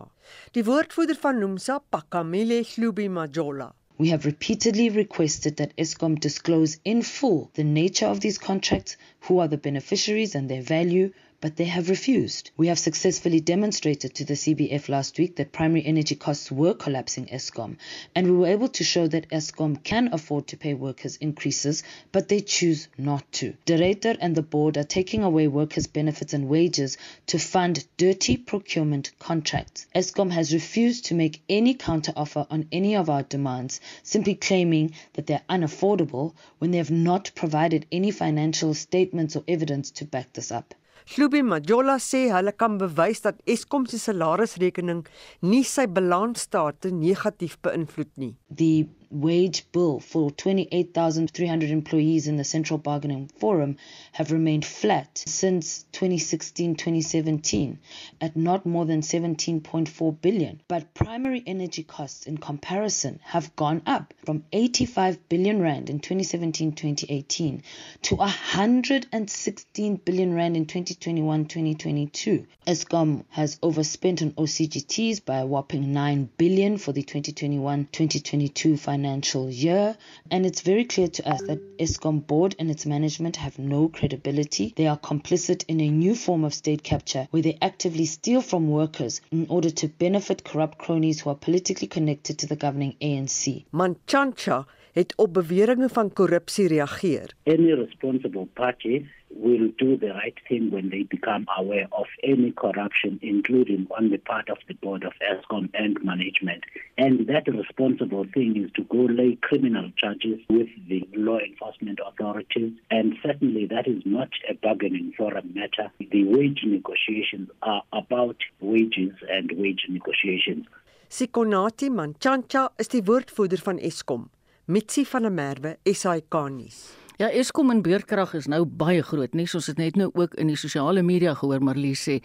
Die 0.52 0.66
woordvoerder 0.68 1.16
van 1.24 1.40
NUMSA, 1.40 1.80
Pakamile 1.88 2.60
Hlubi 2.74 3.08
Majola, 3.08 3.72
We 3.96 4.08
have 4.10 4.26
repeatedly 4.26 4.90
requested 4.90 5.56
that 5.56 5.72
ESCOM 5.78 6.20
disclose 6.20 6.80
in 6.84 7.00
full 7.00 7.50
the 7.54 7.64
nature 7.64 8.08
of 8.08 8.20
these 8.20 8.36
contracts, 8.36 8.98
who 9.20 9.38
are 9.38 9.48
the 9.48 9.56
beneficiaries 9.56 10.34
and 10.34 10.50
their 10.50 10.62
value, 10.62 11.12
but 11.42 11.56
they 11.56 11.64
have 11.64 11.90
refused. 11.90 12.52
We 12.56 12.68
have 12.68 12.78
successfully 12.78 13.40
demonstrated 13.40 14.14
to 14.14 14.24
the 14.24 14.34
CBF 14.34 14.88
last 14.88 15.18
week 15.18 15.34
that 15.34 15.50
primary 15.50 15.84
energy 15.84 16.14
costs 16.14 16.52
were 16.52 16.72
collapsing 16.72 17.26
ESCOM, 17.26 17.78
and 18.14 18.26
we 18.28 18.36
were 18.36 18.46
able 18.46 18.68
to 18.68 18.84
show 18.84 19.08
that 19.08 19.28
ESCOM 19.28 19.82
can 19.82 20.08
afford 20.14 20.46
to 20.46 20.56
pay 20.56 20.72
workers 20.74 21.16
increases, 21.16 21.82
but 22.12 22.28
they 22.28 22.38
choose 22.38 22.86
not 22.96 23.24
to. 23.32 23.54
The 23.66 23.76
director 23.76 24.16
and 24.20 24.36
the 24.36 24.42
board 24.42 24.76
are 24.76 24.84
taking 24.84 25.24
away 25.24 25.48
workers' 25.48 25.88
benefits 25.88 26.32
and 26.32 26.48
wages 26.48 26.96
to 27.26 27.40
fund 27.40 27.84
dirty 27.96 28.36
procurement 28.36 29.10
contracts. 29.18 29.86
ESCOM 29.96 30.30
has 30.30 30.54
refused 30.54 31.06
to 31.06 31.14
make 31.16 31.42
any 31.48 31.74
counteroffer 31.74 32.46
on 32.50 32.68
any 32.70 32.94
of 32.94 33.10
our 33.10 33.24
demands, 33.24 33.80
simply 34.04 34.36
claiming 34.36 34.92
that 35.14 35.26
they're 35.26 35.42
unaffordable 35.50 36.34
when 36.60 36.70
they 36.70 36.78
have 36.78 36.92
not 36.92 37.32
provided 37.34 37.84
any 37.90 38.12
financial 38.12 38.74
statements 38.74 39.34
or 39.34 39.42
evidence 39.48 39.90
to 39.90 40.04
back 40.04 40.32
this 40.34 40.52
up. 40.52 40.72
Hlubi 41.10 41.42
Majola 41.42 41.98
sê 41.98 42.28
hulle 42.30 42.52
kan 42.54 42.78
bewys 42.78 43.22
dat 43.24 43.40
Eskom 43.46 43.86
se 43.90 43.98
salarisrekening 43.98 45.02
nie 45.42 45.64
sy 45.66 45.88
balansstate 45.90 46.92
negatief 46.94 47.58
beïnvloed 47.62 48.12
nie. 48.22 48.34
The 48.48 48.86
wage 49.12 49.70
bill 49.72 50.00
for 50.00 50.30
28,300 50.30 51.70
employees 51.70 52.26
in 52.26 52.36
the 52.36 52.44
Central 52.44 52.78
Bargaining 52.78 53.28
Forum 53.38 53.76
have 54.12 54.32
remained 54.32 54.64
flat 54.64 55.22
since 55.26 55.84
2016-2017 55.92 57.76
at 58.20 58.34
not 58.36 58.64
more 58.64 58.86
than 58.86 59.02
17.4 59.02 60.20
billion. 60.22 60.60
But 60.66 60.94
primary 60.94 61.42
energy 61.46 61.82
costs 61.82 62.26
in 62.26 62.38
comparison 62.38 63.20
have 63.22 63.54
gone 63.54 63.82
up 63.84 64.14
from 64.24 64.44
85 64.50 65.28
billion 65.28 65.60
rand 65.60 65.90
in 65.90 66.00
2017-2018 66.00 67.62
to 68.02 68.14
116 68.14 69.96
billion 69.96 70.34
rand 70.34 70.56
in 70.56 70.64
2021-2022. 70.64 72.46
Eskom 72.66 73.24
has 73.28 73.58
overspent 73.62 74.22
on 74.22 74.30
OCGTs 74.32 75.24
by 75.24 75.38
a 75.38 75.46
whopping 75.46 75.92
9 75.92 76.30
billion 76.38 76.78
for 76.78 76.92
the 76.92 77.02
2021-2022 77.02 78.78
financial 78.78 79.01
year 79.04 79.96
and 80.30 80.46
it's 80.46 80.60
very 80.60 80.84
clear 80.84 81.08
to 81.08 81.28
us 81.28 81.42
that 81.42 81.78
Eskom 81.78 82.26
board 82.26 82.54
and 82.58 82.70
its 82.70 82.86
management 82.86 83.36
have 83.36 83.58
no 83.58 83.88
credibility. 83.88 84.72
They 84.76 84.86
are 84.86 84.98
complicit 84.98 85.64
in 85.68 85.80
a 85.80 85.88
new 85.88 86.14
form 86.14 86.44
of 86.44 86.54
state 86.54 86.82
capture 86.82 87.26
where 87.30 87.42
they 87.42 87.58
actively 87.60 88.06
steal 88.06 88.40
from 88.40 88.68
workers 88.68 89.20
in 89.30 89.46
order 89.48 89.70
to 89.70 89.88
benefit 89.88 90.44
corrupt 90.44 90.78
cronies 90.78 91.20
who 91.20 91.30
are 91.30 91.36
politically 91.36 91.88
connected 91.88 92.38
to 92.38 92.46
the 92.46 92.56
governing 92.56 92.96
ANC. 93.00 93.64
Manchancha 93.72 94.66
het 94.92 95.16
op 95.16 95.32
beweringe 95.34 95.88
van 95.88 96.12
korrupsie 96.12 96.68
reageer. 96.68 97.34
Any 97.44 97.72
responsible 97.72 98.46
party 98.54 99.06
will 99.34 99.68
do 99.78 99.96
the 99.96 100.10
right 100.10 100.36
thing 100.48 100.70
when 100.70 100.90
they 100.90 101.02
become 101.02 101.46
aware 101.58 101.88
of 101.92 102.06
any 102.22 102.52
corruption, 102.52 103.18
including 103.22 103.86
on 103.96 104.10
the 104.10 104.18
part 104.18 104.48
of 104.48 104.58
the 104.68 104.74
board 104.74 105.04
of 105.04 105.12
ESCOM 105.30 105.70
and 105.74 106.02
management. 106.02 106.64
And 106.98 107.26
that 107.28 107.48
responsible 107.48 108.26
thing 108.32 108.56
is 108.62 108.70
to 108.72 108.84
go 108.84 108.98
lay 108.98 109.36
criminal 109.40 109.90
charges 109.96 110.40
with 110.48 110.68
the 110.88 111.08
law 111.14 111.38
enforcement 111.38 111.98
authorities. 112.06 112.72
And 112.90 113.14
certainly 113.22 113.66
that 113.66 113.86
is 113.86 114.02
not 114.04 114.28
a 114.48 114.54
bargaining 114.54 115.12
forum 115.16 115.52
matter. 115.54 115.90
The 115.98 116.24
wage 116.24 116.62
negotiations 116.64 117.50
are 117.62 117.82
about 117.92 118.36
wages 118.60 119.12
and 119.30 119.50
wage 119.56 119.86
negotiations. 119.88 120.66
Sikonati 121.08 121.90
Manchancha 121.90 122.70
is 122.78 122.88
die 122.88 123.02
woordvoerder 123.04 123.60
van 123.60 123.78
Eskom. 123.78 124.30
Mitsi 124.64 125.04
van 125.04 125.22
der 125.22 125.30
Merwe, 125.30 125.76
SAK 125.84 126.38
nuus. 126.48 127.01
Ja, 127.22 127.28
Eskom 127.30 127.70
en 127.70 127.84
beurtkrag 127.86 128.32
is 128.34 128.48
nou 128.50 128.64
baie 128.66 129.02
groot, 129.06 129.36
nie 129.38 129.44
soos 129.46 129.68
dit 129.70 129.78
net 129.78 129.94
nou 130.00 130.08
ook 130.18 130.32
in 130.42 130.48
die 130.50 130.56
sosiale 130.58 131.04
media 131.06 131.36
gehoor 131.38 131.62
Marlies 131.62 132.02
sê. 132.02 132.16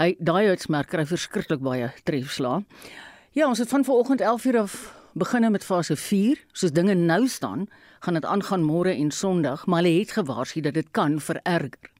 Hy 0.00 0.16
daai 0.18 0.48
uitsmerk 0.50 0.90
kry 0.90 1.04
verskriklik 1.06 1.62
baie 1.62 1.92
trefslaa. 2.10 2.64
Ja, 3.38 3.46
ons 3.46 3.62
het 3.62 3.70
van 3.70 3.86
vanoggend 3.86 4.24
11:00 4.26 4.58
af 4.64 4.74
begin 5.14 5.46
met 5.52 5.64
fase 5.64 5.94
4. 5.96 6.42
Soos 6.52 6.74
dinge 6.74 6.94
nou 6.94 7.28
staan, 7.28 7.68
gaan 8.00 8.14
dit 8.14 8.24
aangaan 8.24 8.66
môre 8.66 8.98
en 8.98 9.10
Sondag, 9.10 9.66
maar 9.66 9.82
hulle 9.84 10.00
het 10.00 10.10
gewaarsku 10.10 10.60
dat 10.60 10.74
dit 10.74 10.90
kan 10.90 11.20
vererger. 11.20 11.90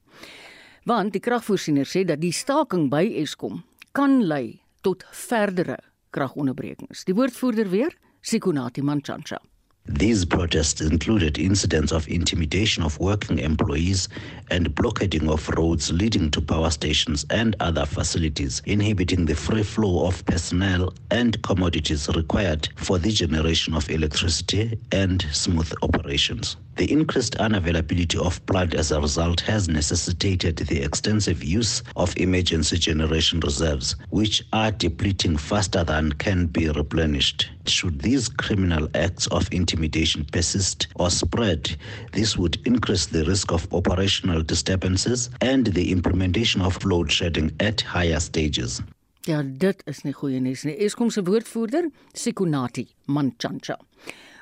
Want 0.83 1.11
die 1.13 1.21
kragvoorsiener 1.21 1.85
sê 1.85 2.03
dat 2.03 2.19
die 2.19 2.33
staking 2.33 2.89
by 2.89 3.07
Eskom 3.23 3.63
kan 3.91 4.23
lei 4.27 4.59
tot 4.81 5.05
verdere 5.11 5.79
kragonderbrekings. 6.09 7.05
Die 7.05 7.15
woordvoerder 7.15 7.69
weer, 7.69 7.95
Sikunati 8.21 8.81
Manchancha. 8.81 9.39
These 9.89 10.25
protests 10.25 10.81
included 10.81 11.39
incidents 11.39 11.93
of 11.93 12.07
intimidation 12.09 12.83
of 12.83 12.99
working 12.99 13.39
employees 13.39 14.09
and 14.51 14.75
blockading 14.75 15.29
of 15.29 15.47
roads 15.49 15.91
leading 15.93 16.29
to 16.31 16.41
power 16.41 16.69
stations 16.71 17.25
and 17.29 17.55
other 17.61 17.85
facilities, 17.85 18.61
inhibiting 18.65 19.25
the 19.25 19.35
free 19.35 19.63
flow 19.63 20.05
of 20.05 20.25
personnel 20.25 20.93
and 21.09 21.41
commodities 21.41 22.09
required 22.13 22.67
for 22.75 22.99
the 22.99 23.11
generation 23.11 23.73
of 23.73 23.89
electricity 23.89 24.77
and 24.91 25.25
smooth 25.31 25.71
operations. 25.81 26.57
The 26.77 26.91
increased 26.91 27.37
unavailability 27.39 28.23
of 28.23 28.45
blood 28.45 28.75
as 28.75 28.91
a 28.91 29.01
result 29.01 29.41
has 29.41 29.67
necessitated 29.67 30.57
the 30.57 30.79
extensive 30.83 31.43
use 31.43 31.81
of 31.95 32.15
emergency 32.17 32.77
generation 32.77 33.39
reserves, 33.39 33.95
which 34.11 34.43
are 34.53 34.71
depleting 34.71 35.37
faster 35.37 35.83
than 35.83 36.11
can 36.13 36.45
be 36.45 36.69
replenished. 36.69 37.49
Should 37.65 38.01
these 38.01 38.29
criminal 38.29 38.87
acts 38.93 39.25
of 39.27 39.51
intimidation 39.51 40.25
persist 40.31 40.87
or 40.95 41.09
spread, 41.09 41.75
this 42.13 42.37
would 42.37 42.59
increase 42.67 43.07
the 43.07 43.25
risk 43.25 43.51
of 43.51 43.73
operational 43.73 44.43
disturbances 44.43 45.31
and 45.41 45.65
the 45.65 45.91
implementation 45.91 46.61
of 46.61 46.85
load 46.85 47.11
shedding 47.11 47.51
at 47.59 47.81
higher 47.81 48.19
stages. 48.19 48.83
Ja, 49.25 49.41
dit 49.41 49.81
is 49.85 50.05
nie 50.05 50.13
goeie 50.13 50.39
nuus 50.39 50.61
nie. 50.63 50.77
Eskom 50.85 51.09
se 51.11 51.25
woordvoerder, 51.25 51.89
Sikunati 52.13 52.85
Manchancha. 53.11 53.75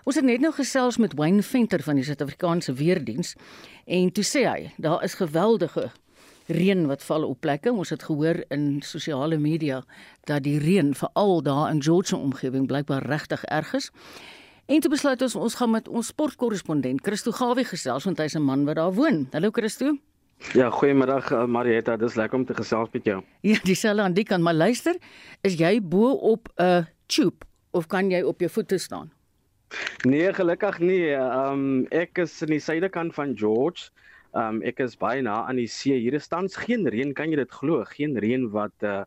Ons 0.05 0.19
het 0.19 0.25
net 0.27 0.37
nou 0.37 0.51
gesels 0.53 0.99
met 1.01 1.15
Wayne 1.17 1.41
Venter 1.41 1.81
van 1.81 1.97
die 1.97 2.03
Suid-Afrikaanse 2.05 2.75
Weerdiens 2.77 3.31
en 3.89 4.11
toe 4.13 4.23
sê 4.23 4.43
hy, 4.45 4.67
daar 4.77 5.01
is 5.01 5.15
geweldige 5.17 5.87
reën 6.45 6.83
wat 6.85 7.01
val 7.01 7.25
op 7.25 7.39
plekke. 7.41 7.73
Ons 7.73 7.89
het 7.89 8.05
gehoor 8.05 8.43
in 8.53 8.83
sosiale 8.85 9.39
media 9.41 9.79
dat 10.29 10.43
die 10.45 10.59
reën 10.61 10.91
veral 10.93 11.41
daar 11.47 11.71
in 11.71 11.81
George 11.81 12.13
se 12.13 12.19
omgewing 12.19 12.67
blykbaar 12.69 13.07
regtig 13.09 13.47
erg 13.49 13.73
is. 13.81 13.89
En 14.69 14.85
toe 14.85 14.93
besluit 14.93 15.25
ons 15.25 15.39
ons 15.47 15.57
gaan 15.57 15.73
met 15.73 15.89
ons 15.89 16.13
sportkorrespondent 16.13 17.01
Christo 17.01 17.33
Gawie 17.33 17.65
gesels 17.65 18.05
want 18.05 18.21
hy's 18.21 18.37
'n 18.37 18.45
man 18.45 18.69
wat 18.69 18.75
daar 18.75 18.93
woon. 18.93 19.27
Hallo 19.33 19.49
Christo. 19.49 19.97
Ja, 20.53 20.69
goeiemiddag 20.69 21.47
Marietta, 21.47 21.97
dis 21.97 22.13
lekker 22.13 22.37
om 22.37 22.45
te 22.45 22.53
gesels 22.53 22.89
met 22.93 23.05
jou. 23.05 23.23
Ja, 23.41 23.57
dieselfde 23.63 24.01
aan 24.01 24.13
die 24.13 24.23
kant, 24.23 24.43
maar 24.43 24.53
luister, 24.53 24.95
is 25.41 25.57
jy 25.57 25.81
bo 25.81 26.11
op 26.11 26.49
'n 26.57 26.85
tube 27.07 27.45
of 27.71 27.87
kan 27.87 28.11
jy 28.11 28.21
op 28.21 28.39
jou 28.39 28.51
voete 28.51 28.77
staan? 28.77 29.14
Nee, 30.05 30.33
gelukkig 30.33 30.79
nie. 30.79 31.13
Um, 31.17 31.85
ek 31.91 32.19
is 32.23 32.37
in 32.45 32.53
die 32.53 32.61
suidekant 32.63 33.15
van 33.17 33.33
George. 33.37 33.89
Um, 34.35 34.61
ek 34.67 34.81
is 34.83 34.97
baie 34.99 35.23
na 35.25 35.41
aan 35.49 35.59
die 35.59 35.69
see. 35.71 35.97
Hier 35.97 36.17
is 36.17 36.29
tans 36.31 36.57
geen 36.59 36.85
reën, 36.91 37.13
kan 37.17 37.31
jy 37.31 37.39
dit 37.39 37.55
glo? 37.59 37.83
Geen 37.95 38.17
reën 38.21 38.49
wat 38.53 38.85
uh, 38.85 39.03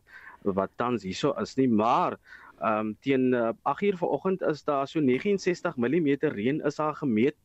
wat 0.47 0.71
tans 0.79 1.03
hierso 1.03 1.33
is 1.41 1.55
nie, 1.59 1.67
maar 1.67 2.17
ehm 2.59 2.89
um, 2.89 2.95
teen 3.05 3.31
uh, 3.31 3.53
8uur 3.71 3.95
vanoggend 4.01 4.41
is 4.43 4.65
daar 4.67 4.87
so 4.87 4.99
69 4.99 5.77
mm 5.79 6.09
reën 6.33 6.59
is 6.67 6.75
daar 6.75 6.95
gemeet. 6.95 7.35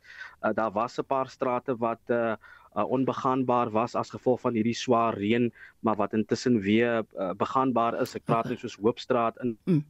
Uh, 0.42 0.50
daar 0.54 0.72
was 0.74 0.98
'n 0.98 1.06
paar 1.06 1.28
strate 1.28 1.76
wat 1.78 2.02
uh, 2.10 2.34
uh, 2.74 2.84
onbegaanbaar 2.90 3.70
was 3.70 3.94
as 3.94 4.10
gevolg 4.10 4.40
van 4.40 4.54
hierdie 4.54 4.74
swaar 4.74 5.14
reën, 5.14 5.52
maar 5.80 5.96
wat 5.96 6.12
intussen 6.12 6.60
weer 6.60 7.04
uh, 7.14 7.30
begaanbaar 7.30 8.00
is. 8.00 8.14
Ek 8.14 8.24
praat 8.24 8.50
nou 8.50 8.56
soos 8.56 8.78
Hoopstraat 8.82 9.38
in 9.42 9.58
mm 9.64 9.82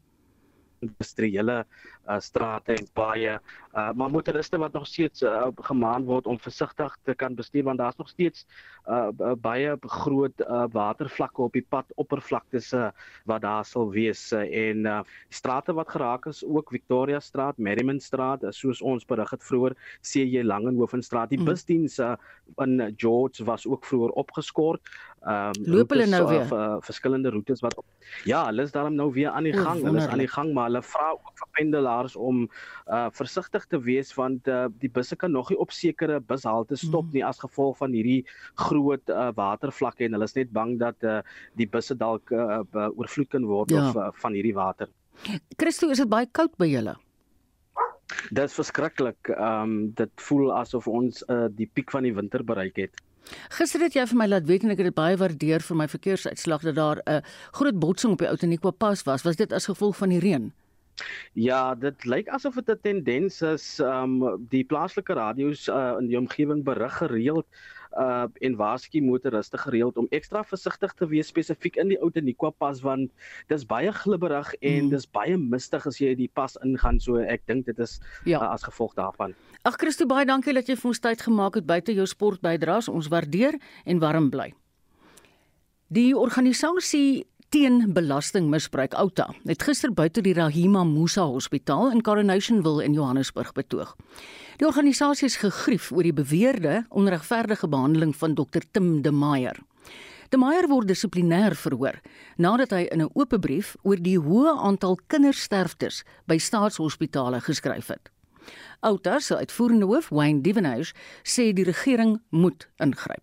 industriële 0.85 1.65
uh, 1.65 2.19
strate 2.21 2.77
en 2.77 2.89
paaie 2.93 3.39
uh, 3.75 3.91
maar 3.93 4.11
motoriste 4.11 4.59
wat 4.61 4.73
nog 4.73 4.87
steeds 4.87 5.23
uh, 5.23 5.49
gemaan 5.69 6.05
word 6.05 6.27
om 6.27 6.39
versigtig 6.39 6.97
te 7.03 7.15
kan 7.15 7.35
bestuur 7.35 7.65
want 7.65 7.79
daar's 7.79 7.97
nog 7.97 8.09
steeds 8.09 8.47
uh, 8.87 9.09
baie 9.41 9.77
groot 9.81 10.45
uh, 10.45 10.65
watervlakke 10.73 11.43
op 11.43 11.53
die 11.57 11.67
pad 11.69 11.93
oppervlaktes 12.01 12.73
uh, 12.73 12.91
wat 13.25 13.43
daar 13.43 13.65
sal 13.65 13.91
wees 13.91 14.33
uh, 14.33 14.45
en 14.69 14.87
uh, 14.87 15.01
strate 15.29 15.73
wat 15.73 15.91
geraak 15.91 16.27
is 16.27 16.45
ook 16.45 16.71
Victoria 16.71 17.21
straat, 17.21 17.59
Merriman 17.59 18.01
straat 18.01 18.45
uh, 18.45 18.53
soos 18.53 18.83
ons 18.83 19.05
berig 19.09 19.31
het 19.31 19.45
vroeër 19.45 19.77
CJ 20.03 20.45
Langenhoven 20.45 21.03
straat 21.03 21.33
die 21.33 21.41
mm. 21.41 21.49
busdiens 21.49 21.99
uh, 21.99 22.15
in 22.63 22.95
George 22.97 23.45
was 23.45 23.67
ook 23.67 23.85
vroeër 23.85 24.11
opgeskort 24.21 24.93
ehm 25.25 25.57
um, 25.57 25.69
loop 25.73 25.93
hulle 25.95 26.07
nou 26.07 26.23
weer 26.29 26.51
uh, 26.53 26.77
verskillende 26.85 27.31
roetes 27.33 27.63
wat 27.65 27.77
ja, 28.29 28.43
hulle 28.47 28.67
is 28.67 28.73
daarom 28.75 28.97
nou 28.99 29.11
weer 29.13 29.31
aan 29.31 29.47
die 29.49 29.55
gang. 29.57 29.81
Hulle 29.83 30.03
is 30.03 30.09
aan 30.09 30.21
die 30.21 30.29
gang, 30.29 30.53
maar 30.53 30.69
hulle 30.69 30.83
vra 30.85 31.11
ook 31.15 31.33
vir 31.41 31.49
pendelaars 31.59 32.17
om 32.17 32.43
uh 32.87 33.07
versigtig 33.17 33.65
te 33.73 33.81
wees 33.81 34.13
want 34.19 34.49
uh, 34.49 34.67
die 34.83 34.91
busse 34.93 35.17
kan 35.17 35.33
nog 35.33 35.51
nie 35.51 35.59
op 35.59 35.73
sekere 35.73 36.21
bushalte 36.21 36.77
stop 36.77 37.13
nie 37.13 37.25
as 37.25 37.41
gevolg 37.41 37.79
van 37.81 37.97
hierdie 37.97 38.25
groot 38.67 39.09
uh, 39.09 39.31
watervlakke 39.37 40.05
en 40.05 40.19
hulle 40.19 40.29
is 40.29 40.37
net 40.37 40.53
bang 40.53 40.77
dat 40.83 41.09
uh, 41.09 41.21
die 41.57 41.69
busse 41.69 41.97
dalk 41.97 42.33
uh, 42.33 42.61
oorvloed 42.93 43.31
kan 43.33 43.49
word 43.49 43.73
ja. 43.73 43.89
of 43.89 43.97
uh, 43.97 44.11
van 44.21 44.37
hierdie 44.37 44.55
water. 44.55 44.93
Christo, 45.57 45.89
is 45.91 46.03
dit 46.03 46.11
baie 46.11 46.29
koud 46.33 46.53
by 46.61 46.69
julle? 46.69 46.97
Dit 48.31 48.45
is 48.45 48.55
verskriklik. 48.57 49.33
Ehm 49.33 49.63
um, 49.63 49.75
dit 49.97 50.13
voel 50.29 50.53
asof 50.53 50.89
ons 50.89 51.25
uh, 51.33 51.47
die 51.49 51.69
piek 51.73 51.93
van 51.95 52.05
die 52.05 52.15
winter 52.15 52.45
bereik 52.45 52.77
het. 52.85 53.01
Gister 53.49 53.81
het 53.81 53.95
jy 53.95 54.07
vir 54.11 54.19
my 54.19 54.27
laat 54.27 54.47
weet 54.47 54.65
en 54.65 54.75
ek 54.75 54.83
het 54.83 54.91
dit 54.91 54.95
baie 54.95 55.17
waardeer 55.17 55.65
vir 55.65 55.77
my 55.77 55.89
verkeersuitslag 55.89 56.63
dat 56.63 56.75
daar 56.75 57.01
'n 57.07 57.23
groot 57.53 57.79
botsing 57.79 58.13
op 58.13 58.19
die 58.19 58.29
Outeniqua 58.29 58.71
pas 58.71 59.03
was. 59.03 59.23
Was 59.23 59.37
dit 59.37 59.53
as 59.53 59.67
gevolg 59.67 59.97
van 59.97 60.09
die 60.09 60.21
reën? 60.21 60.53
Ja, 61.33 61.75
dit 61.75 62.05
lyk 62.05 62.29
asof 62.29 62.55
dit 62.55 62.69
'n 62.71 62.81
tendens 62.83 63.43
is. 63.43 63.79
Ehm 63.79 64.23
um, 64.23 64.47
die 64.49 64.65
plaaslike 64.65 65.13
radio's 65.13 65.69
uh, 65.69 65.97
in 66.01 66.07
die 66.07 66.19
omgewing 66.19 66.65
berig 66.65 66.97
gereeld 66.97 67.47
uh 67.99 68.27
en 68.41 68.57
waarsku 68.57 69.01
motoriste 69.01 69.59
gereeld 69.59 69.97
om 69.97 70.07
ekstra 70.11 70.43
versigtig 70.45 70.93
te 70.99 71.07
wees 71.07 71.31
spesifiek 71.31 71.77
in 71.77 71.93
die 71.93 71.99
ou 72.03 72.11
Teniqua 72.11 72.51
pas 72.51 72.81
want 72.83 73.13
dis 73.53 73.67
baie 73.67 73.93
glibberig 73.93 74.55
en 74.61 74.85
mm. 74.85 74.91
dis 74.91 75.07
baie 75.07 75.37
mistig 75.39 75.87
as 75.87 76.01
jy 76.03 76.15
die 76.19 76.31
pas 76.35 76.57
ingaan 76.65 76.99
so 77.01 77.23
ek 77.23 77.47
dink 77.47 77.67
dit 77.67 77.79
is 77.79 78.01
ja. 78.25 78.41
uh, 78.41 78.51
as 78.51 78.67
gevolg 78.67 78.95
daarvan. 78.99 79.35
Ag 79.63 79.79
Christo 79.79 80.07
baie 80.07 80.27
dankie 80.27 80.55
dat 80.55 80.69
jy 80.69 80.77
vir 80.77 80.91
ons 80.91 81.01
tyd 81.07 81.23
gemaak 81.23 81.61
het 81.61 81.67
buite 81.67 81.95
jou 81.95 82.07
sportbydraes 82.07 82.91
ons 82.91 83.09
waardeer 83.09 83.59
en 83.85 84.03
warm 84.03 84.31
bly. 84.31 84.51
Die 85.95 86.17
organisasie 86.19 87.27
teen 87.55 87.93
belastingmisbruik 87.95 88.97
Outa 88.99 89.29
het 89.47 89.63
gister 89.63 89.93
buite 89.95 90.23
die 90.27 90.33
Rahima 90.35 90.81
Musa 90.85 91.23
Hospitaal 91.23 91.93
in 91.95 92.01
Coronationville 92.03 92.83
in 92.83 92.97
Johannesburg 92.97 93.53
betoog. 93.55 93.93
Die 94.59 94.67
organisasie 94.67 95.29
is 95.29 95.37
gegrief 95.39 95.93
oor 95.95 96.03
die 96.03 96.17
beweerde 96.17 96.81
onregverdige 96.91 97.69
behandeling 97.71 98.11
van 98.19 98.35
Dr 98.35 98.65
Tim 98.73 98.89
De 99.03 99.13
Meyer. 99.15 99.61
De 100.35 100.41
Meyer 100.41 100.67
word 100.67 100.91
dissiplinêr 100.91 101.55
verhoor 101.55 102.01
nadat 102.43 102.75
hy 102.75 102.89
in 102.91 103.05
'n 103.05 103.13
oop 103.15 103.37
brief 103.39 103.77
oor 103.85 104.03
die 104.03 104.19
hoë 104.19 104.57
aantal 104.59 104.99
kindersterftes 105.07 106.03
by 106.27 106.39
staatshospitale 106.39 107.41
geskryf 107.41 107.87
het. 107.87 108.11
Outa 108.81 109.21
se 109.21 109.37
uitvoerende 109.37 109.87
hoof, 109.87 110.09
Wayne 110.09 110.41
Divenage, 110.41 110.93
sê 111.23 111.53
die 111.53 111.65
regering 111.65 112.21
moet 112.31 112.69
ingryp. 112.79 113.23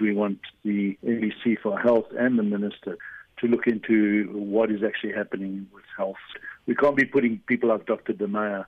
We 0.00 0.14
want 0.14 0.40
the 0.62 0.96
MEC 1.02 1.60
for 1.60 1.78
Health 1.80 2.16
and 2.16 2.36
the 2.36 2.42
minister 2.42 2.96
to 3.38 3.46
look 3.46 3.66
into 3.66 4.30
what 4.32 4.70
is 4.70 4.82
actually 4.82 5.12
happening 5.12 5.66
with 5.72 5.84
health. 5.96 6.16
We 6.66 6.74
can't 6.74 6.96
be 6.96 7.04
putting 7.04 7.40
people 7.46 7.68
like 7.68 7.86
Dr. 7.86 8.12
DeMeyer 8.12 8.64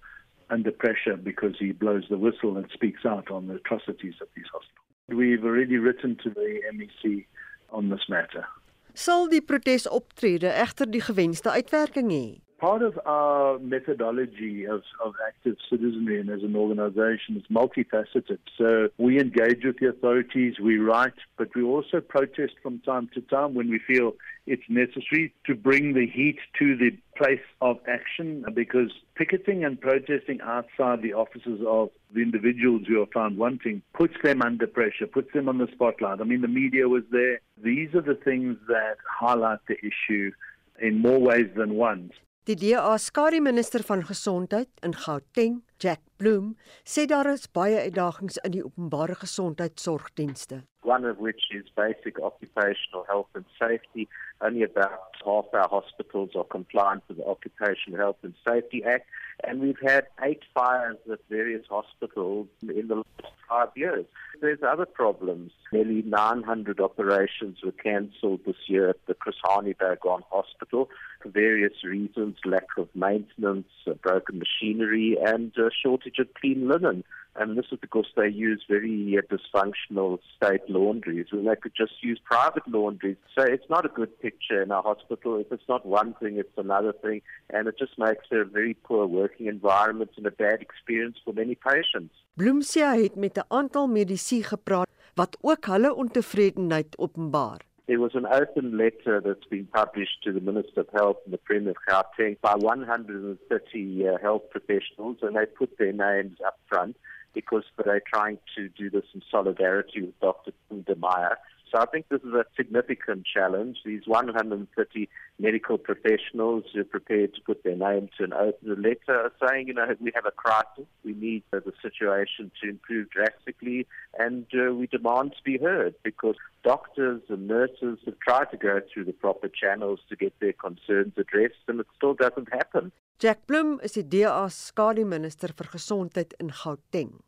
under 0.51 0.71
pressure 0.71 1.17
because 1.17 1.55
he 1.59 1.73
blows 1.73 2.05
the 2.09 2.19
whistle 2.19 2.57
and 2.57 2.67
speaks 2.73 3.05
out 3.05 3.31
on 3.31 3.49
the 3.49 3.55
atrocities 3.55 4.15
of 4.21 4.29
these 4.35 4.47
hospitals. 4.53 4.89
We've 5.09 5.45
already 5.45 5.79
written 5.79 6.17
to 6.23 6.31
the 6.31 6.61
MEC 6.75 7.27
on 7.71 7.89
this 7.89 8.09
matter. 8.09 8.47
Sal 8.95 9.29
die 9.29 9.41
protesoptrede 9.41 10.51
egter 10.53 10.91
die 10.91 11.01
gewenste 11.01 11.51
uitwerking 11.51 12.11
hê? 12.11 12.41
Part 12.59 12.83
of 12.83 12.99
our 13.07 13.59
methodology 13.61 14.65
of, 14.65 14.83
of 15.05 15.15
active 15.27 15.57
citizenry 15.71 16.21
and 16.21 16.29
as 16.29 16.43
an 16.43 16.57
organization 16.57 17.37
is 17.37 17.45
multifaceted. 17.51 18.39
So 18.57 18.89
we 18.99 19.21
engage 19.21 19.65
with 19.65 19.79
the 19.79 19.89
authorities, 19.89 20.59
we 20.61 20.79
write, 20.79 21.15
but 21.37 21.49
we 21.55 21.63
also 21.63 22.01
protest 22.01 22.55
from 22.63 22.81
time 22.81 23.09
to 23.15 23.21
time 23.23 23.55
when 23.55 23.71
we 23.71 23.79
feel 23.79 24.13
it's 24.47 24.63
necessary 24.69 25.33
to 25.47 25.55
bring 25.55 25.95
the 25.95 26.07
heat 26.07 26.39
to 26.59 26.77
the 26.77 26.91
place 27.17 27.41
of 27.61 27.79
action 27.87 28.45
because 28.55 28.91
picketing 29.15 29.65
and 29.65 29.81
protesting 29.81 30.41
outside 30.43 31.03
the 31.03 31.13
offices 31.13 31.61
of 31.67 31.91
the 32.15 32.21
individuals 32.21 32.83
who 32.89 33.03
are 33.03 33.07
found 33.13 33.37
wanting 33.37 33.83
puts 33.93 34.15
them 34.25 34.43
under 34.43 34.67
pressure, 34.67 35.07
puts 35.07 35.33
them 35.33 35.49
on 35.49 35.59
the 35.59 35.69
spotlight. 35.73 36.21
I 36.21 36.25
mean, 36.25 36.41
the 36.41 36.49
media 36.49 36.89
was 36.89 37.03
there. 37.11 37.41
These 37.63 37.95
are 37.95 38.01
the 38.01 38.15
things 38.15 38.57
that 38.69 38.97
highlight 39.09 39.59
the 39.69 39.77
issue 39.79 40.33
in 40.81 41.03
more 41.03 41.21
ways 41.21 41.51
than 41.57 41.75
one. 41.75 42.11
Die 42.49 42.57
DA 42.57 42.95
skare 42.97 43.43
minister 43.45 43.83
van 43.85 44.01
gesondheid 44.09 44.71
in 44.81 44.95
Gauteng, 44.97 45.59
Jack 45.77 46.01
Bloem, 46.17 46.55
sê 46.81 47.03
daar 47.05 47.29
is 47.29 47.45
baie 47.53 47.77
uitdagings 47.77 48.39
in 48.41 48.55
die 48.55 48.63
openbare 48.65 49.19
gesondheidsorgdienste. 49.21 50.63
One 50.81 51.05
of 51.05 51.21
which 51.21 51.45
is 51.53 51.69
basic 51.77 52.17
occupational 52.25 53.05
health 53.05 53.29
and 53.37 53.45
safety. 53.59 54.09
Only 54.41 54.65
about 54.65 55.21
half 55.27 55.53
our 55.53 55.69
hospitals 55.69 56.33
are 56.35 56.49
compliant 56.49 57.05
with 57.09 57.19
the 57.19 57.29
Occupational 57.29 58.01
Health 58.01 58.25
and 58.25 58.33
Safety 58.49 58.83
Act. 58.83 59.05
And 59.45 59.61
we've 59.61 59.85
had 59.85 60.09
eight 60.25 60.41
fires 60.55 60.97
at 61.13 61.21
various 61.29 61.67
hospitals 61.69 62.49
in 62.63 62.89
the 62.89 63.05
last 63.05 63.37
five 63.49 63.69
years. 63.75 64.05
There's 64.41 64.61
other 64.63 64.87
problems. 64.87 65.53
Nearly 65.73 66.03
900 66.03 66.81
operations 66.81 67.59
were 67.65 67.73
cancelled 67.73 68.41
this 68.47 68.57
year 68.69 68.91
at 68.91 69.07
the 69.07 69.15
Chris 69.15 69.37
Hani 69.45 69.75
Bagon 69.77 70.23
Hospital 70.31 70.89
for 71.23 71.31
various 71.31 71.85
reasons 71.85 72.37
lack 72.45 72.67
of 72.77 72.89
maintenance, 72.95 73.69
broken 74.03 74.41
machinery, 74.41 75.17
and 75.25 75.53
shortage 75.83 76.19
of 76.19 76.29
clean 76.35 76.69
linen. 76.69 77.05
And 77.39 77.57
this 77.57 77.67
is 77.71 77.79
because 77.81 78.07
they 78.17 78.29
use 78.29 78.65
very 78.69 79.17
uh, 79.17 79.23
dysfunctional 79.33 80.19
state 80.37 80.69
laundries 80.69 81.27
when 81.31 81.45
they 81.45 81.55
could 81.55 81.73
just 81.77 82.03
use 82.03 82.21
private 82.25 82.67
laundries. 82.67 83.17
So 83.37 83.45
it's 83.45 83.69
not 83.71 83.85
a 83.85 83.89
good 83.89 84.21
picture 84.21 84.61
in 84.61 84.73
our 84.73 84.83
hospital. 84.83 85.39
If 85.39 85.53
it's 85.53 85.69
not 85.69 85.87
one 85.87 86.15
thing, 86.15 86.39
it's 86.39 86.57
another 86.57 86.93
thing. 86.93 87.23
And 87.51 87.69
it 87.69 87.79
just 87.79 87.97
makes 87.97 88.25
it 88.33 88.41
a 88.41 88.45
very 88.45 88.75
poor 88.75 89.07
working 89.07 89.47
environment 89.47 90.11
and 90.17 90.27
a 90.27 90.33
bad 90.33 90.61
experience 90.61 91.17
for 91.25 91.33
many 91.33 91.55
patients. 91.55 92.15
Bloemsia 92.39 92.95
het 92.95 93.15
met 93.17 93.37
'n 93.37 93.49
aantal 93.49 93.87
medisy 93.87 94.43
gepraat 94.43 94.91
wat 95.15 95.39
ook 95.41 95.65
hulle 95.65 95.95
ontevredenheid 95.95 96.99
openbaar. 96.99 97.61
There 97.85 97.99
was 97.99 98.15
an 98.15 98.27
open 98.27 98.77
letter 98.77 99.23
that's 99.23 99.49
been 99.49 99.69
published 99.71 100.23
to 100.23 100.33
the 100.33 100.41
Minister 100.41 100.81
of 100.81 100.91
Health 100.91 101.19
and 101.25 101.33
the 101.33 101.41
Premier 101.43 101.71
of 101.71 101.83
Gauteng 101.89 102.37
by 102.41 102.55
130 102.57 104.09
uh, 104.09 104.19
health 104.21 104.49
professionals, 104.51 105.17
and 105.23 105.35
they 105.35 105.47
put 105.47 105.77
their 105.77 105.93
names 105.93 106.41
up 106.41 106.59
front 106.67 106.97
because 107.33 107.65
they're 107.77 108.09
trying 108.15 108.39
to 108.55 108.69
do 108.69 108.91
this 108.91 109.09
in 109.15 109.23
solidarity 109.31 110.01
with 110.01 110.21
Dr. 110.21 110.53
Meyer. 110.97 111.39
So 111.71 111.79
I 111.79 111.87
think 111.87 112.09
this 112.09 112.23
is 112.23 112.33
a 112.33 112.45
significant 112.57 113.27
challenge. 113.27 113.79
These 113.85 114.07
130 114.07 115.09
medical 115.39 115.79
professionals 115.79 116.65
who 116.73 116.81
are 116.81 116.85
prepared 116.85 117.35
to 117.35 117.41
put 117.43 117.63
their 117.63 117.77
name 117.77 118.09
to 118.19 118.25
an 118.25 118.33
open 118.33 118.83
letter 118.83 119.33
saying, 119.43 119.69
you 119.69 119.75
know, 119.75 119.87
we 120.01 120.13
have 120.15 120.27
a 120.27 120.31
crisis. 120.31 120.87
We 121.05 121.15
need 121.15 121.43
uh, 121.53 121.61
the 121.65 121.73
situation 121.83 122.51
to 122.63 122.69
improve 122.69 123.11
drastically, 123.11 123.87
and 124.19 124.47
uh, 124.55 124.75
we 124.75 124.87
demand 124.87 125.33
to 125.37 125.43
be 125.45 125.59
heard 125.59 125.95
because 126.03 126.37
doctors 126.65 127.23
and 127.29 127.47
nurses 127.47 127.99
have 128.07 128.19
tried 128.21 128.51
to 128.53 128.57
go 128.57 128.81
through 128.93 129.05
the 129.05 129.13
proper 129.13 129.49
channels 129.49 130.01
to 130.09 130.17
get 130.17 130.39
their 130.41 130.55
concerns 130.55 131.13
addressed, 131.17 131.65
and 131.69 131.81
it 131.81 131.87
still 131.97 132.15
doesn't 132.15 132.53
happen. 132.53 132.93
Jack 133.19 133.47
Blum 133.49 133.81
is 133.83 133.93
die 133.93 134.03
DA 134.03 134.49
skadu 134.49 135.05
minister 135.05 135.49
vir 135.49 135.67
gesondheid 135.73 136.35
in 136.39 136.51
Gauteng. 136.51 137.19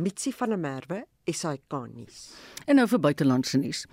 Mitsi 0.00 0.32
van 0.32 0.48
der 0.48 0.58
Merwe, 0.58 1.04
SAK 1.28 1.76
nuus. 1.92 2.30
En 2.66 2.80
nou 2.80 2.86
vir 2.88 3.00
buitelandse 3.00 3.58
nuus. 3.60 3.84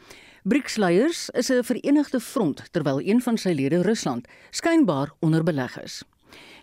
BRICS-leiers 0.48 1.30
is 1.30 1.50
'n 1.52 1.64
verenigde 1.64 2.20
front 2.20 2.64
terwyl 2.72 3.02
een 3.02 3.22
van 3.22 3.38
sy 3.38 3.52
lede 3.52 3.82
Rusland 3.82 4.28
skynbaar 4.52 5.12
onder 5.20 5.44
beleg 5.44 5.82
is. 5.84 6.04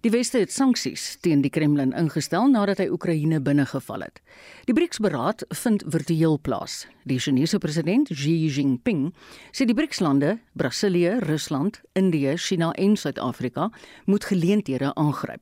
Die 0.00 0.10
weste 0.10 0.38
het 0.38 0.52
sanksies 0.52 1.16
teen 1.20 1.40
die 1.40 1.50
Kremlin 1.50 1.92
ingestel 1.92 2.48
nadat 2.48 2.78
hy 2.78 2.88
Oekraïne 2.92 3.40
binnegeval 3.40 4.00
het. 4.00 4.20
Die 4.64 4.74
BRICS-beraad 4.74 5.44
vind 5.48 5.84
virtueel 5.86 6.38
plaas. 6.40 6.86
Die 7.04 7.18
Chinese 7.18 7.58
president 7.58 8.08
Xi 8.08 8.46
Jinping 8.46 9.14
sê 9.52 9.64
die 9.64 9.74
BRICS-lande, 9.74 10.38
Brasilië, 10.52 11.18
Rusland, 11.18 11.80
Indië, 11.92 12.36
China 12.36 12.70
en 12.72 12.96
Suid-Afrika 12.96 13.70
moet 14.04 14.24
geleenthede 14.24 14.94
aangryp. 14.94 15.40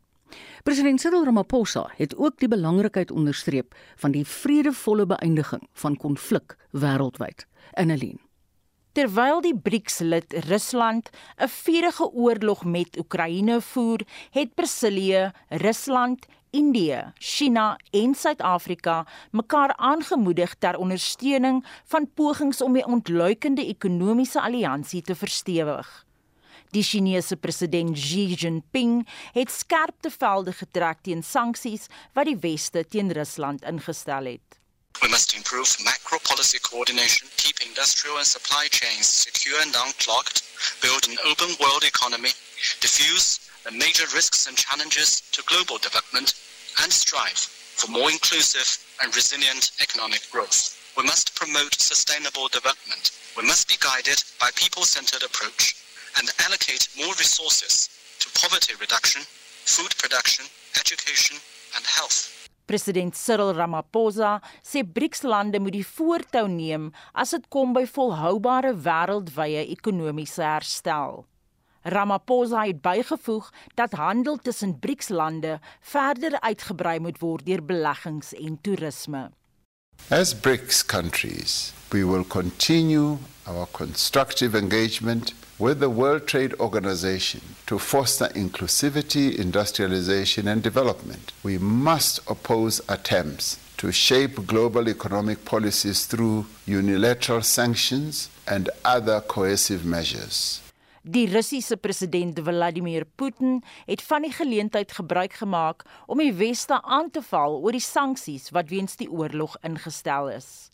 President 0.63 1.01
Cyril 1.01 1.25
Ramaphosa 1.25 1.91
het 1.97 2.17
ook 2.17 2.39
die 2.39 2.49
belangrikheid 2.49 3.11
onderstreep 3.11 3.75
van 3.97 4.11
die 4.11 4.27
vredevolle 4.27 5.07
beëindiging 5.07 5.69
van 5.73 5.97
konflik 5.97 6.57
wêreldwyd. 6.71 7.47
Annelien 7.73 8.21
Terwyl 8.93 9.41
die 9.41 9.55
BRICS-lid 9.57 10.35
Rusland 10.49 11.11
'n 11.41 11.49
vurige 11.49 12.13
oorlog 12.13 12.65
met 12.65 12.99
Oekraïne 12.99 13.61
voer, 13.61 14.01
het 14.31 14.55
Brasilië, 14.55 15.31
Rusland, 15.49 16.27
Indië, 16.51 17.13
China 17.15 17.79
en 17.91 18.15
Suid-Afrika 18.15 19.07
mekaar 19.31 19.77
aangemoedig 19.77 20.55
ter 20.55 20.77
ondersteuning 20.77 21.65
van 21.85 22.11
pogings 22.15 22.63
om 22.63 22.73
die 22.73 22.87
ontluikende 22.87 23.67
ekonomiese 23.67 24.41
alliansie 24.41 25.03
te 25.03 25.15
verstewig. 25.15 26.07
Die 26.73 26.83
Chinese 26.83 27.37
president 27.37 27.93
Xi 27.93 28.33
Jinping 28.33 29.07
het 29.35 29.51
skerpte 29.53 30.09
velde 30.09 30.55
getrek 30.57 31.03
teen 31.05 31.21
sanksies 31.21 31.91
wat 32.17 32.25
die 32.25 32.39
weste 32.41 32.81
teen 32.89 33.13
Rusland 33.13 33.61
ingestel 33.69 34.31
het. 34.31 34.57
We 35.05 35.09
must 35.13 35.35
improve 35.37 35.69
macro 35.85 36.17
policy 36.25 36.57
coordination, 36.65 37.29
keep 37.37 37.61
industrial 37.61 38.17
and 38.17 38.27
supply 38.27 38.73
chains 38.73 39.05
secure 39.05 39.61
and 39.61 39.77
unclogged, 39.85 40.41
build 40.81 41.05
an 41.13 41.21
open 41.29 41.53
world 41.61 41.85
economy, 41.85 42.33
diffuse 42.81 43.37
the 43.69 43.77
major 43.77 44.09
risks 44.17 44.49
and 44.49 44.57
challenges 44.57 45.21
to 45.37 45.45
global 45.45 45.77
development, 45.77 46.33
and 46.81 46.91
strive 46.91 47.37
for 47.77 47.93
more 47.93 48.09
inclusive 48.09 48.69
and 49.05 49.13
resilient 49.13 49.73
economic 49.85 50.25
growth. 50.33 50.73
We 50.97 51.05
must 51.05 51.37
promote 51.37 51.77
sustainable 51.77 52.49
development. 52.49 53.13
We 53.37 53.45
must 53.45 53.69
be 53.69 53.77
guided 53.77 54.25
by 54.41 54.49
people-centered 54.57 55.23
approach 55.23 55.82
and 56.19 56.29
allocate 56.45 56.89
more 56.99 57.15
resources 57.19 57.89
to 58.21 58.27
poverty 58.41 58.75
reduction, 58.81 59.23
food 59.65 59.93
production, 59.97 60.45
education 60.81 61.37
and 61.77 61.85
health. 61.97 62.33
President 62.67 63.15
Cyril 63.17 63.53
Ramaphosa 63.55 64.41
sê 64.63 64.85
BRICS-lande 64.85 65.59
moet 65.61 65.75
die 65.75 65.87
voortou 65.87 66.47
neem 66.49 66.91
as 67.13 67.35
dit 67.35 67.49
kom 67.53 67.75
by 67.77 67.85
volhoubare 67.91 68.73
wêreldwye 68.87 69.67
ekonomiese 69.75 70.45
herstel. 70.47 71.25
Ramaphosa 71.83 72.63
het 72.69 72.79
bygevoeg 72.85 73.51
dat 73.75 73.99
handel 73.99 74.39
tussen 74.39 74.79
BRICS-lande 74.79 75.59
verder 75.81 76.39
uitgebrei 76.41 76.99
moet 77.03 77.19
word 77.19 77.47
deur 77.47 77.65
beleggings 77.67 78.31
en 78.39 78.61
toerisme. 78.63 79.31
As 80.11 80.35
BRICS 80.35 80.87
countries, 80.87 81.73
we 81.93 82.05
will 82.05 82.25
continue 82.25 83.19
our 83.47 83.67
constructive 83.67 84.55
engagement 84.55 85.33
with 85.59 85.81
the 85.81 85.91
World 85.91 86.27
Trade 86.27 86.55
Organization 86.55 87.41
to 87.67 87.79
foster 87.79 88.27
inclusivity, 88.29 89.35
industrialization, 89.39 90.49
and 90.49 90.63
development. 90.63 91.33
We 91.43 91.59
must 91.59 92.19
oppose 92.29 92.81
attempts 92.89 93.59
to 93.79 93.93
shape 93.93 94.47
global 94.47 94.89
economic 94.89 95.45
policies 95.45 96.07
through 96.07 96.47
unilateral 96.67 97.43
sanctions 97.43 98.29
and 98.47 98.71
other 98.85 99.21
coercive 99.21 99.85
measures. 99.85 100.62
Die 101.05 101.27
Russiese 101.27 101.77
president 101.77 102.39
Vladimir 102.39 103.05
Putin 103.17 103.63
het 103.87 104.03
van 104.03 104.23
die 104.23 104.31
geleentheid 104.33 104.93
gebruik 104.93 105.33
gemaak 105.33 105.83
om 106.07 106.19
die 106.19 106.33
weste 106.33 106.79
aan 106.83 107.11
te 107.11 107.23
val 107.27 107.59
oor 107.59 107.75
die 107.75 107.83
sanksies 107.83 108.53
wat 108.55 108.71
weens 108.71 108.95
die 108.97 109.11
oorlog 109.11 109.57
ingestel 109.67 110.31
is. 110.31 110.71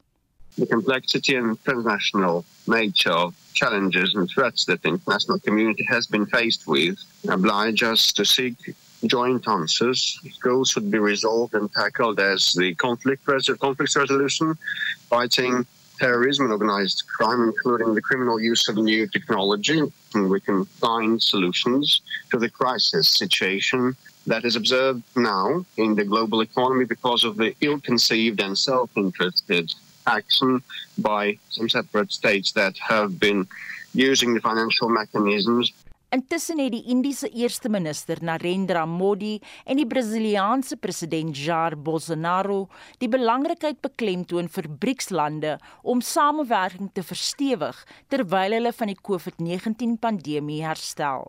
The 0.58 0.66
complexity 0.66 1.36
and 1.36 1.56
international 1.56 2.44
nature 2.66 3.14
of 3.14 3.34
challenges 3.54 4.14
and 4.14 4.28
threats 4.28 4.64
that 4.64 4.82
the 4.82 4.88
international 4.88 5.40
community 5.40 5.84
has 5.88 6.06
been 6.06 6.26
faced 6.26 6.66
with 6.66 7.00
oblige 7.24 7.82
us 7.82 8.12
to 8.12 8.24
seek 8.24 8.74
joint 9.06 9.48
answers. 9.48 10.20
Goals 10.40 10.70
should 10.70 10.90
be 10.90 10.98
resolved 10.98 11.54
and 11.54 11.72
tackled 11.72 12.20
as 12.20 12.52
the 12.52 12.74
conflict, 12.74 13.24
conflict 13.60 13.96
resolution, 13.96 14.58
fighting 15.08 15.64
terrorism 15.98 16.46
and 16.46 16.52
organized 16.52 17.04
crime, 17.08 17.42
including 17.42 17.94
the 17.94 18.02
criminal 18.02 18.40
use 18.40 18.68
of 18.68 18.76
new 18.76 19.06
technology. 19.06 19.80
And 20.14 20.30
we 20.30 20.40
can 20.40 20.64
find 20.64 21.22
solutions 21.22 22.00
to 22.30 22.38
the 22.38 22.48
crisis 22.48 23.08
situation 23.08 23.96
that 24.26 24.44
is 24.44 24.56
observed 24.56 25.02
now 25.16 25.64
in 25.76 25.94
the 25.94 26.04
global 26.04 26.40
economy 26.42 26.84
because 26.84 27.24
of 27.24 27.36
the 27.36 27.54
ill 27.60 27.80
conceived 27.80 28.40
and 28.40 28.56
self 28.56 28.90
interested 28.96 29.72
action 30.06 30.62
by 30.98 31.38
some 31.50 31.68
separate 31.68 32.12
states 32.12 32.52
that 32.52 32.76
have 32.78 33.18
been 33.18 33.46
using 33.94 34.34
the 34.34 34.40
financial 34.40 34.88
mechanisms 34.88 35.72
Intussen 36.08 36.56
het 36.62 36.72
die 36.72 36.86
Indiese 36.88 37.28
eerste 37.36 37.68
minister 37.68 38.16
Narendra 38.24 38.86
Modi 38.88 39.34
en 39.68 39.76
die 39.76 39.84
Brasiliaanse 39.86 40.78
president 40.80 41.36
Jair 41.36 41.74
Bolsonaro 41.76 42.62
die 43.02 43.10
belangrikheid 43.12 43.82
beklemtoon 43.84 44.48
vir 44.54 44.70
BRICS-lande 44.80 45.58
om 45.84 46.00
samewerking 46.00 46.88
te 46.96 47.04
verstewig 47.04 47.82
terwyl 48.08 48.56
hulle 48.56 48.72
van 48.78 48.88
die 48.88 48.96
COVID-19 49.10 49.98
pandemie 50.00 50.62
herstel. 50.64 51.28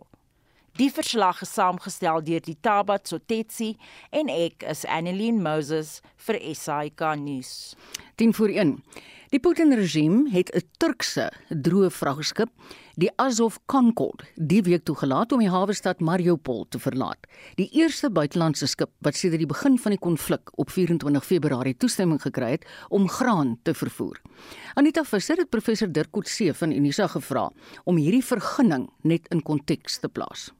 Die 0.80 0.88
verslag 0.88 1.42
is 1.44 1.52
saamgestel 1.52 2.22
deur 2.24 2.40
die 2.40 2.56
Tabat 2.56 3.10
Sotetsi 3.10 3.74
en 4.16 4.32
ek 4.32 4.64
is 4.70 4.86
Annelien 4.88 5.42
Moses 5.44 5.98
vir 6.24 6.40
SAK 6.54 7.04
nuus. 7.20 7.74
10 8.20 8.34
voor 8.34 8.48
1. 8.48 8.84
Die 9.28 9.40
Putin-regime 9.40 10.30
het 10.30 10.50
'n 10.54 10.68
Turkse 10.76 11.32
droë 11.48 11.90
vragskip, 11.90 12.50
die 12.94 13.10
Azov 13.16 13.56
Concorde, 13.66 14.24
die 14.34 14.62
week 14.62 14.84
toegelaat 14.84 15.32
om 15.32 15.38
die 15.38 15.48
hawe 15.48 15.72
stad 15.72 16.00
Mariupol 16.00 16.66
te 16.68 16.78
verlaat. 16.78 17.26
Die 17.54 17.70
eerste 17.72 18.10
buitelandse 18.10 18.66
skip 18.66 18.90
wat 18.98 19.14
sedert 19.14 19.38
die 19.38 19.46
begin 19.46 19.78
van 19.78 19.90
die 19.90 19.98
konflik 19.98 20.50
op 20.54 20.70
24 20.70 21.24
Februarie 21.24 21.76
toestemming 21.76 22.22
gekry 22.22 22.50
het 22.50 22.66
om 22.88 23.08
graan 23.08 23.58
te 23.62 23.74
vervoer. 23.74 24.20
Anita 24.74 25.04
Visser 25.04 25.36
het 25.36 25.50
professor 25.50 25.92
Dirk 25.92 26.10
Coetzee 26.10 26.54
van 26.54 26.72
Unisa 26.72 27.06
gevra 27.06 27.50
om 27.84 27.96
hierdie 27.96 28.24
vergunning 28.24 28.90
net 29.02 29.28
in 29.28 29.42
konteks 29.42 29.98
te 29.98 30.08
plaas. 30.08 30.52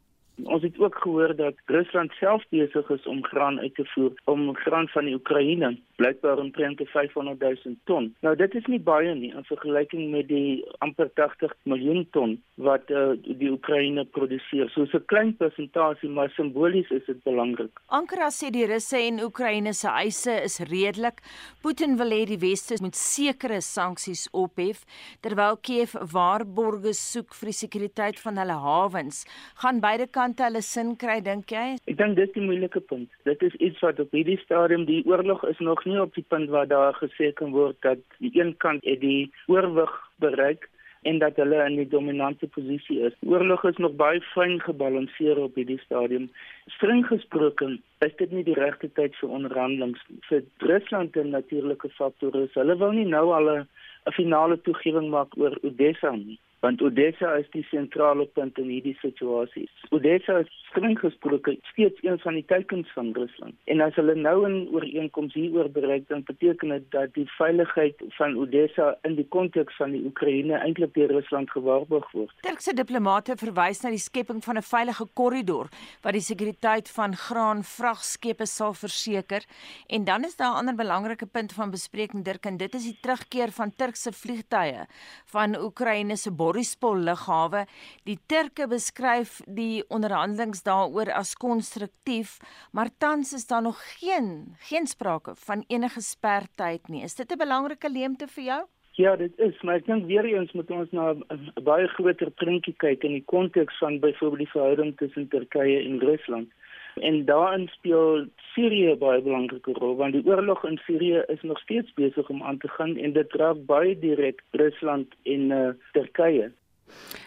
Ons 0.44 0.62
het 0.62 0.78
ook 0.78 0.96
gehoor 1.02 1.36
dat 1.36 1.54
Rusland 1.66 2.12
self 2.12 2.44
besig 2.48 2.90
is 2.90 3.06
om 3.06 3.24
graan 3.24 3.60
uit 3.60 3.74
te 3.74 3.84
voer 3.84 4.12
om 4.24 4.56
graan 4.56 4.88
van 4.88 5.04
die 5.04 5.14
Oekraïne 5.14 5.76
blykbaar 6.00 6.38
omtrent 6.38 6.80
500 6.84 7.40
000 7.40 7.76
ton. 7.84 8.14
Nou 8.20 8.36
dit 8.36 8.54
is 8.54 8.66
nie 8.72 8.80
baie 8.80 9.14
nie 9.14 9.32
in 9.36 9.44
vergelyking 9.44 10.10
met 10.10 10.28
die 10.28 10.64
amper 10.78 11.10
80 11.14 11.52
miljoen 11.68 12.06
ton 12.16 12.36
wat 12.54 12.90
uh, 12.90 13.12
die 13.24 13.50
Oekraïne 13.50 14.04
produseer. 14.16 14.70
So 14.74 14.82
'n 14.82 15.04
klein 15.06 15.36
persentasie, 15.36 16.08
maar 16.08 16.30
simbolies 16.36 16.90
is 16.90 17.04
dit 17.06 17.22
belangrik. 17.24 17.80
Ankara 17.86 18.30
sê 18.30 18.50
die 18.50 18.66
Russe 18.66 18.96
en 18.96 19.20
Oekraïne 19.24 19.72
se 19.74 19.88
eise 19.88 20.42
is 20.44 20.58
redelik. 20.58 21.20
Putin 21.62 21.96
wil 21.96 22.10
hê 22.10 22.24
die 22.24 22.40
Weste 22.40 22.78
moet 22.80 22.96
sekere 22.96 23.60
sanksies 23.60 24.28
ophef 24.32 24.84
terwyl 25.20 25.56
Kiev 25.60 25.94
waarborge 26.12 26.92
soek 26.94 27.34
vir 27.34 27.46
die 27.52 27.58
sekuriteit 27.58 28.18
van 28.18 28.38
hulle 28.38 28.56
hawens. 28.64 29.24
Gaan 29.62 29.80
beide 29.80 30.06
kante 30.06 30.29
hulle 30.38 30.62
sin 30.62 30.96
kry 30.96 31.18
dink 31.26 31.50
jy? 31.50 31.76
Ek 31.90 31.96
dink 31.98 32.16
dis 32.16 32.30
die 32.34 32.44
moeilike 32.44 32.80
punt. 32.80 33.10
Dit 33.28 33.42
is 33.42 33.54
iets 33.58 33.80
wat 33.84 34.00
op 34.02 34.12
hierdie 34.14 34.38
stadium 34.44 34.86
die 34.86 35.02
oorlog 35.10 35.42
is 35.48 35.58
nog 35.58 35.82
nie 35.84 35.98
op 36.00 36.14
die 36.14 36.26
punt 36.34 36.50
waar 36.54 36.68
daar 36.70 36.94
gesê 37.02 37.32
kan 37.34 37.50
word 37.56 37.78
dat 37.86 38.02
die 38.18 38.30
een 38.38 38.52
kant 38.64 38.84
het 38.84 39.00
die 39.00 39.30
oorwig 39.46 39.90
bereik 40.22 40.68
en 41.02 41.18
dat 41.18 41.36
hulle 41.40 41.62
in 41.64 41.78
die 41.80 41.88
dominante 41.88 42.46
posisie 42.46 42.98
is. 43.08 43.16
Oorlog 43.26 43.64
is 43.64 43.78
nog 43.80 43.96
baie 43.96 44.20
fyn 44.34 44.58
gebalanseer 44.60 45.40
op 45.40 45.56
hierdie 45.56 45.80
stadium. 45.84 46.28
Streng 46.76 47.06
gesproke 47.08 47.70
is 48.04 48.14
dit 48.18 48.34
nie 48.36 48.44
die 48.44 48.58
regte 48.58 48.90
tyd 48.98 49.16
vir 49.22 49.32
onderhandelinge 49.38 50.20
vir 50.28 50.44
Rusland 50.70 51.16
en 51.16 51.32
natuurlike 51.36 51.88
faktore. 51.96 52.46
Hulle 52.54 52.76
wil 52.84 52.92
nie 52.98 53.08
nou 53.08 53.26
al 53.38 53.50
'n 53.56 53.66
finale 54.12 54.60
toegewing 54.60 55.08
maak 55.10 55.36
oor 55.36 55.56
Odessa 55.64 56.14
nie 56.16 56.38
want 56.60 56.82
Odessa 56.82 57.34
is 57.40 57.48
die 57.54 57.64
sentrale 57.70 58.26
punt 58.36 58.58
in 58.58 58.68
hierdie 58.68 58.96
situasie. 59.00 59.66
Odessa 59.90 60.40
is 60.44 60.50
streng 60.70 60.98
gesproke 61.00 61.56
steeds 61.72 62.02
een 62.04 62.18
van 62.22 62.36
die 62.38 62.44
teikens 62.46 62.90
van 62.94 63.12
Rusland. 63.16 63.56
En 63.72 63.80
as 63.80 63.96
hulle 63.98 64.14
nou 64.14 64.46
'n 64.48 64.68
ooreenkoms 64.72 65.34
hieroor 65.34 65.70
bereik, 65.70 66.08
dan 66.08 66.22
beteken 66.22 66.68
dit 66.68 66.90
dat 66.90 67.14
die 67.14 67.26
veiligheid 67.38 67.96
van 68.08 68.36
Odessa 68.36 68.96
in 69.02 69.14
die 69.14 69.26
konteks 69.28 69.76
van 69.76 69.90
die 69.90 70.04
Oekraïne 70.04 70.58
eintlik 70.58 70.94
deur 70.94 71.10
Rusland 71.10 71.50
gewaarborg 71.50 72.10
word. 72.12 72.34
Turkse 72.40 72.74
diplomate 72.74 73.36
verwys 73.36 73.82
na 73.82 73.90
die 73.90 73.98
skepping 73.98 74.44
van 74.44 74.56
'n 74.56 74.62
veilige 74.62 75.06
korridor 75.14 75.68
wat 76.02 76.12
die 76.12 76.22
sekuriteit 76.22 76.90
van 76.90 77.16
graan 77.16 77.62
vragskepe 77.64 78.46
sal 78.46 78.74
verseker. 78.74 79.42
En 79.88 80.04
dan 80.04 80.24
is 80.24 80.36
daar 80.36 80.52
'n 80.52 80.58
ander 80.60 80.74
belangrike 80.74 81.26
punt 81.26 81.52
van 81.52 81.70
bespreking 81.70 82.24
Dirk 82.24 82.46
en 82.46 82.56
dit 82.56 82.74
is 82.74 82.84
die 82.84 82.98
terugkeer 83.00 83.50
van 83.50 83.72
Turkse 83.76 84.12
vliegtye 84.12 84.86
van 85.26 85.56
Oekraïne 85.56 86.16
se 86.16 86.30
Borispol 86.50 87.04
lughawe. 87.06 87.64
Die 88.08 88.18
Turke 88.26 88.66
beskryf 88.70 89.38
die 89.46 89.84
onderhandelinge 89.94 90.58
daaroor 90.66 91.12
as 91.14 91.36
konstruktief, 91.38 92.38
maar 92.74 92.90
tans 92.98 93.30
is 93.36 93.46
daar 93.46 93.62
nog 93.62 93.78
geen 94.00 94.56
geen 94.70 94.86
sprake 94.90 95.36
van 95.46 95.62
enige 95.68 96.02
spertyd 96.02 96.88
nie. 96.88 97.04
Is 97.04 97.14
dit 97.14 97.30
'n 97.30 97.38
belangrike 97.38 97.88
leemte 97.88 98.26
vir 98.26 98.44
jou? 98.44 98.62
Ja, 98.98 99.16
dit 99.16 99.38
is, 99.38 99.62
maar 99.62 99.76
ek 99.76 99.86
dink 99.86 100.06
weer 100.06 100.24
eens 100.24 100.52
moet 100.52 100.70
ons 100.70 100.90
na 100.90 101.12
'n 101.12 101.52
baie 101.62 101.86
groter 101.88 102.30
prentjie 102.30 102.74
kyk 102.76 103.04
in 103.04 103.12
die 103.12 103.24
konteks 103.24 103.78
van 103.78 104.00
byvoorbeeld 104.00 104.44
die 104.44 104.54
verhouding 104.56 104.96
tussen 104.96 105.28
Turkye 105.28 105.78
en 105.84 106.00
Rusland. 106.00 106.48
En 106.94 107.24
daarin 107.24 107.68
speel 107.68 108.26
Sirië 108.54 108.96
baie 108.98 109.22
belangrike 109.22 109.72
rol 109.72 109.96
want 109.96 110.12
die 110.12 110.26
oorlog 110.26 110.64
in 110.64 110.80
Sirië 110.86 111.24
is 111.28 111.42
nog 111.42 111.58
steeds 111.58 111.92
besig 111.94 112.28
om 112.28 112.42
aan 112.42 112.58
te 112.58 112.68
gaan 112.68 112.96
en 112.96 113.12
dit 113.12 113.32
raak 113.32 113.64
baie 113.66 113.98
direk 113.98 114.42
Rusland 114.50 115.14
en 115.22 115.50
uh, 115.50 115.68
Turkye. 115.92 116.50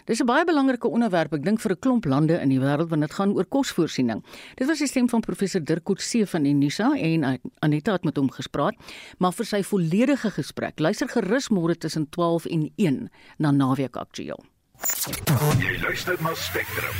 Dis 0.05 0.19
'n 0.19 0.25
baie 0.25 0.45
belangrike 0.45 0.87
onderwerp, 0.87 1.33
ek 1.33 1.43
dink 1.43 1.59
vir 1.63 1.71
'n 1.71 1.79
klomp 1.79 2.05
lande 2.05 2.35
in 2.41 2.49
die 2.49 2.59
wêreld 2.59 2.89
want 2.89 3.01
dit 3.01 3.13
gaan 3.13 3.33
oor 3.33 3.45
kosvoorsiening. 3.45 4.23
Dit 4.55 4.67
was 4.67 4.79
die 4.79 4.87
stem 4.87 5.09
van 5.09 5.21
professor 5.21 5.63
Dirk 5.63 5.83
Coetzee 5.83 6.25
van 6.25 6.45
Unisa 6.45 6.91
en 6.97 7.39
Aneta 7.59 7.91
het 7.91 8.03
met 8.03 8.17
hom 8.17 8.31
gespreek, 8.31 8.75
maar 9.17 9.31
vir 9.31 9.45
sy 9.45 9.63
volledige 9.63 10.29
gesprek, 10.29 10.79
luister 10.79 11.07
gerus 11.07 11.49
môre 11.49 11.77
tussen 11.77 12.09
12 12.09 12.45
en 12.45 12.71
1 12.75 13.09
na 13.37 13.51
Naweek 13.51 13.95
Aktueel. 13.95 14.43
Jy 15.59 15.79
luister 15.81 16.17
na 16.21 16.33
Spectrum 16.33 16.95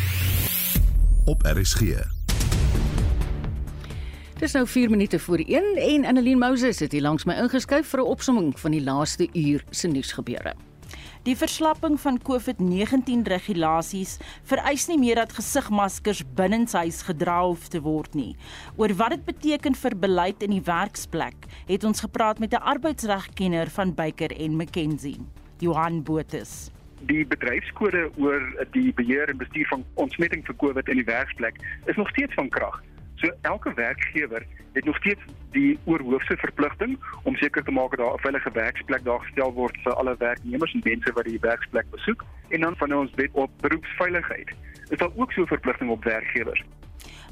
op 1.26 1.44
RSG. 1.44 2.23
Dis 4.44 4.52
nou 4.52 4.66
4 4.68 4.90
minute 4.90 5.20
voor 5.20 5.40
1 5.40 5.76
en 5.76 6.06
Annelien 6.06 6.38
Moses 6.38 6.80
het 6.80 6.92
hier 6.92 7.02
langs 7.02 7.24
my 7.24 7.34
ingeskuif 7.40 7.88
vir 7.88 8.00
'n 8.00 8.12
opsomming 8.12 8.60
van 8.60 8.72
die 8.72 8.84
laaste 8.84 9.30
uur 9.34 9.64
se 9.70 9.88
nuusgebeure. 9.88 10.54
Die 11.24 11.38
verslapping 11.38 12.00
van 12.00 12.20
COVID-19 12.20 13.24
regulasies 13.24 14.18
vereis 14.44 14.88
nie 14.88 15.00
meer 15.00 15.16
dat 15.16 15.34
gesigmaskers 15.34 16.24
binnenshuis 16.36 17.02
gedra 17.02 17.46
hoef 17.46 17.68
te 17.68 17.82
word 17.82 18.14
nie. 18.14 18.36
Oor 18.76 18.94
wat 18.94 19.10
dit 19.10 19.26
beteken 19.26 19.76
vir 19.76 19.98
beleid 19.98 20.44
in 20.44 20.50
die 20.50 20.66
werksplek, 20.66 21.36
het 21.68 21.84
ons 21.84 22.00
gepraat 22.00 22.40
met 22.40 22.54
'n 22.54 22.68
arbeidsregkenner 22.76 23.70
van 23.70 23.94
Baker 23.94 24.32
en 24.40 24.56
McKenzie, 24.56 25.20
Johan 25.60 26.04
Botus 26.04 26.72
die 27.06 27.26
bedryfskode 27.26 28.12
oor 28.16 28.66
die 28.72 28.94
beheer 28.94 29.30
en 29.30 29.38
bestuur 29.38 29.68
van 29.68 29.84
ontsmetting 29.94 30.46
vir 30.46 30.56
COVID 30.56 30.88
in 30.88 30.96
die 30.96 31.12
werksplek 31.12 31.56
is 31.86 31.96
nog 31.96 32.10
steeds 32.10 32.34
van 32.34 32.50
krag. 32.50 32.84
So 33.24 33.32
elke 33.42 33.74
werkgewer 33.74 34.46
het 34.72 34.86
nog 34.86 34.96
steeds 34.96 35.22
die 35.52 35.80
oorhoofse 35.84 36.38
verpligting 36.38 37.00
om 37.24 37.36
seker 37.36 37.64
te 37.64 37.72
maak 37.72 37.90
dat 37.90 38.00
daar 38.00 38.14
'n 38.14 38.20
veilige 38.20 38.52
werksplek 38.52 39.04
daar 39.04 39.20
gestel 39.20 39.54
word 39.54 39.78
vir 39.84 39.94
alle 39.94 40.16
werknemers 40.18 40.74
en 40.74 40.82
mense 40.84 41.14
wat 41.14 41.26
die 41.26 41.40
werksplek 41.40 41.90
besoek 41.92 42.26
en 42.50 42.62
dan 42.62 42.76
van 42.76 42.94
ons 42.94 43.12
wet 43.16 43.30
op 43.32 43.52
beroepsveiligheid. 43.62 44.50
Is 44.90 44.98
daar 44.98 45.16
ook 45.16 45.32
so 45.32 45.42
'n 45.42 45.48
verpligting 45.48 45.90
op 45.90 46.04
werkgewers? 46.04 46.64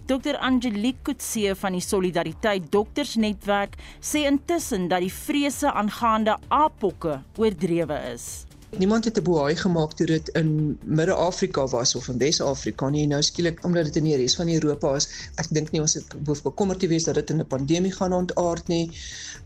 Dr 0.06 0.38
Angelique 0.38 1.02
Kutse 1.02 1.56
van 1.56 1.72
die 1.72 1.82
Solidariteit 1.82 2.72
Doktersnetwerk 2.72 3.76
sê 4.00 4.18
intussen 4.18 4.88
dat 4.88 5.00
die 5.00 5.14
vrese 5.14 5.72
aangaande 5.72 6.38
apokke 6.48 7.22
oordrewe 7.36 8.00
is. 8.14 8.51
Niemand 8.78 9.06
het 9.06 9.18
'n 9.18 9.24
boei 9.24 9.56
gemaak 9.56 9.94
toe 9.94 10.06
dit 10.06 10.30
in 10.30 10.78
Midde-Afrika 10.84 11.68
was 11.68 11.96
of 11.96 12.08
in 12.08 12.18
Wes-Afrika 12.18 12.90
nie. 12.90 13.08
Nou 13.08 13.22
skielik 13.22 13.64
omdat 13.66 13.84
dit 13.84 13.96
in 13.96 14.04
die 14.04 14.16
res 14.16 14.36
van 14.36 14.50
Europa 14.50 14.96
is, 14.96 15.08
ek 15.36 15.48
dink 15.50 15.72
nie 15.72 15.82
ons 15.82 15.94
het 15.94 16.16
hoef 16.26 16.42
bekommerd 16.42 16.80
te 16.80 16.88
wees 16.88 17.04
dat 17.04 17.16
dit 17.16 17.30
in 17.30 17.40
'n 17.40 17.48
pandemie 17.48 17.92
gaan 17.92 18.14
ontaard 18.14 18.68
nie. 18.68 18.92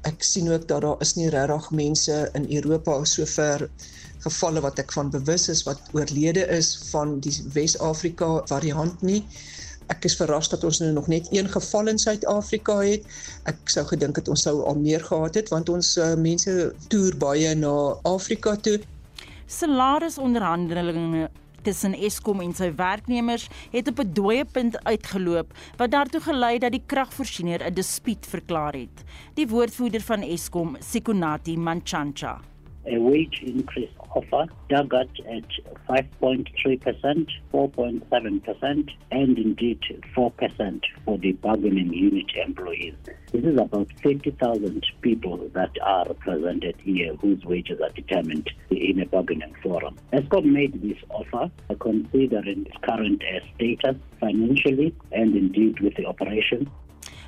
Ek 0.01 0.23
sien 0.23 0.51
ook 0.51 0.67
dat 0.67 0.81
daar 0.81 1.01
is 1.01 1.15
nie 1.15 1.29
regtig 1.29 1.71
mense 1.71 2.29
in 2.33 2.45
Europa 2.53 3.03
sover 3.05 3.69
gevalle 4.19 4.61
wat 4.61 4.79
ek 4.79 4.91
van 4.91 5.09
bewus 5.09 5.49
is 5.49 5.63
wat 5.63 5.81
oorlede 5.91 6.47
is 6.47 6.79
van 6.91 7.19
die 7.19 7.43
Wes-Afrika 7.53 8.41
variant 8.45 9.01
nie. 9.01 9.25
Ek 9.87 10.05
is 10.05 10.15
verras 10.15 10.49
dat 10.49 10.63
ons 10.63 10.79
nou 10.79 10.91
nog 10.91 11.07
net 11.07 11.27
een 11.31 11.49
geval 11.49 11.87
in 11.87 11.97
Suid-Afrika 11.97 12.79
het. 12.79 13.03
Ek 13.43 13.57
sou 13.69 13.85
gedink 13.85 14.15
het 14.15 14.27
ons 14.27 14.41
sou 14.41 14.61
al 14.63 14.75
meer 14.75 15.03
gehad 15.03 15.33
het 15.35 15.49
want 15.49 15.69
ons 15.69 15.97
uh, 15.97 16.15
mense 16.15 16.73
toer 16.87 17.17
baie 17.17 17.55
na 17.55 17.97
Afrika 18.03 18.55
toe 18.55 18.79
salarisonderhandelinge 19.45 21.29
tussen 21.65 21.95
Eskom 21.97 22.41
en 22.45 22.53
sy 22.53 22.69
werknemers 22.77 23.47
het 23.73 23.87
op 23.89 23.99
'n 23.99 24.13
dooie 24.13 24.45
punt 24.45 24.77
uitgeloop 24.83 25.53
wat 25.77 25.91
daartoe 25.91 26.21
gelei 26.21 26.59
dat 26.59 26.71
die 26.71 26.83
kragvoorsiener 26.85 27.61
'n 27.65 27.73
dispuut 27.73 28.25
verklaar 28.25 28.73
het. 28.73 29.03
Die 29.33 29.47
woordvoerder 29.47 30.01
van 30.01 30.21
Eskom, 30.21 30.77
Sikonati 30.79 31.57
Manchancha, 31.57 32.41
a 32.87 32.99
wage 32.99 33.45
increase 33.45 33.93
offer 34.15 34.51
target 34.69 35.09
at 35.29 35.43
5.3%, 35.87 37.27
4.7%, 37.53 38.89
and 39.11 39.37
indeed 39.37 39.79
4% 40.15 40.81
for 41.03 41.17
the 41.17 41.33
bargaining 41.33 41.93
unit 41.93 42.31
employees. 42.47 42.95
This 43.31 43.43
is 43.43 43.59
about 43.59 43.89
50,000 44.01 44.85
people 45.01 45.49
that 45.53 45.71
are 45.83 46.05
represented 46.07 46.75
here 46.81 47.13
whose 47.15 47.43
wages 47.43 47.79
are 47.81 47.91
determined 47.91 48.49
in 48.71 49.01
a 49.01 49.05
bargaining 49.05 49.53
forum. 49.61 49.95
ESCOM 50.13 50.45
made 50.45 50.81
this 50.81 50.97
offer 51.09 51.51
considering 51.79 52.65
its 52.65 52.77
current 52.83 53.21
uh, 53.23 53.39
status 53.55 53.97
financially 54.19 54.95
and 55.11 55.35
indeed 55.35 55.79
with 55.81 55.95
the 55.95 56.05
operation. 56.05 56.69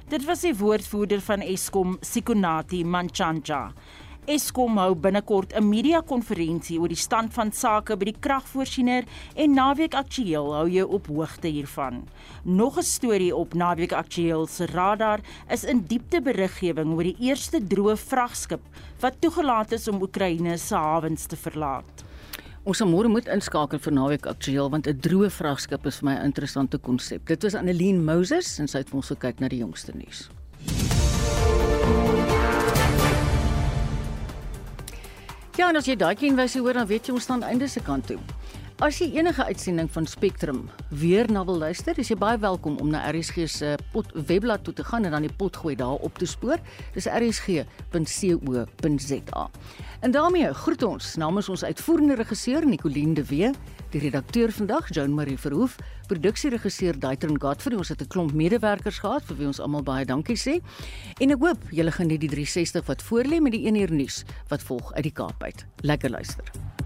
Dit 0.08 0.24
was 0.26 0.42
die 0.42 0.56
woordvoerder 0.56 1.20
van 1.22 1.42
Eskom, 1.44 1.98
Sikonati 2.00 2.86
Manchanja. 2.86 3.74
Eskom 4.28 4.76
hou 4.76 4.92
binnekort 4.92 5.54
'n 5.56 5.64
media-konferensie 5.64 6.78
oor 6.82 6.90
die 6.92 7.00
stand 7.00 7.32
van 7.34 7.52
sake 7.52 7.96
by 7.96 8.06
die 8.10 8.20
kragvoorsiener 8.20 9.06
en 9.36 9.54
Naweek 9.54 9.94
Aktueel 9.96 10.52
hou 10.54 10.68
jou 10.68 10.88
op 10.92 11.08
hoogte 11.08 11.48
hiervan. 11.48 12.04
Nog 12.44 12.78
'n 12.78 12.84
storie 12.84 13.36
op 13.36 13.54
Naweek 13.54 13.94
Aktueel 13.94 14.46
se 14.48 14.66
radar 14.66 15.20
is 15.50 15.64
in 15.64 15.86
diepte 15.88 16.22
beriggewing 16.22 16.94
oor 16.94 17.04
die 17.04 17.16
eerste 17.20 17.62
droë 17.62 17.96
vragskip 17.96 18.60
wat 19.00 19.22
toegelaat 19.22 19.72
is 19.72 19.88
om 19.88 20.02
Oekraïne 20.02 20.58
se 20.58 20.76
hawens 20.76 21.26
te 21.26 21.38
verlaat. 21.38 22.04
Ons 22.64 22.84
môre 22.84 23.08
moet 23.08 23.28
inskakel 23.28 23.80
vir 23.80 23.94
Naweek 23.94 24.26
Aktueel 24.26 24.70
want 24.70 24.88
'n 24.88 25.00
droë 25.00 25.30
vragskip 25.30 25.86
is 25.86 26.00
vir 26.00 26.10
my 26.10 26.16
'n 26.20 26.26
interessante 26.26 26.78
konsep. 26.78 27.26
Dit 27.28 27.44
was 27.44 27.56
Annelien 27.56 28.04
Moses 28.04 28.60
en 28.60 28.68
sy 28.68 28.78
het 28.80 28.90
vir 28.90 28.98
ons 28.98 29.08
gekyk 29.08 29.40
na 29.40 29.48
die 29.48 29.60
jongste 29.60 29.94
nuus. 29.96 30.30
Ja, 35.58 35.72
en 35.72 35.80
as 35.80 35.88
jy 35.90 35.96
daai 35.98 36.14
kenwyse 36.14 36.60
hoor, 36.62 36.78
dan 36.78 36.86
weet 36.86 37.08
jy 37.10 37.16
ons 37.18 37.24
staan 37.26 37.42
einde 37.42 37.66
se 37.66 37.82
kant 37.82 38.06
toe. 38.06 38.20
As 38.86 39.00
jy 39.02 39.08
enige 39.18 39.42
uitsending 39.42 39.88
van 39.90 40.06
Spectrum 40.06 40.60
weer 40.94 41.26
na 41.34 41.42
wil 41.48 41.58
luister, 41.64 41.98
is 41.98 42.12
jy 42.12 42.18
baie 42.22 42.38
welkom 42.38 42.76
om 42.78 42.92
na 42.94 43.02
RSG 43.10 43.48
se 43.50 43.72
pot 43.90 44.06
webblad 44.30 44.62
toe 44.68 44.76
te 44.78 44.86
gaan 44.86 45.10
en 45.10 45.16
dan 45.16 45.26
die 45.26 45.34
pot 45.34 45.58
gooi 45.58 45.74
daar 45.80 45.98
op 46.06 46.14
te 46.22 46.30
spoor. 46.30 46.62
Dis 46.94 47.10
rsg.co.za. 47.10 48.38
En 50.06 50.14
daarmee 50.14 50.54
groet 50.62 50.86
ons 50.86 51.16
namens 51.18 51.50
ons 51.50 51.66
uitvoerende 51.66 52.22
regisseur 52.22 52.62
Nicoline 52.62 53.18
de 53.18 53.26
Wee, 53.26 53.50
die 53.92 54.02
redakteur 54.04 54.52
vandag 54.52 54.90
Joan 54.94 55.14
Marie 55.16 55.38
Verhoef, 55.38 55.78
produksieregisseur 56.08 57.00
Daitron 57.00 57.40
Godfrey. 57.42 57.78
Ons 57.78 57.90
het 57.90 58.02
'n 58.02 58.08
klomp 58.08 58.34
medewerkers 58.34 59.00
gehad 59.00 59.24
vir 59.26 59.38
wie 59.38 59.48
ons 59.48 59.60
almal 59.60 59.84
baie 59.84 60.06
dankie 60.06 60.38
sê. 60.38 60.62
En 61.20 61.32
ek 61.32 61.40
hoop 61.40 61.62
julle 61.72 61.92
geniet 61.92 62.22
die 62.22 62.30
360 62.30 62.86
wat 62.86 63.04
voorlê 63.04 63.42
met 63.42 63.52
die 63.52 63.66
1 63.68 63.76
uur 63.76 63.92
nuus 63.92 64.24
wat 64.50 64.64
volg 64.64 64.94
uit 64.94 65.04
die 65.04 65.14
Kaap 65.14 65.44
uit. 65.44 65.66
Lekker 65.82 66.10
luister. 66.10 66.77